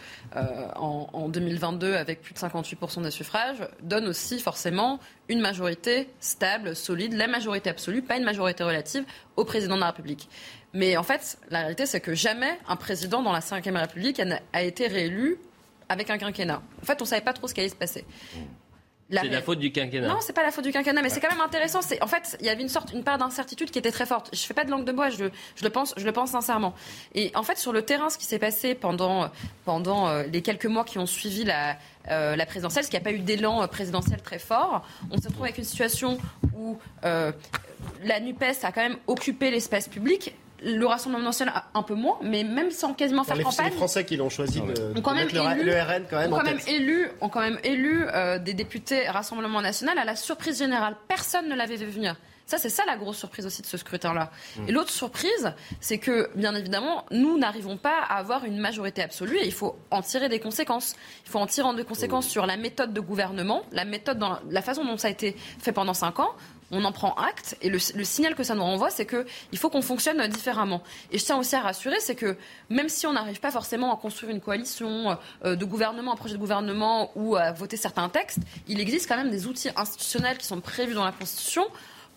[0.76, 4.98] en, en, 2022 avec plus de 58% des suffrages, donnent aussi forcément
[5.28, 9.04] une majorité stable, solide, la majorité absolue, pas une majorité relative,
[9.36, 10.28] au président de la République.
[10.74, 14.20] Mais en fait, la réalité, c'est que jamais un président dans la Ve République
[14.52, 15.38] a, été réélu
[15.88, 16.62] avec un quinquennat.
[16.82, 18.04] En fait, on ne savait pas trop ce qui allait se passer.
[19.10, 20.08] C'est la faute du quinquennat.
[20.08, 21.80] Non, c'est pas la faute du quinquennat, mais c'est quand même intéressant.
[21.80, 24.30] C'est en fait, il y avait une sorte, une part d'incertitude qui était très forte.
[24.34, 25.24] Je fais pas de langue de bois, je,
[25.56, 26.74] je, le pense, je le pense sincèrement.
[27.14, 29.30] Et en fait, sur le terrain, ce qui s'est passé pendant
[29.64, 31.76] pendant euh, les quelques mois qui ont suivi la
[32.10, 34.86] euh, la présidentielle, parce qu'il n'y a pas eu d'élan euh, présidentiel très fort.
[35.10, 36.18] On se retrouve avec une situation
[36.56, 42.18] où la NUPES a quand même occupé l'espace public le Rassemblement national un peu moins,
[42.22, 43.52] mais même sans quasiment faire campagne.
[43.52, 46.32] C'est les Français qui l'ont choisi de, quand même élu, le, RN quand même.
[46.32, 50.16] Ont quand même élu, ont quand même élu euh, des députés Rassemblement national à la
[50.16, 50.96] surprise générale.
[51.08, 52.16] Personne ne l'avait vu venir.
[52.48, 54.30] Ça, c'est ça la grosse surprise aussi de ce scrutin-là.
[54.56, 54.68] Mm.
[54.68, 59.36] Et l'autre surprise, c'est que, bien évidemment, nous n'arrivons pas à avoir une majorité absolue
[59.36, 60.96] et il faut en tirer des conséquences.
[61.26, 64.62] Il faut en tirer des conséquences sur la méthode de gouvernement, la méthode dans la
[64.62, 66.30] façon dont ça a été fait pendant cinq ans
[66.70, 69.82] on en prend acte et le, signal que ça nous renvoie, c'est qu'il faut qu'on
[69.82, 70.82] fonctionne différemment.
[71.12, 72.36] Et je tiens aussi à rassurer, c'est que
[72.70, 76.34] même si on n'arrive pas forcément à construire une coalition euh, de gouvernement, un projet
[76.34, 80.46] de gouvernement ou à voter certains textes, il existe quand même des outils institutionnels qui
[80.46, 81.64] sont prévus dans la Constitution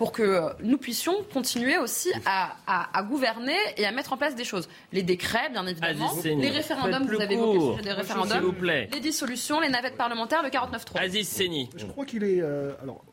[0.01, 4.67] pour que nous puissions continuer aussi à, gouverner et à mettre en place des choses.
[4.91, 9.97] Les décrets, bien évidemment, les référendums, vous avez évoqué des référendums, les dissolutions, les navettes
[9.97, 10.97] parlementaires, le 49-3.
[10.97, 11.69] Aziz Seni.
[11.77, 12.41] Je crois qu'il est...
[12.41, 13.03] Euh, alors,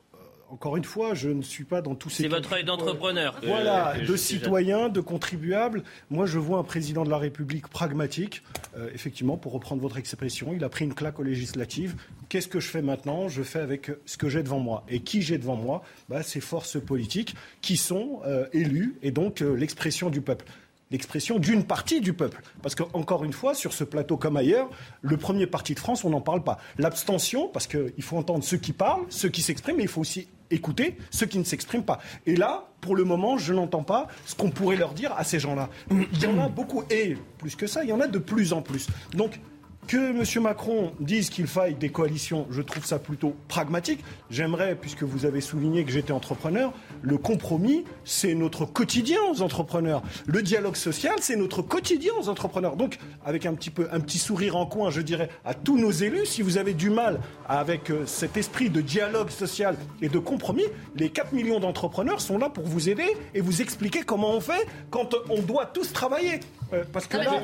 [0.51, 2.25] encore une fois, je ne suis pas dans tous ces.
[2.25, 3.39] C'est votre œil d'entrepreneur.
[3.45, 5.83] Voilà, de citoyen, de contribuable.
[6.11, 8.43] Moi, je vois un président de la République pragmatique.
[8.77, 11.97] Euh, effectivement, pour reprendre votre expression, il a pris une claque aux législatives.
[12.29, 13.29] Qu'est-ce que je fais maintenant?
[13.29, 14.85] Je fais avec ce que j'ai devant moi.
[14.89, 15.83] Et qui j'ai devant moi?
[16.09, 20.47] Bah, Ces forces politiques qui sont euh, élues et donc euh, l'expression du peuple
[20.91, 22.41] l'expression d'une partie du peuple.
[22.63, 24.71] Parce qu'encore une fois, sur ce plateau comme ailleurs,
[25.03, 26.59] le premier parti de France, on n'en parle pas.
[26.79, 30.29] L'abstention, parce qu'il faut entendre ceux qui parlent, ceux qui s'expriment, mais il faut aussi
[30.51, 31.99] écouter ceux qui ne s'expriment pas.
[32.27, 35.39] Et là, pour le moment, je n'entends pas ce qu'on pourrait leur dire à ces
[35.39, 35.69] gens-là.
[35.91, 38.53] Il y en a beaucoup, et plus que ça, il y en a de plus
[38.53, 38.87] en plus.
[39.13, 39.41] Donc,
[39.89, 40.43] que M.
[40.43, 44.05] Macron dise qu'il faille des coalitions, je trouve ça plutôt pragmatique.
[44.31, 50.03] J'aimerais, puisque vous avez souligné que j'étais entrepreneur, le compromis, c'est notre quotidien aux entrepreneurs.
[50.27, 52.77] Le dialogue social, c'est notre quotidien aux entrepreneurs.
[52.77, 56.59] Donc, avec un petit, sourire en coin, je dirais à tous nos élus, si vous
[56.59, 60.67] avez du mal avec euh, cet esprit de dialogue social et de compromis,
[60.97, 64.67] les 4 millions d'entrepreneurs sont là pour vous aider et vous expliquer comment on fait
[64.91, 66.41] quand on doit tous travailler.
[66.73, 67.41] Euh, parce que là...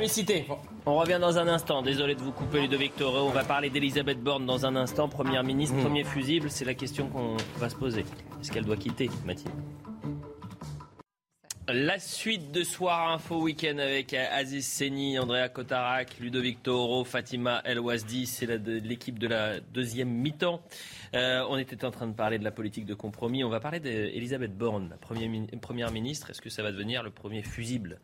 [0.87, 1.83] On revient dans un instant.
[1.83, 3.29] Désolé de vous couper, Ludovic Toro.
[3.29, 5.09] On va parler d'Elisabeth Borne dans un instant.
[5.09, 5.83] Première ministre, mmh.
[5.83, 6.51] premier fusible.
[6.51, 8.05] C'est la question qu'on va se poser.
[8.41, 9.55] Est-ce qu'elle doit quitter, Mathilde?
[11.67, 17.81] La suite de Soir Info Week-end avec Aziz Seni, Andrea Kotarak, Ludovic Toro, Fatima El
[17.81, 18.27] Ouazdi.
[18.27, 20.61] C'est l'équipe de la deuxième mi-temps.
[21.15, 23.45] Euh, on était en train de parler de la politique de compromis.
[23.45, 26.29] On va parler d'Elisabeth Borne, la première, ministre.
[26.29, 27.99] Est-ce que ça va devenir le premier fusible?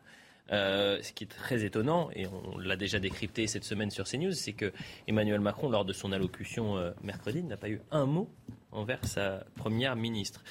[0.51, 4.33] Euh, ce qui est très étonnant, et on l'a déjà décrypté cette semaine sur CNews,
[4.33, 4.71] c'est que
[5.07, 8.29] Emmanuel Macron, lors de son allocution euh, mercredi, n'a pas eu un mot
[8.71, 10.43] envers sa première ministre.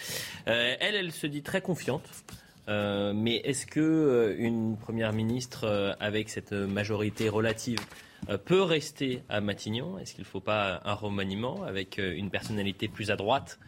[0.47, 2.09] elle, elle se dit très confiante.
[2.71, 7.81] Euh, mais est-ce que euh, une première ministre euh, avec cette majorité relative
[8.45, 9.99] peut rester à Matignon?
[9.99, 13.59] Est-ce qu'il ne faut pas un remaniement avec une personnalité plus à droite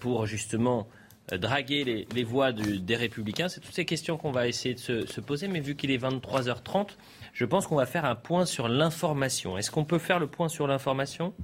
[0.00, 0.88] pour justement
[1.32, 5.20] draguer les, voix des Républicains C'est toutes ces questions qu'on va essayer de se, se
[5.20, 5.48] poser.
[5.48, 6.90] Mais vu qu'il est 23h30,
[7.32, 9.58] je pense qu'on va faire un point sur l'information.
[9.58, 11.34] Est-ce qu'on peut faire le point sur l'information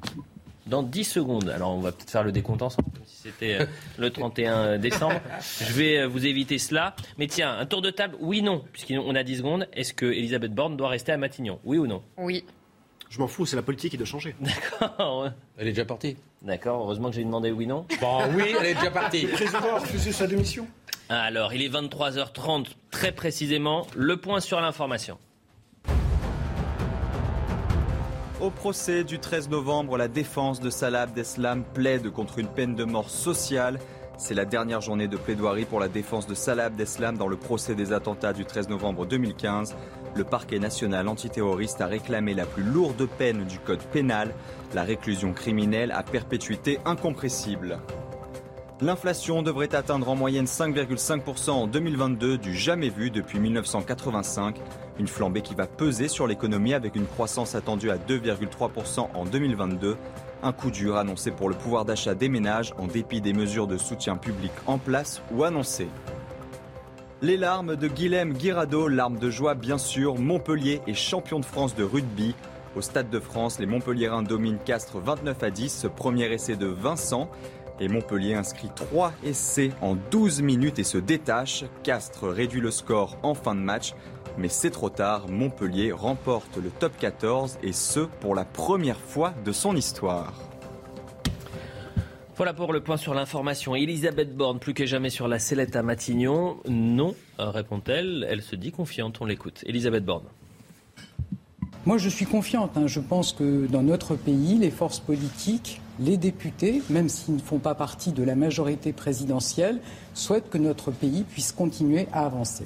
[0.66, 1.48] dans 10 secondes?
[1.50, 3.66] Alors, on va peut-être faire le décompte ensemble, comme si c'était euh,
[3.98, 5.20] le 31 décembre.
[5.60, 6.96] Je vais euh, vous éviter cela.
[7.18, 9.68] Mais tiens, un tour de table, oui, non, puisqu'on a 10 secondes.
[9.74, 11.60] Est-ce que Elisabeth Borne doit rester à Matignon?
[11.64, 12.02] Oui ou non?
[12.16, 12.44] Oui.
[13.12, 14.34] Je m'en fous, c'est la politique qui doit changer.
[14.40, 15.28] D'accord.
[15.58, 16.16] Elle est déjà partie.
[16.40, 17.84] D'accord, heureusement que j'ai demandé oui, non.
[18.00, 19.26] Bon, oui, elle est déjà partie.
[19.26, 20.66] Le président a refusé sa démission.
[21.10, 23.86] Alors, il est 23h30, très précisément.
[23.94, 25.18] Le point sur l'information.
[28.40, 32.84] Au procès du 13 novembre, la défense de Salah Abdeslam plaide contre une peine de
[32.84, 33.78] mort sociale.
[34.16, 37.74] C'est la dernière journée de plaidoirie pour la défense de Salah Abdeslam dans le procès
[37.74, 39.76] des attentats du 13 novembre 2015.
[40.14, 44.34] Le parquet national antiterroriste a réclamé la plus lourde peine du code pénal,
[44.74, 47.78] la réclusion criminelle à perpétuité incompressible.
[48.82, 54.56] L'inflation devrait atteindre en moyenne 5,5% en 2022, du jamais vu depuis 1985.
[54.98, 59.96] Une flambée qui va peser sur l'économie avec une croissance attendue à 2,3% en 2022.
[60.42, 63.78] Un coup dur annoncé pour le pouvoir d'achat des ménages en dépit des mesures de
[63.78, 65.88] soutien public en place ou annoncées.
[67.22, 71.76] Les larmes de Guilhem Guirado, larmes de joie bien sûr, Montpellier est champion de France
[71.76, 72.34] de rugby.
[72.74, 76.66] Au Stade de France, les Montpelliérains dominent Castres 29 à 10, ce premier essai de
[76.66, 77.30] Vincent.
[77.78, 81.64] Et Montpellier inscrit 3 essais en 12 minutes et se détache.
[81.84, 83.94] Castres réduit le score en fin de match.
[84.36, 89.32] Mais c'est trop tard, Montpellier remporte le top 14 et ce pour la première fois
[89.44, 90.51] de son histoire.
[92.36, 93.74] Voilà pour le point sur l'information.
[93.74, 96.56] Elisabeth Borne, plus que jamais sur la sellette à Matignon.
[96.66, 98.26] Non, répond-elle.
[98.28, 99.18] Elle se dit confiante.
[99.20, 99.62] On l'écoute.
[99.66, 100.24] Elisabeth Borne.
[101.84, 102.76] Moi, je suis confiante.
[102.76, 102.86] Hein.
[102.86, 107.58] Je pense que dans notre pays, les forces politiques, les députés, même s'ils ne font
[107.58, 109.80] pas partie de la majorité présidentielle,
[110.14, 112.64] souhaitent que notre pays puisse continuer à avancer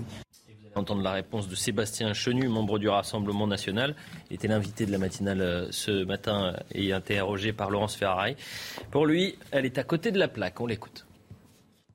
[0.76, 3.94] entendre la réponse de Sébastien Chenu, membre du Rassemblement national.
[4.30, 8.36] Était l'invité de la matinale euh, ce matin et interrogé par Laurence Ferrari.
[8.90, 10.60] Pour lui, elle est à côté de la plaque.
[10.60, 11.06] On l'écoute.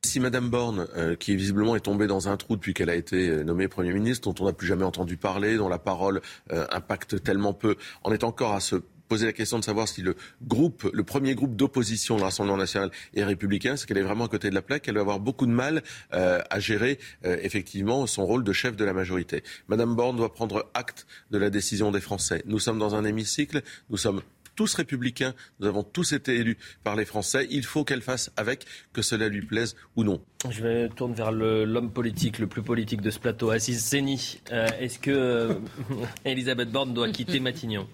[0.04, 3.30] Si Madame Borne, euh, qui visiblement est tombée dans un trou depuis qu'elle a été
[3.30, 6.22] euh, nommée Premier ministre, dont on n'a plus jamais entendu parler, dont la parole
[6.52, 8.78] euh, impacte tellement peu, en est encore à se
[9.12, 12.92] poser la question de savoir si le groupe, le premier groupe d'opposition de Rassemblement national
[13.14, 15.46] est républicain, c'est qu'elle est vraiment à côté de la plaque, elle va avoir beaucoup
[15.46, 19.44] de mal à gérer effectivement son rôle de chef de la majorité.
[19.68, 22.42] Madame Borne doit prendre acte de la décision des Français.
[22.46, 24.22] Nous sommes dans un hémicycle, nous sommes
[24.56, 27.48] tous républicains, nous avons tous été élus par les Français.
[27.50, 30.22] Il faut qu'elle fasse avec, que cela lui plaise ou non.
[30.50, 34.40] Je vais tourner vers l'homme politique, le plus politique de ce plateau, Assis Zeni.
[34.52, 35.54] Euh, est-ce que euh,
[36.26, 37.88] Elisabeth Borne doit quitter Matignon?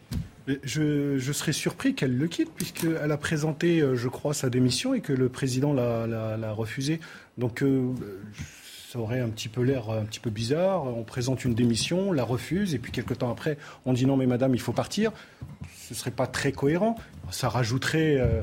[0.64, 5.02] Je, serais surpris qu'elle le quitte, puisqu'elle a présenté, euh, je crois, sa démission et
[5.02, 6.99] que le président l'a refusé.
[7.38, 7.64] Donc,
[8.90, 10.86] ça aurait un petit peu l'air un petit peu bizarre.
[10.86, 14.15] On présente une démission, on la refuse, et puis quelques temps après, on dit non,
[14.15, 15.11] mais madame, il faut partir.
[15.88, 16.95] Ce ne serait pas très cohérent.
[17.30, 18.41] Ça rajouterait euh,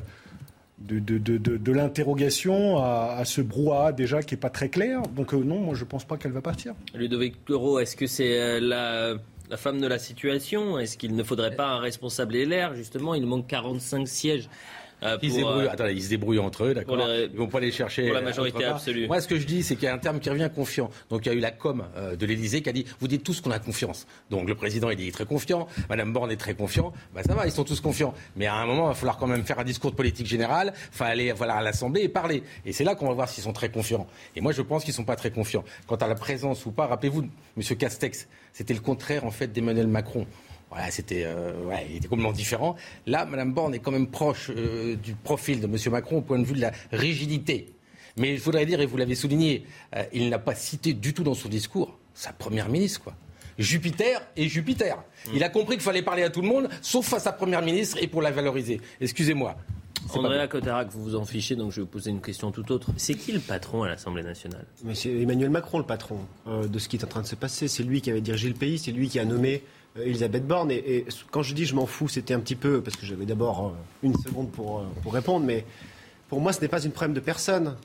[0.79, 5.03] de, l'interrogation à, ce brouhaha déjà qui n'est pas très clair.
[5.15, 6.75] Donc euh, non, moi je ne pense pas qu'elle va partir.
[6.95, 9.15] Ludovic Toro, est-ce que c'est euh, la,
[9.55, 10.81] la, femme de la situation.
[10.81, 14.49] Est-ce qu'il ne faudrait pas un responsable LR Justement, il manque 45 sièges
[15.05, 17.71] euh, ils, se débrouillent, euh, ils se débrouillent entre eux, d'accord Ils vont pas les
[17.71, 18.07] chercher.
[18.07, 19.07] Pour la majorité absolue.
[19.07, 20.91] Moi, ce que je dis, c'est qu'il y a un terme qui revient confiant.
[21.11, 23.23] Donc, il y a eu la com euh, de l'Élysée qui a dit vous dites
[23.23, 24.07] tous qu'on a confiance.
[24.31, 25.67] Donc, le président, il est très confiant.
[25.89, 26.93] Madame Borne est très confiant.
[27.15, 28.15] Ben, ça va, ils sont tous confiants.
[28.37, 30.73] Mais à un moment, il va falloir quand même faire un discours de politique générale.
[30.75, 32.43] Il faut aller voilà, à l'Assemblée et parler.
[32.65, 34.07] Et c'est là qu'on va voir s'ils sont très confiants.
[34.37, 35.65] Et moi, je pense qu'ils sont pas très confiants.
[35.87, 39.87] Quant à la présence ou pas, rappelez-vous, Monsieur Castex, c'était le contraire, en fait, d'Emmanuel
[39.89, 40.27] Macron.
[40.75, 42.75] Voilà, c'était, euh, ouais, il était complètement différent.
[43.07, 45.77] Là, Mme Borne est quand même proche euh, du profil de M.
[45.93, 47.73] Macron au point de vue de la rigidité.
[48.17, 49.65] Mais je voudrais dire, et vous l'avez souligné,
[49.95, 53.15] euh, il n'a pas cité du tout dans son discours sa première ministre, quoi.
[53.57, 55.05] Jupiter et Jupiter.
[55.33, 57.99] Il a compris qu'il fallait parler à tout le monde, sauf à sa première ministre
[58.01, 58.81] et pour la valoriser.
[59.01, 59.57] Excusez-moi.
[60.13, 62.91] Andrea Cotarac, vous vous en fichez, donc je vais vous poser une question tout autre.
[62.97, 64.67] C'est qui le patron à l'Assemblée nationale?
[64.85, 67.37] Mais c'est Emmanuel Macron le patron euh, de ce qui est en train de se
[67.37, 67.69] passer.
[67.69, 70.71] C'est lui qui avait dirigé le pays, c'est lui qui a nommé euh, Elisabeth Borne.
[70.71, 73.67] Et, quand je dis je m'en fous, c'était un petit peu, parce que j'avais d'abord
[73.67, 75.65] euh, une seconde pour, pour répondre, mais
[76.29, 77.77] pour moi ce n'est pas une problème de personne.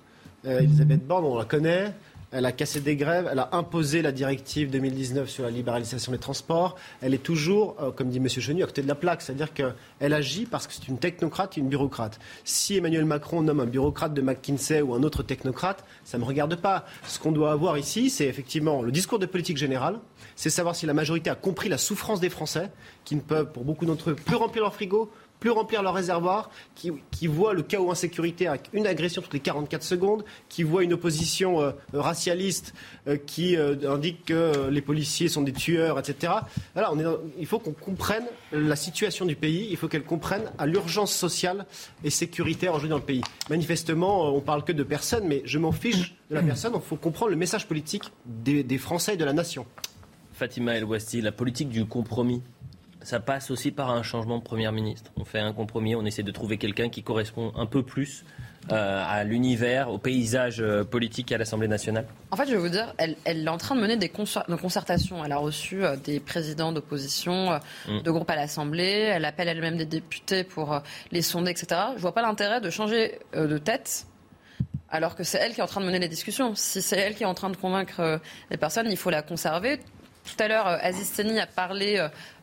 [0.45, 1.94] Elisabeth Borne, on la connaît,
[2.31, 6.18] elle a cassé des grèves, elle a imposé la directive 2019 sur la libéralisation des
[6.19, 6.76] transports.
[7.01, 8.30] Elle est toujours, euh, comme dit M.
[8.30, 9.22] Chenu, à côté de la plaque.
[9.22, 12.19] C'est-à-dire qu'elle agit parce que c'est une technocrate et une bureaucrate.
[12.43, 16.27] Si Emmanuel Macron nomme un bureaucrate de McKinsey ou un autre technocrate, ça ne me
[16.27, 16.85] regarde pas.
[17.07, 19.99] Ce qu'on doit avoir ici, c'est effectivement le discours de politique générale.
[20.35, 22.69] C'est savoir si la majorité a compris la souffrance des Français,
[23.06, 26.49] qui ne peuvent, pour beaucoup d'entre eux, plus remplir leur frigo, plus remplir leur réservoir,
[26.76, 30.84] qui, qui voient le chaos insécurité avec une agression toutes les 44 secondes, qui voient
[30.84, 32.74] une opposition euh, racialiste
[33.07, 36.34] euh, qui euh, indique que les policiers sont des tueurs, etc.
[37.38, 41.66] Il faut qu'on comprenne la situation du pays, il faut qu'elle comprenne à l'urgence sociale
[42.03, 43.22] et sécuritaire aujourd'hui dans le pays.
[43.49, 46.95] Manifestement, on parle que de personnes, mais je m'en fiche de la personne, il faut
[46.95, 49.66] comprendre le message politique des, Français et de la nation.
[50.34, 52.41] Fatima El Wasti, la politique du compromis
[53.10, 55.11] ça passe aussi par un changement de Premier ministre.
[55.18, 58.23] On fait un compromis, on essaie de trouver quelqu'un qui correspond un peu plus
[58.72, 62.69] euh, à l'univers, au paysage euh, politique à l'Assemblée nationale En fait, je vais vous
[62.69, 65.26] dire, elle, est en train de mener des, concertations.
[65.26, 68.02] Elle a reçu euh, des présidents d'opposition, mm.
[68.03, 69.10] de groupes à l'Assemblée.
[69.11, 70.80] Elle appelle elle-même des députés pour
[71.11, 71.81] les sonder, etc.
[71.91, 74.06] Je ne vois pas l'intérêt de changer de tête
[74.91, 76.53] alors que c'est elle qui est en train de mener les discussions.
[76.53, 78.19] Si c'est elle qui est en train de convaincre
[78.52, 79.80] les personnes, il faut la conserver
[80.30, 81.97] tout à l'heure, euh, Aziz Teni a parlé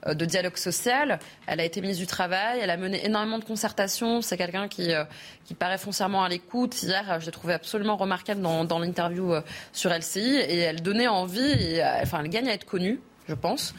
[0.06, 1.18] euh, de dialogue social.
[1.46, 2.60] Elle a été ministre du Travail.
[2.60, 4.22] Elle a mené énormément de concertations.
[4.22, 5.04] C'est quelqu'un qui, euh,
[5.44, 6.82] qui paraît foncièrement à l'écoute.
[6.82, 9.34] Hier, je l'ai trouvé absolument remarquable dans, l'interview
[9.72, 10.36] sur LCI.
[10.36, 13.74] Et elle donnait envie, enfin, elle gagne à être connue je pense.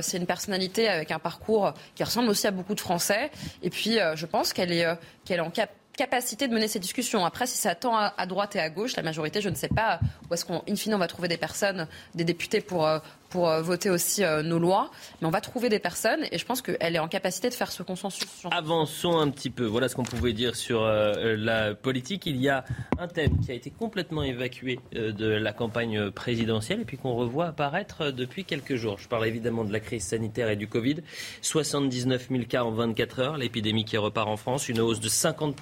[0.00, 3.30] c'est une personnalité avec un parcours qui ressemble aussi à beaucoup de Français.
[3.62, 4.84] Et puis, je pense qu'elle est,
[5.24, 5.70] qu'elle est en cap
[6.00, 7.26] capacité de mener ces discussions.
[7.26, 10.00] Après, si ça tend à, droite et à gauche, la majorité, je ne sais pas
[10.28, 13.00] où est-ce qu'in fine, on va trouver des personnes, des députés pour, euh,
[13.30, 14.90] pour euh, voter aussi euh, nos lois.
[15.20, 17.72] Mais on va trouver des personnes et je pense qu'elle est en capacité de faire
[17.72, 18.28] ce consensus.
[18.50, 19.64] Avançons un petit peu.
[19.64, 22.26] Voilà ce qu'on pouvait dire sur la politique.
[22.26, 22.64] Il y a
[22.98, 27.46] un thème qui a été complètement évacué de la campagne présidentielle et puis qu'on revoit
[27.46, 28.98] apparaître depuis quelques jours.
[28.98, 30.96] Je parle évidemment de la crise sanitaire et du Covid.
[31.42, 35.56] 79 000 cas en 24 heures, l'épidémie qui repart en France, une hausse de 50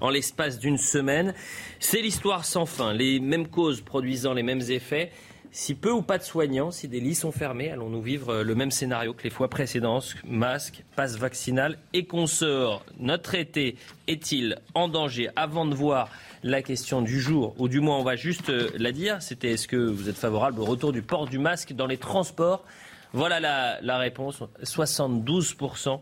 [0.00, 1.34] en l'espace d'une semaine.
[1.80, 5.10] C'est l'histoire sans fin, les mêmes causes produisant les mêmes effets.
[5.54, 8.70] Si peu ou pas de soignants, si des lits sont fermés, allons-nous vivre le même
[8.70, 10.14] scénario que les fois précédentes?
[10.24, 12.86] Masque, passe vaccinal et sort.
[12.98, 13.76] Notre été
[14.08, 15.28] est-il en danger?
[15.36, 16.08] Avant de voir
[16.42, 19.68] la question du jour, ou du moins on va juste euh, la dire, c'était est-ce
[19.68, 22.64] que vous êtes favorable au retour du port du masque dans les transports?
[23.12, 23.40] Voilà
[23.82, 24.42] la, réponse.
[24.62, 26.00] 72%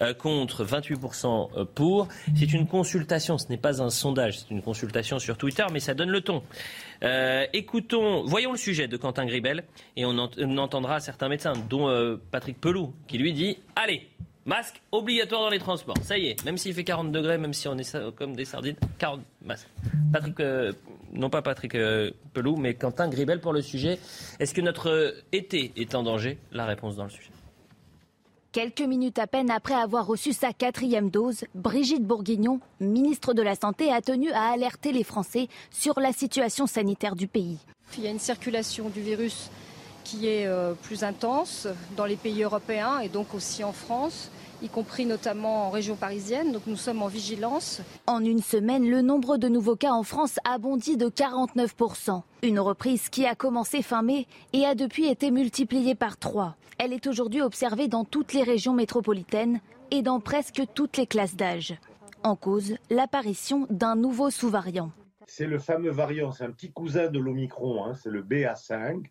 [0.00, 2.08] euh, contre 28% euh, pour.
[2.36, 5.94] C'est une consultation, ce n'est pas un sondage, c'est une consultation sur Twitter, mais ça
[5.94, 6.42] donne le ton.
[7.02, 9.64] Euh, écoutons, voyons le sujet de Quentin Gribel
[9.96, 14.08] et on, entendra certains médecins, dont Patrick Pelou, qui lui dit Allez,
[14.44, 15.96] Masque obligatoire dans les transports.
[16.02, 18.76] Ça y est, même s'il fait 40 degrés, même si on est comme des sardines,
[18.98, 19.68] 40 masques.
[20.12, 20.72] Patrick, euh,
[21.12, 24.00] non pas Patrick euh, Pelou, mais Quentin Gribel pour le sujet.
[24.40, 26.38] Est-ce que notre euh, été est en danger?
[26.50, 27.30] La réponse dans le sujet.
[28.50, 33.54] Quelques minutes à peine après avoir reçu sa quatrième dose, Brigitte Bourguignon, ministre de la
[33.54, 37.58] Santé, a tenu à alerter les Français sur la situation sanitaire du pays.
[37.96, 39.50] Il y a une circulation du virus
[40.04, 41.66] qui est euh, plus intense
[41.96, 44.30] dans les pays européens et donc aussi en France
[44.62, 46.52] y compris notamment en région parisienne.
[46.52, 47.82] Donc nous sommes en vigilance.
[48.06, 52.22] En une semaine, le nombre de nouveaux cas en France a bondi de 49%.
[52.42, 56.56] Une reprise qui a commencé fin mai et a depuis été multipliée par trois.
[56.78, 59.60] Elle est aujourd'hui observée dans toutes les régions métropolitaines
[59.90, 61.74] et dans presque toutes les classes d'âge.
[62.22, 64.90] En cause, l'apparition d'un nouveau sous-variant.
[65.26, 69.04] C'est le fameux variant, c'est un petit cousin de l'Omicron, hein, c'est le BA5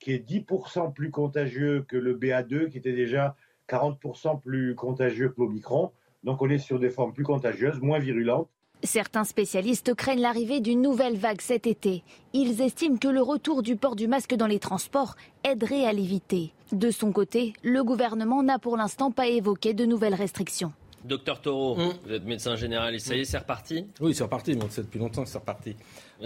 [0.00, 3.36] qui est 10% plus contagieux que le BA2, qui était déjà
[3.68, 5.92] 40% plus contagieux que l'Omicron.
[6.24, 8.48] Donc on est sur des formes plus contagieuses, moins virulentes.
[8.82, 12.02] Certains spécialistes craignent l'arrivée d'une nouvelle vague cet été.
[12.32, 16.52] Ils estiment que le retour du port du masque dans les transports aiderait à l'éviter.
[16.72, 20.72] De son côté, le gouvernement n'a pour l'instant pas évoqué de nouvelles restrictions.
[21.04, 21.92] Docteur Taureau, mm.
[22.04, 23.86] vous êtes médecin généraliste, ça y est, c'est reparti?
[24.00, 25.76] Oui, c'est reparti, on sait depuis longtemps que c'est reparti.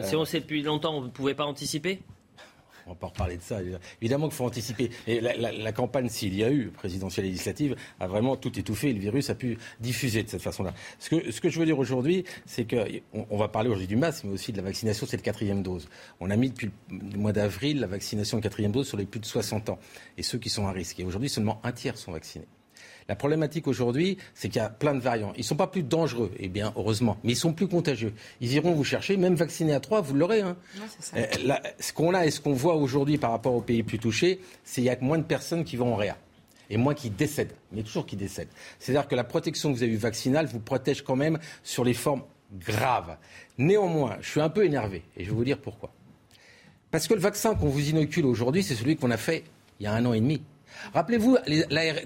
[0.02, 2.02] Si on sait depuis longtemps, vous ne pouvez pas anticiper?
[2.86, 3.58] On peut reparler de ça.
[4.00, 4.90] Évidemment qu'il faut anticiper.
[5.06, 8.92] Et la, campagne, s'il y a eu, présidentielle et législative, a vraiment tout étouffé.
[8.92, 10.74] Le virus a pu diffuser de cette façon-là.
[10.98, 13.96] Ce que, ce que je veux dire aujourd'hui, c'est qu'on on va parler aujourd'hui du
[13.96, 15.88] masque, mais aussi de la vaccination, c'est le quatrième dose.
[16.20, 19.20] On a mis depuis le mois d'avril la vaccination de quatrième dose sur les plus
[19.20, 19.78] de 60 ans
[20.16, 21.00] et ceux qui sont à risque.
[21.00, 22.46] Et aujourd'hui, seulement un tiers sont vaccinés.
[23.08, 25.32] La problématique aujourd'hui, c'est qu'il y a plein de variants.
[25.36, 28.14] Ils ne sont pas plus dangereux, eh bien, heureusement, mais ils sont plus contagieux.
[28.40, 30.40] Ils iront vous chercher, même vaccinés à trois, vous l'aurez.
[30.40, 30.56] Hein.
[31.16, 31.26] Euh,
[31.78, 34.76] ce qu'on a et ce qu'on voit aujourd'hui par rapport aux pays plus touchés, c'est
[34.76, 36.16] qu'il y a moins de personnes qui vont en réa
[36.70, 38.48] et moins qui décèdent, mais toujours qui décèdent.
[38.78, 41.94] C'est-à-dire que la protection que vous avez eue vaccinale vous protège quand même sur les
[41.94, 42.22] formes
[42.58, 43.16] graves.
[43.58, 45.92] Néanmoins, je suis un peu énervé et je vais vous dire pourquoi.
[46.90, 49.44] Parce que le vaccin qu'on vous inocule aujourd'hui, c'est celui qu'on a fait
[49.80, 50.42] il y a un an et demi.
[50.92, 51.38] Rappelez-vous,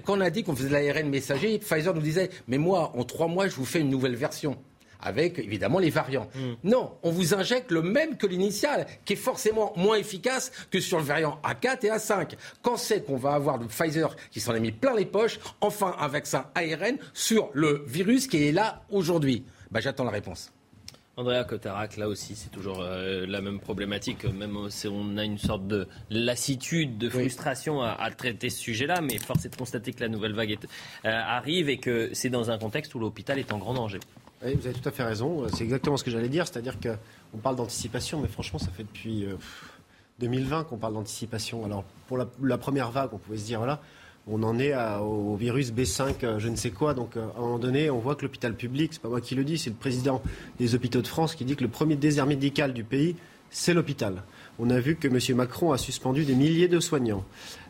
[0.05, 3.03] quand on a dit qu'on faisait de l'ARN messager, Pfizer nous disait Mais moi, en
[3.03, 4.57] trois mois, je vous fais une nouvelle version
[5.01, 6.27] avec évidemment les variants.
[6.35, 6.69] Mm.
[6.69, 10.97] Non, on vous injecte le même que l'initial, qui est forcément moins efficace que sur
[10.97, 12.33] le variant A4 et A5.
[12.61, 15.95] Quand c'est qu'on va avoir de Pfizer qui s'en est mis plein les poches, enfin
[15.99, 19.45] un vaccin ARN sur le virus qui est là aujourd'hui?
[19.71, 20.51] Bah, J'attends la réponse.
[21.19, 24.23] Andrea Cotarac, là aussi, c'est toujours euh, la même problématique.
[24.23, 29.17] Même si on a une sorte de lassitude, de frustration à, traiter ce sujet-là, mais
[29.17, 30.57] force est de constater que la nouvelle vague
[31.03, 33.99] euh, arrive et que c'est dans un contexte où l'hôpital est en grand danger.
[34.45, 35.45] Oui, vous avez tout à fait raison.
[35.49, 36.47] C'est exactement ce que j'allais dire.
[36.47, 39.27] C'est-à-dire qu'on parle d'anticipation, mais franchement, ça fait depuis
[40.19, 41.65] 2020 euh, qu'on parle d'anticipation.
[41.65, 43.81] Alors, pour la, première vague, on pouvait se dire, voilà,
[44.27, 46.93] on en est au virus B5, euh, je ne sais quoi.
[46.93, 49.35] Donc, euh, à un moment donné, on voit que l'hôpital public, c'est pas moi qui
[49.35, 50.21] le dis, c'est le président
[50.59, 53.15] des hôpitaux de France qui dit que le premier désert médical du pays,
[53.49, 54.23] c'est l'hôpital.
[54.59, 55.37] On a vu que M.
[55.37, 57.23] Macron a suspendu des milliers de soignants.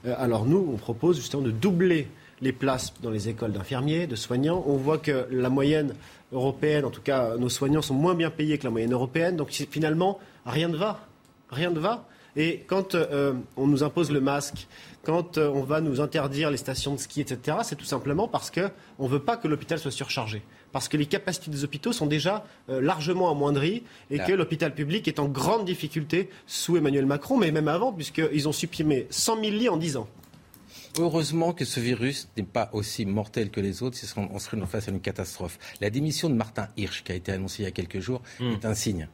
[0.06, 2.08] alors, nous, on propose justement de doubler
[2.42, 4.64] les places dans les écoles d'infirmiers, de soignants.
[4.68, 5.94] On voit que la moyenne
[6.32, 9.36] européenne, en tout cas nos soignants sont moins bien payés que la moyenne européenne.
[9.36, 11.06] Donc finalement, rien ne va.
[11.50, 12.06] Rien ne va.
[12.36, 14.68] Et quand euh, on nous impose le masque,
[15.10, 18.52] quand euh, on va nous interdire les stations de ski, etc., c'est tout simplement parce
[18.52, 20.44] qu'on ne veut pas que l'hôpital soit surchargé.
[20.72, 23.82] Parce que les capacités des hôpitaux sont déjà euh, largement amoindries
[24.12, 28.48] et que l'hôpital public est en grande difficulté sous Emmanuel Macron, mais même avant, puisqu'ils
[28.48, 30.08] ont supprimé 100 000 lits en 10 ans.
[31.00, 34.90] Heureusement que ce virus n'est pas aussi mortel que les autres, sinon on serait face
[34.90, 35.58] à une catastrophe.
[35.82, 38.52] La démission de Martin Hirsch, qui a été annoncée il y a quelques jours, hmm.
[38.52, 39.08] est un signe.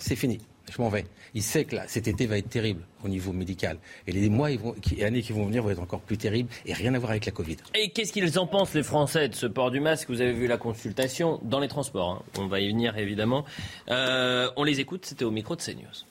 [0.00, 0.40] C'est fini.
[0.70, 1.06] Je m'en vais.
[1.34, 3.78] Il sait que là, cet été va être terrible au niveau médical.
[4.06, 4.58] Et les mois et
[5.04, 7.32] années qui vont venir vont être encore plus terribles et rien à voir avec la
[7.32, 7.56] Covid.
[7.74, 10.08] Et qu'est-ce qu'ils en pensent, les Français, de ce port du masque?
[10.08, 12.10] Vous avez vu la consultation dans les transports.
[12.10, 12.22] Hein.
[12.38, 13.44] On va y venir, évidemment.
[13.90, 15.06] Euh, on les écoute.
[15.06, 16.04] C'était au micro de CNews.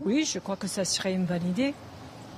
[0.00, 1.74] Oui, je crois que ça serait une bonne idée.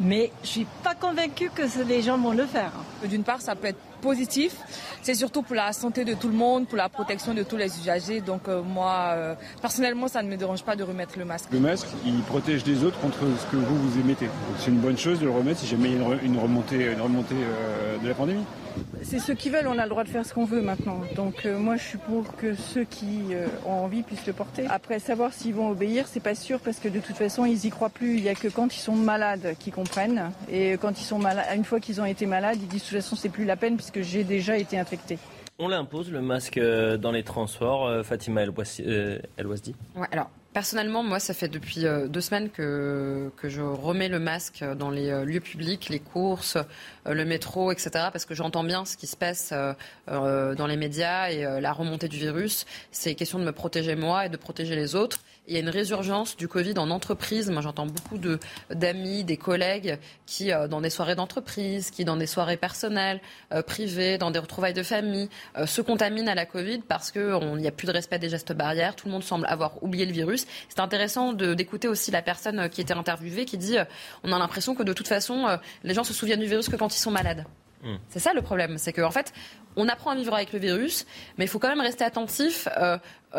[0.01, 2.73] Mais je suis pas convaincue que les gens vont le faire.
[3.09, 4.57] D'une part, ça peut être positif.
[5.03, 7.79] C'est surtout pour la santé de tout le monde, pour la protection de tous les
[7.79, 8.21] usagers.
[8.21, 11.49] Donc euh, moi, euh, personnellement, ça ne me dérange pas de remettre le masque.
[11.53, 14.29] Le masque, il protège les autres contre ce que vous, vous émettez.
[14.59, 17.99] C'est une bonne chose de le remettre si jamais il y a une, remontée, euh,
[18.03, 18.45] de la pandémie.
[19.03, 21.01] C'est ceux qui veulent, on a le droit de faire ce qu'on veut maintenant.
[21.17, 24.67] Donc euh, moi je suis pour que ceux qui euh, ont envie puissent le porter.
[24.69, 27.71] Après savoir s'ils vont obéir, c'est pas sûr parce que de toute façon ils y
[27.71, 28.17] croient plus.
[28.17, 30.31] Il y a que quand ils sont malades qu'ils comprennent.
[30.51, 32.97] Et quand ils sont malades, une fois qu'ils ont été malades, ils disent de toute
[32.97, 35.19] façon c'est plus la peine puisque j'ai déjà été infecté.
[35.59, 38.51] On l'impose le masque euh, dans les transports, Fatima El
[39.47, 39.75] Ouazdi.
[39.97, 44.65] Ouais, alors Personnellement, moi, ça fait depuis euh, deux semaines que, je remets le masque
[44.77, 46.57] dans les euh, lieux publics, les courses,
[47.07, 47.91] euh, le métro, etc.
[48.11, 49.53] Parce que j'entends bien ce qui se passe
[50.07, 52.65] dans les médias et la remontée du virus.
[52.93, 55.21] C'est question de me protéger moi et de protéger les autres.
[55.49, 57.51] Il y a une résurgence du Covid en entreprise.
[57.51, 58.39] Moi, j'entends beaucoup de,
[58.71, 63.21] d'amis, des collègues qui, dans des soirées d'entreprise, qui, dans des soirées personnelles,
[63.67, 65.29] privées, dans des retrouvailles de famille,
[65.65, 68.95] se contaminent à la Covid parce qu'il n'y a plus de respect des gestes barrières.
[68.95, 70.47] Tout le monde semble avoir oublié le virus.
[70.69, 73.85] C'est intéressant d'écouter aussi la personne euh, qui était interviewée qui dit euh,
[74.25, 76.77] on a l'impression que de toute façon, euh, les gens se souviennent du virus que
[76.77, 77.45] quand ils sont malades.
[77.83, 77.97] Hmm.
[78.09, 79.33] C'est ça le problème, c'est qu'en en fait,
[79.77, 81.07] on apprend à vivre avec le virus,
[81.37, 82.67] mais il faut quand même rester attentif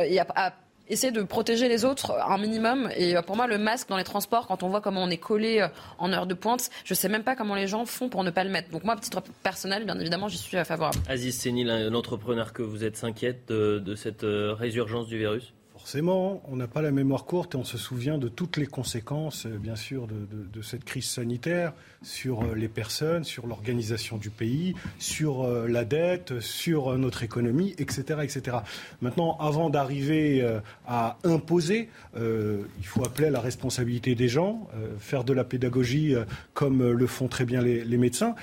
[0.02, 0.53] et à,
[0.89, 2.89] essayer de protéger les autres un minimum.
[2.97, 5.65] Et pour moi, le masque dans les transports, quand on voit comment on est collé
[5.97, 8.31] en heure de pointe, je ne sais même pas comment les gens font pour ne
[8.31, 8.69] pas le mettre.
[8.71, 10.97] Donc moi, à titre personnel, bien évidemment, j'y suis favorable.
[11.07, 15.53] Aziz Sénil, l'entrepreneur que vous êtes, s'inquiète de cette résurgence du virus?
[15.89, 19.47] Forcément, on n'a pas la mémoire courte et on se souvient de toutes les conséquences,
[19.47, 24.75] euh, bien sûr, de, cette crise sanitaire sur euh, les personnes, sur l'organisation du pays,
[24.99, 28.19] sur euh, la dette, sur notre économie, etc.
[28.21, 28.57] etc.
[29.01, 30.47] Maintenant, avant d'arriver
[30.87, 34.67] à imposer, il faut appeler à la responsabilité des gens,
[34.99, 36.13] faire de la pédagogie
[36.53, 38.35] comme le font très bien les, médecins,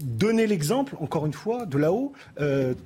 [0.00, 2.12] donner l'exemple, encore une fois, de là-haut,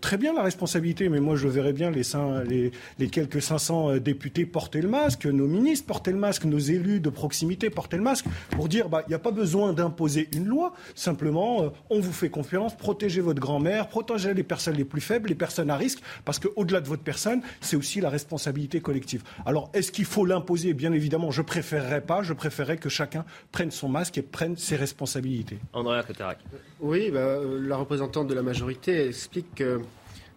[0.01, 3.98] très bien la responsabilité, mais moi je verrais bien les, les quelques 500 différents euh,
[4.01, 8.03] députés portaient le masque, nos ministres portaient le masque, nos élus de proximité portaient le
[8.03, 12.01] masque pour dire bah il n'y a pas besoin d'imposer une loi, simplement euh, on
[12.01, 15.77] vous fait confiance, protégez votre grand-mère, protégez les personnes les plus faibles, les personnes à
[15.77, 19.23] risque, parce qu'au-delà de votre personne, c'est aussi la responsabilité collective.
[19.47, 20.75] Alors est-ce qu'il faut l'imposer?
[20.75, 24.77] Bien évidemment, je préférerais pas, je préférerais que chacun prenne son masque et prenne ses
[24.77, 25.59] responsabilités.
[25.73, 26.39] Andrea Cotarac.
[26.81, 29.81] Oui, bah, euh, la représentante de la majorité explique que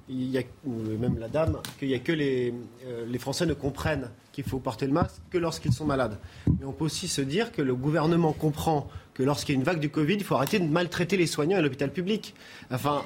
[0.10, 2.54] il y a, ou même la dame, qu'il n'y a que les,
[2.86, 6.18] euh, les Français ne comprennent qu'il faut porter le masque que lorsqu'ils sont malades.
[6.60, 9.66] Mais on peut aussi se dire que le gouvernement comprend que lorsqu'il y a une
[9.66, 12.34] vague du Covid, il faut arrêter de maltraiter les soignants à l'hôpital public.
[12.72, 13.04] Enfin,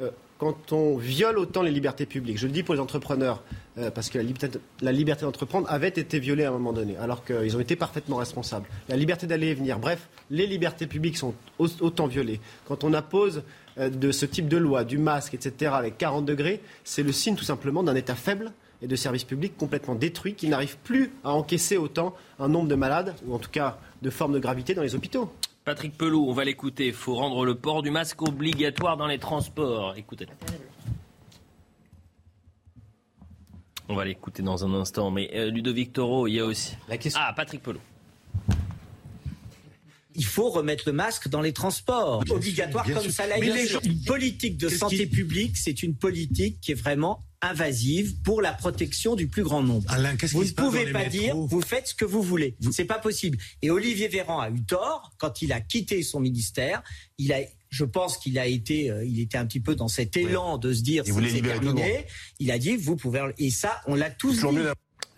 [0.00, 3.42] euh, quand on viole autant les libertés publiques, je le dis pour les entrepreneurs,
[3.78, 6.96] euh, parce que la liberté, la liberté d'entreprendre avait été violée à un moment donné,
[6.96, 8.68] alors qu'ils ont été parfaitement responsables.
[8.88, 12.40] La liberté d'aller et venir, bref, les libertés publiques sont au- autant violées.
[12.66, 13.40] Quand on euh,
[13.78, 17.44] de ce type de loi, du masque, etc., avec 40 degrés, c'est le signe tout
[17.44, 21.76] simplement d'un État faible et de services publics complètement détruits qui n'arrivent plus à encaisser
[21.76, 24.94] autant un nombre de malades, ou en tout cas de formes de gravité dans les
[24.94, 25.32] hôpitaux.
[25.64, 26.86] Patrick Pelou, on va l'écouter.
[26.86, 29.94] Il faut rendre le port du masque obligatoire dans les transports.
[29.98, 30.26] Écoutez.
[33.90, 35.10] On va l'écouter dans un instant.
[35.10, 36.74] Mais euh, Ludovic Toro, il y a aussi.
[37.16, 37.80] Ah, Patrick Pelou.
[40.18, 43.12] Il faut remettre le masque dans les transports, obligatoire bien comme sûr.
[43.12, 48.20] ça l'a Une politique de santé qui- publique, c'est une politique qui est vraiment invasive
[48.24, 49.88] pour la protection du plus grand nombre.
[49.90, 52.56] Alain, qu'est-ce vous ne pouvez pas dire, vous faites ce que vous voulez.
[52.72, 53.38] C'est pas possible.
[53.62, 56.82] Et Olivier Véran a eu tort quand il a quitté son ministère.
[57.16, 57.38] Il a,
[57.70, 60.72] je pense qu'il a été, euh, il était un petit peu dans cet élan de
[60.72, 62.06] se dire Il voulait c'est terminé.
[62.40, 64.58] Il a dit, vous pouvez, et ça, on l'a tous dit.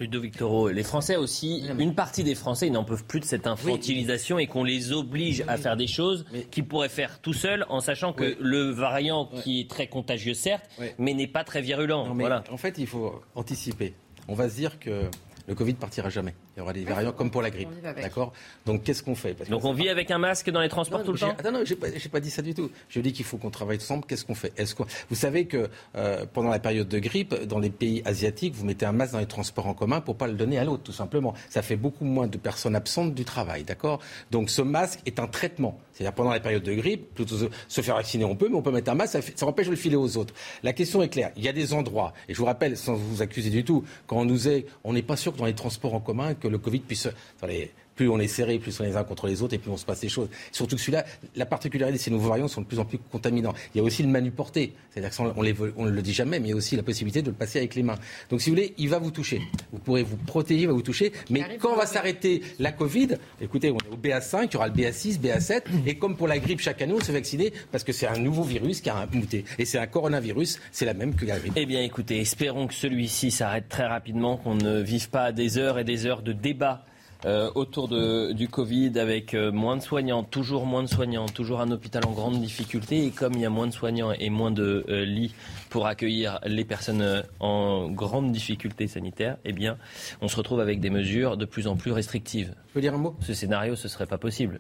[0.01, 3.47] Ludovic Toro, les Français aussi, une partie des Français, ils n'en peuvent plus de cette
[3.47, 7.81] infantilisation et qu'on les oblige à faire des choses qu'ils pourraient faire tout seuls en
[7.81, 8.37] sachant que Oui.
[8.41, 10.65] le variant qui est très contagieux certes,
[10.99, 12.07] mais n'est pas très virulent.
[12.07, 12.43] Non, mais voilà.
[12.51, 13.93] En fait, il faut anticiper.
[14.27, 15.03] On va se dire que
[15.47, 16.35] le Covid partira jamais.
[16.57, 17.69] Il y aura des variants comme pour la grippe.
[17.70, 18.03] on vit avec.
[18.05, 18.33] D'accord?
[18.67, 19.35] Donc qu'est-ce qu'on fait?
[19.35, 21.35] Parce Donc on vit avec un masque dans les transports Non, tout le temps?
[21.39, 22.70] Attends, non, j'ai pas, pas dit ça du tout.
[22.89, 24.05] Je dis qu'il faut qu'on travaille ensemble.
[24.07, 24.53] Qu'est-ce qu'on fait?
[24.57, 24.75] Est-ce
[25.09, 28.85] Vous savez que euh, pendant la période de grippe, dans les pays asiatiques, vous mettez
[28.85, 31.35] un masque dans les transports en commun pour pas le donner à l'autre, tout simplement.
[31.49, 34.01] Ça fait beaucoup moins de personnes absentes du travail, d'accord?
[34.31, 35.79] Donc ce masque est un traitement.
[35.93, 38.62] C'est-à-dire pendant la période de grippe, plutôt se, se faire vacciner on peut, mais on
[38.62, 40.35] peut mettre un masque, ça, fait- ça empêche de le filer aux autres.
[40.62, 41.31] La question est claire.
[41.37, 44.17] Il y a des endroits, et je vous rappelle, sans vous accuser du tout, quand
[44.17, 46.59] on nous est, on n'est pas sûr que dans les transports en commun que le
[46.59, 47.09] Covid puisse,
[47.41, 47.70] dans les-
[48.01, 49.77] plus on est serré, plus on est les uns contre les autres, et plus on
[49.77, 50.31] se passe des choses.
[50.53, 51.05] Surtout que celui-là,
[51.37, 53.53] la particularité de ces nouveaux variants sont de plus en plus contaminants.
[53.75, 56.55] Il y a aussi le manuporté, c'est-à-dire qu'on ne le dit jamais, mais il y
[56.55, 57.99] a aussi la possibilité de le passer avec les mains.
[58.31, 59.43] Donc si vous voulez, il va vous toucher.
[59.70, 63.70] Vous pourrez vous protéger, il va vous toucher, mais quand va s'arrêter la Covid, écoutez,
[63.70, 66.61] on est au BA5, il y aura le BA6, BA7, et comme pour la grippe
[66.61, 69.45] chaque année, on se vacciner parce que c'est un nouveau virus qui a muté.
[69.59, 71.53] Et c'est un coronavirus, c'est la même que la grippe.
[71.55, 75.79] Eh bien, écoutez, espérons que celui-ci s'arrête très rapidement, qu'on ne vive pas des heures
[75.79, 76.87] et des heures de débat
[77.27, 81.61] euh, autour de- du Covid avec euh, moins de soignants, toujours moins de soignants, toujours
[81.61, 83.05] un hôpital en grande difficulté.
[83.05, 85.35] Et comme il y a moins de soignants et moins de euh, lits
[85.71, 89.79] pour accueillir les personnes euh, en grande difficulté sanitaire, eh bien,
[90.21, 92.55] on se retrouve avec des mesures de plus en plus restrictives.
[92.69, 93.17] Je peux dire un mot?
[93.21, 94.59] Ce scénario, ce serait pas possible.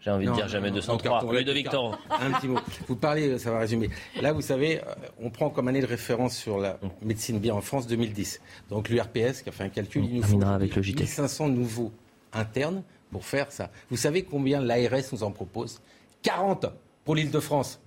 [0.00, 1.22] J'ai envie de Non, dire jamais non, 203.
[1.22, 1.70] non, carton, carton.
[1.70, 1.94] Toro.
[2.20, 2.58] Un petit mot.
[2.88, 3.90] Vous parlez, ça va résumer.
[4.20, 4.84] Là, vous savez, euh,
[5.20, 8.40] on prend comme année de référence sur la médecine bien en France 2010.
[8.70, 11.00] Donc l'URPS qui a fait un calcul, il nous faut avec le JT.
[11.04, 11.92] 1500 nouveaux
[12.32, 13.70] internes pour faire ça.
[13.90, 15.80] Vous savez combien l'ARS nous en propose?
[16.22, 16.66] 40
[17.04, 17.80] pour l'île de France.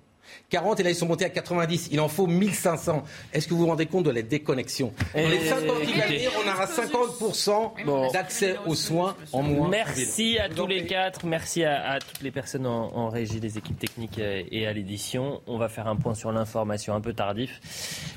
[0.50, 1.90] 40 et là ils sont montés à 90.
[1.92, 3.04] Il en faut 1500.
[3.34, 5.92] Est-ce que vous vous rendez compte de la déconnexion Dans les Eh, 5 ans qui
[5.92, 6.18] écoutez.
[6.18, 9.70] viennent, on aura 50% d'accès aux soins en moins.
[9.70, 11.26] Merci à tous les quatre.
[11.26, 14.74] Merci à, à toutes les personnes en, en régie, les équipes techniques euh, et à
[14.74, 15.42] l'édition.
[15.48, 17.60] On va faire un point sur l'information un peu tardif.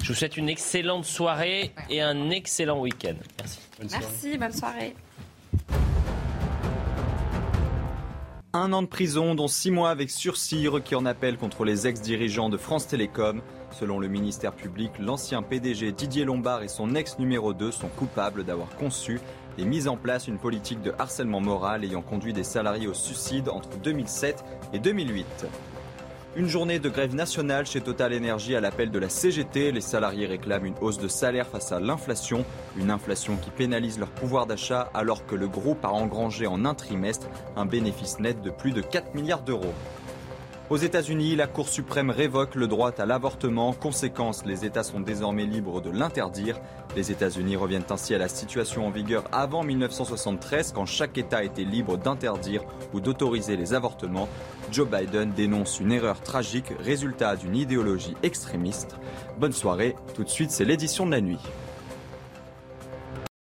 [0.03, 3.15] Je vous souhaite une excellente soirée et un excellent week-end.
[3.41, 3.59] Merci.
[3.91, 4.95] Merci, bonne soirée.
[8.57, 12.51] Un an de prison, dont six mois avec sursis requis en appel contre les ex-dirigeants
[12.51, 13.43] de France Télécom.
[13.73, 18.45] Selon le ministère public, l'ancien PDG Didier Lombard et son ex numéro 2 sont coupables
[18.45, 19.21] d'avoir conçu
[19.59, 23.49] et mis en place une politique de harcèlement moral ayant conduit des salariés au suicide
[23.49, 25.27] entre 2007 et 2008.
[26.37, 29.71] Une journée de grève nationale chez Total Energy à l'appel de la CGT.
[29.71, 32.45] Les salariés réclament une hausse de salaire face à l'inflation.
[32.77, 36.75] Une inflation qui pénalise leur pouvoir d'achat alors que le groupe a engrangé en un
[36.75, 39.75] trimestre un bénéfice net de plus de 4 milliards d'euros.
[40.71, 43.75] Aux États-Unis, la Cour suprême révoque le droit à l'avortement.
[43.75, 46.59] Conséquence, les États sont désormais libres de l'interdire.
[46.97, 51.65] Les États-Unis reviennent ainsi à la situation en vigueur avant 1973, quand chaque État était
[51.65, 52.63] libre d'interdire
[52.95, 54.29] ou d'autoriser les avortements.
[54.73, 58.97] Joe Biden dénonce une erreur tragique, résultat d'une idéologie extrémiste.
[59.39, 61.41] Bonne soirée, tout de suite c'est l'édition de la nuit.